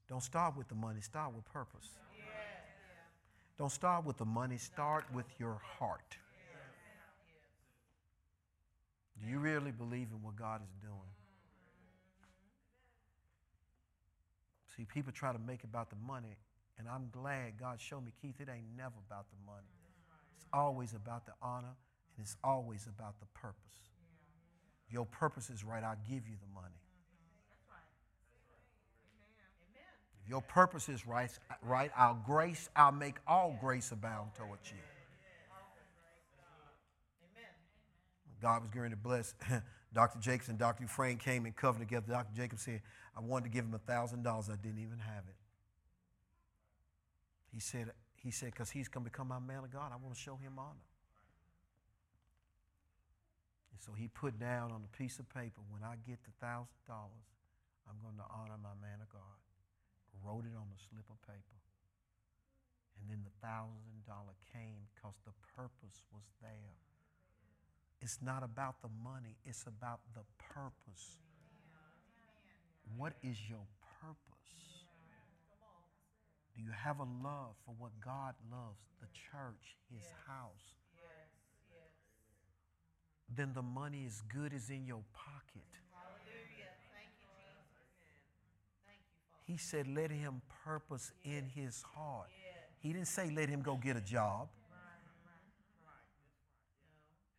[0.08, 1.90] Don't start with the money, start with purpose.
[3.58, 6.18] Don't start with the money, start with your heart.
[9.20, 11.25] Do you really believe in what God is doing?
[14.76, 16.38] See, people try to make about the money,
[16.78, 19.72] and I'm glad God showed me, Keith, it ain't never about the money.
[20.36, 21.76] It's always about the honor,
[22.18, 23.56] and it's always about the purpose.
[24.90, 26.76] Your purpose is right, I'll give you the money.
[30.24, 31.30] If your purpose is right,
[31.62, 34.78] right, I'll grace, I'll make all grace abound towards you.
[37.36, 37.52] Amen.
[38.42, 39.36] God was going to bless
[39.94, 40.20] Dr.
[40.20, 40.84] Jacobs and Dr.
[40.84, 42.08] Dufresne came and covenant together.
[42.10, 42.36] Dr.
[42.36, 42.82] Jacobs said,
[43.16, 44.28] I wanted to give him $1,000.
[44.28, 45.40] I didn't even have it.
[47.54, 50.14] He said, he said, because he's going to become my man of God, I want
[50.14, 50.84] to show him honor.
[53.72, 56.68] And so he put down on a piece of paper, when I get the $1,000,
[57.88, 59.40] I'm going to honor my man of God.
[60.24, 61.60] Wrote it on a slip of paper.
[63.00, 63.70] And then the $1,000
[64.52, 66.80] came because the purpose was there.
[68.02, 71.20] It's not about the money, it's about the purpose.
[72.98, 73.66] What is your
[74.02, 74.20] purpose?
[76.56, 80.76] Do you have a love for what God loves, the church, his house?
[83.36, 85.64] Then the money is good as in your pocket.
[89.44, 92.30] He said, let him purpose in his heart.
[92.80, 94.48] He didn't say, let him go get a job.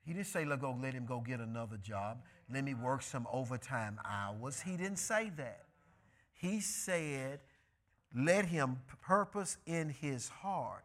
[0.07, 2.23] He didn't say, let, go, let him go get another job.
[2.53, 4.61] Let me work some overtime hours.
[4.61, 5.65] He didn't say that.
[6.33, 7.41] He said,
[8.15, 10.85] let him purpose in his heart.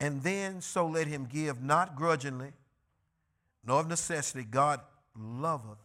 [0.00, 2.52] And then so let him give, not grudgingly,
[3.66, 4.44] nor of necessity.
[4.44, 4.80] God
[5.14, 5.76] loveth.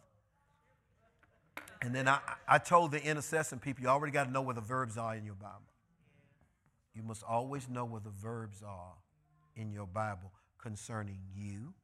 [1.82, 4.62] And then I, I told the intercessing people, you already got to know where the
[4.62, 5.60] verbs are in your Bible.
[6.94, 8.94] You must always know where the verbs are
[9.56, 10.30] in your Bible
[10.64, 11.74] concerning you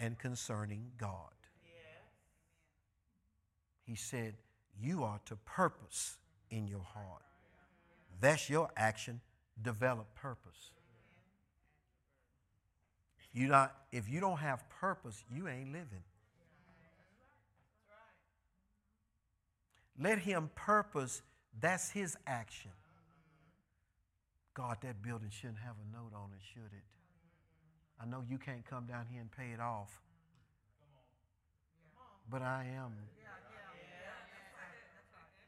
[0.00, 1.30] and concerning God.
[3.84, 4.34] He said,
[4.82, 6.16] You are to purpose
[6.50, 7.22] in your heart.
[8.20, 9.20] That's your action.
[9.62, 10.72] Develop purpose.
[13.32, 16.02] You not, if you don't have purpose, you ain't living.
[20.00, 21.22] Let him purpose,
[21.60, 22.72] that's his action.
[24.54, 26.82] God, that building shouldn't have a note on it, should it?
[28.02, 30.00] I know you can't come down here and pay it off.
[32.30, 32.92] But I am.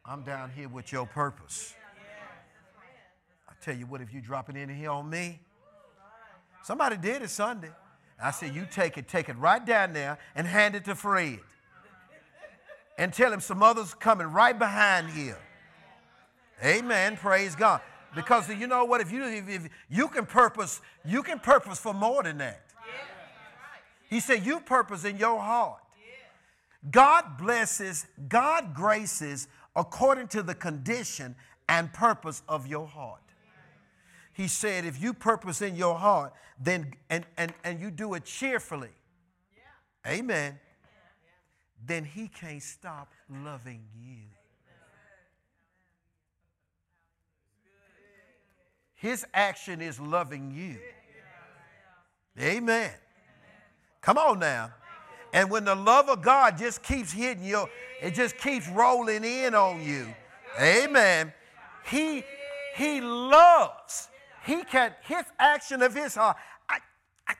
[0.04, 1.74] I'm down here with your purpose.
[3.48, 5.40] I tell you what, if you drop it in here on me,
[6.64, 7.70] somebody did it Sunday.
[8.20, 11.38] I said, you take it, take it right down there and hand it to Fred.
[12.98, 15.38] And tell him some others coming right behind here.
[16.64, 17.16] Amen.
[17.16, 17.80] Praise God.
[18.14, 19.00] Because you know what?
[19.00, 22.62] If you if, if you can purpose, you can purpose for more than that.
[24.10, 25.80] He said, You purpose in your heart.
[26.90, 31.34] God blesses, God graces according to the condition
[31.68, 33.20] and purpose of your heart.
[34.32, 38.24] He said, if you purpose in your heart, then and and, and you do it
[38.24, 38.90] cheerfully.
[40.06, 40.58] Amen.
[41.84, 44.31] Then he can't stop loving you.
[49.02, 50.78] His action is loving you.
[52.40, 52.92] Amen.
[54.00, 54.70] Come on now.
[55.32, 57.66] And when the love of God just keeps hitting you,
[58.00, 60.06] it just keeps rolling in on you.
[60.60, 61.32] Amen.
[61.84, 62.22] He
[62.76, 64.08] he loves.
[64.46, 66.36] He can his action of his heart.
[66.68, 66.78] I,
[67.26, 67.34] I,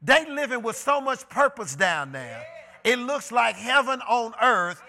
[0.00, 2.46] they living with so much purpose down there.
[2.84, 4.80] It looks like heaven on earth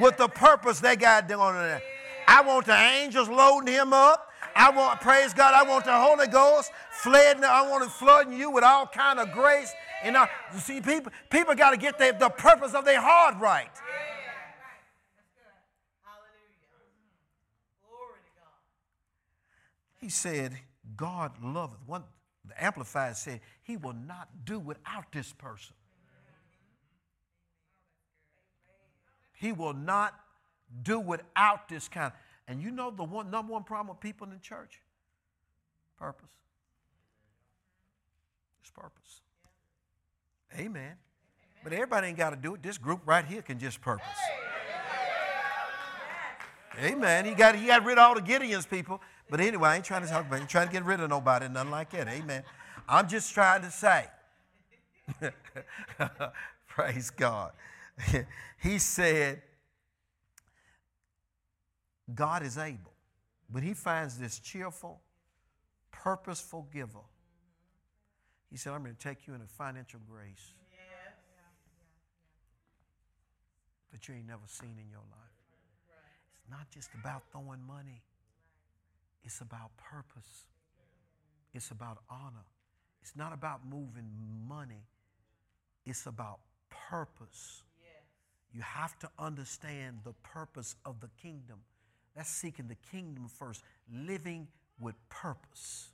[0.00, 1.82] with the purpose they got down there.
[2.28, 4.30] I want the angels loading him up.
[4.56, 8.50] I want, praise God, I want the Holy Ghost flooding, I want it flooding you
[8.50, 9.70] with all kind of grace.
[10.02, 13.34] And I, you see, people, people got to get the, the purpose of their heart
[13.38, 13.68] right.
[20.00, 20.56] He said,
[20.96, 21.80] God loveth.
[21.84, 22.04] One,
[22.46, 25.74] the Amplified said, He will not do without this person.
[29.34, 30.14] He will not
[30.82, 32.12] do without this kind.
[32.48, 34.80] And you know the one number one problem with people in the church?
[35.98, 36.30] Purpose.
[38.60, 39.22] It's purpose.
[40.58, 40.92] Amen.
[41.64, 42.62] But everybody ain't got to do it.
[42.62, 44.06] This group right here can just purpose.
[46.78, 47.24] Amen.
[47.24, 49.00] He got, he got rid of all the Gideon's people.
[49.30, 50.48] But anyway, I ain't trying to talk about it.
[50.48, 52.06] trying to get rid of nobody, nothing like that.
[52.06, 52.42] Amen.
[52.88, 54.06] I'm just trying to say.
[56.68, 57.52] Praise God.
[58.62, 59.42] he said,
[62.14, 62.92] God is able.
[63.50, 65.00] But he finds this cheerful,
[65.92, 67.04] purposeful giver.
[68.50, 70.54] He said, I'm going to take you into financial grace
[73.92, 75.36] that you ain't never seen in your life.
[76.34, 78.02] It's not just about throwing money,
[79.24, 80.44] it's about purpose,
[81.54, 82.44] it's about honor.
[83.00, 84.10] It's not about moving
[84.48, 84.84] money,
[85.84, 87.62] it's about purpose.
[88.52, 91.58] You have to understand the purpose of the kingdom.
[92.16, 93.62] That's seeking the kingdom first,
[93.92, 94.48] living
[94.80, 95.88] with purpose.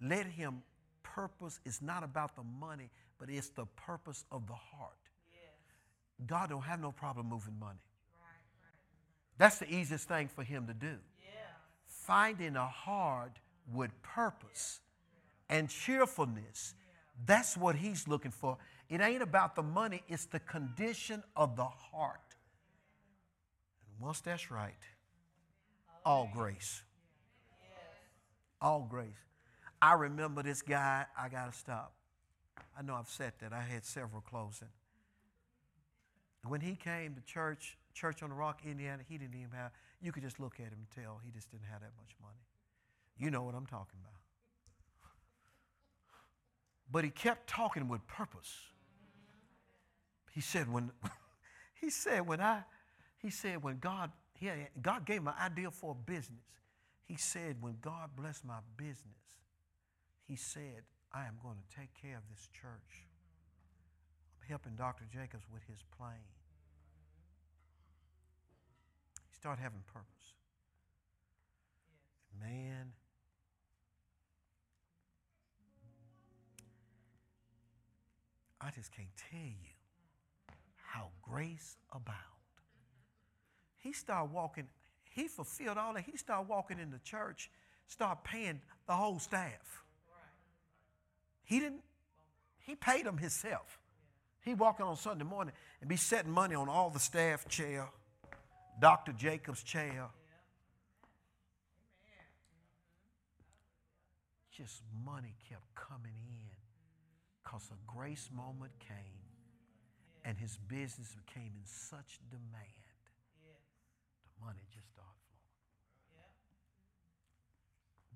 [0.00, 0.62] Let him
[1.02, 4.92] purpose is not about the money, but it's the purpose of the heart.
[6.26, 7.80] God don't have no problem moving money.
[9.38, 10.96] That's the easiest thing for him to do.
[11.86, 13.38] Finding a heart
[13.72, 14.80] with purpose
[15.48, 16.74] and cheerfulness,
[17.26, 18.58] that's what he's looking for.
[18.88, 22.20] It ain't about the money, it's the condition of the heart.
[23.86, 24.74] And once that's right,
[26.04, 26.82] all grace.
[28.60, 29.08] All grace.
[29.80, 31.94] I remember this guy, I got to stop.
[32.78, 33.52] I know I've said that.
[33.52, 34.68] I had several closing.
[36.46, 40.12] When he came to church, Church on the Rock, Indiana, he didn't even have, you
[40.12, 42.38] could just look at him and tell he just didn't have that much money.
[43.18, 44.14] You know what I'm talking about.
[46.90, 48.52] But he kept talking with purpose.
[50.32, 50.90] He said, when,
[51.80, 52.62] he said, when I,
[53.18, 54.10] he said, when God
[54.40, 54.48] he,
[54.80, 56.40] God gave my idea for a business.
[57.04, 59.20] He said, when God blessed my business,
[60.26, 63.04] He said, I am going to take care of this church.
[64.40, 65.04] I'm helping Dr.
[65.12, 66.30] Jacobs with his plane.
[69.28, 70.06] He started having purpose.
[72.40, 72.92] Man,
[78.60, 79.74] I just can't tell you
[80.76, 82.39] how grace abounds.
[83.80, 84.68] He started walking,
[85.10, 86.04] he fulfilled all that.
[86.04, 87.50] He started walking in the church,
[87.88, 89.82] started paying the whole staff.
[91.44, 91.82] He didn't,
[92.60, 93.78] he paid them himself.
[94.42, 97.88] He walking on Sunday morning and be setting money on all the staff chair,
[98.80, 99.12] Dr.
[99.12, 100.08] Jacobs' chair.
[104.56, 106.50] Just money kept coming in
[107.42, 109.20] because a grace moment came
[110.24, 112.89] and his business became in such demand
[114.44, 116.16] money just started flowing.
[116.16, 116.32] Yeah.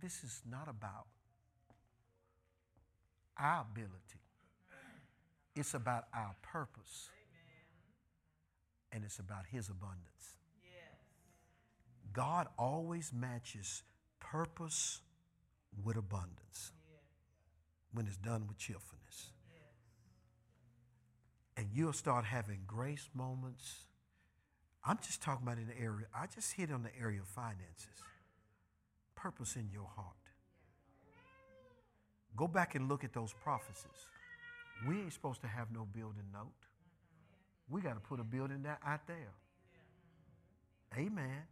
[0.02, 1.06] This is not about
[3.38, 4.22] our ability,
[5.56, 7.10] it's about our purpose,
[8.92, 10.36] and it's about His abundance.
[10.62, 10.98] Yes.
[12.12, 13.82] God always matches
[14.20, 15.00] purpose
[15.82, 16.72] with abundance
[17.92, 19.30] when it's done with cheerfulness.
[21.56, 23.86] And you'll start having grace moments
[24.86, 28.02] I'm just talking about in the area, I just hit on the area of finances.
[29.14, 30.14] Purpose in your heart.
[32.36, 34.08] Go back and look at those prophecies.
[34.86, 36.52] We ain't supposed to have no building note.
[37.70, 39.32] We got to put a building that out there.
[40.98, 41.42] Amen.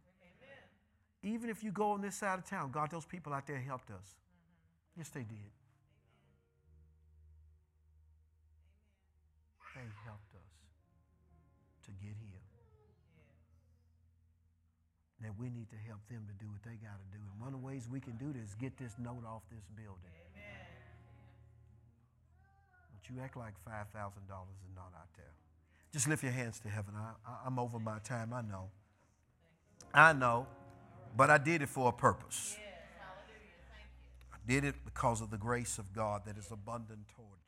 [1.23, 3.89] Even if you go on this side of town, God, those people out there helped
[3.89, 4.15] us.
[4.97, 5.51] Yes, they did.
[9.73, 10.53] They helped us
[11.85, 12.22] to get here.
[15.23, 17.23] That we need to help them to do what they got to do.
[17.23, 19.63] And one of the ways we can do this is get this note off this
[19.75, 20.11] building.
[22.91, 25.31] Don't you act like $5,000 is not out there.
[25.93, 26.93] Just lift your hands to heaven.
[26.95, 28.69] I, am over my time, I know.
[29.93, 30.47] I know,
[31.15, 32.57] but I did it for a purpose.
[34.33, 37.42] I did it because of the grace of God that is abundant toward you.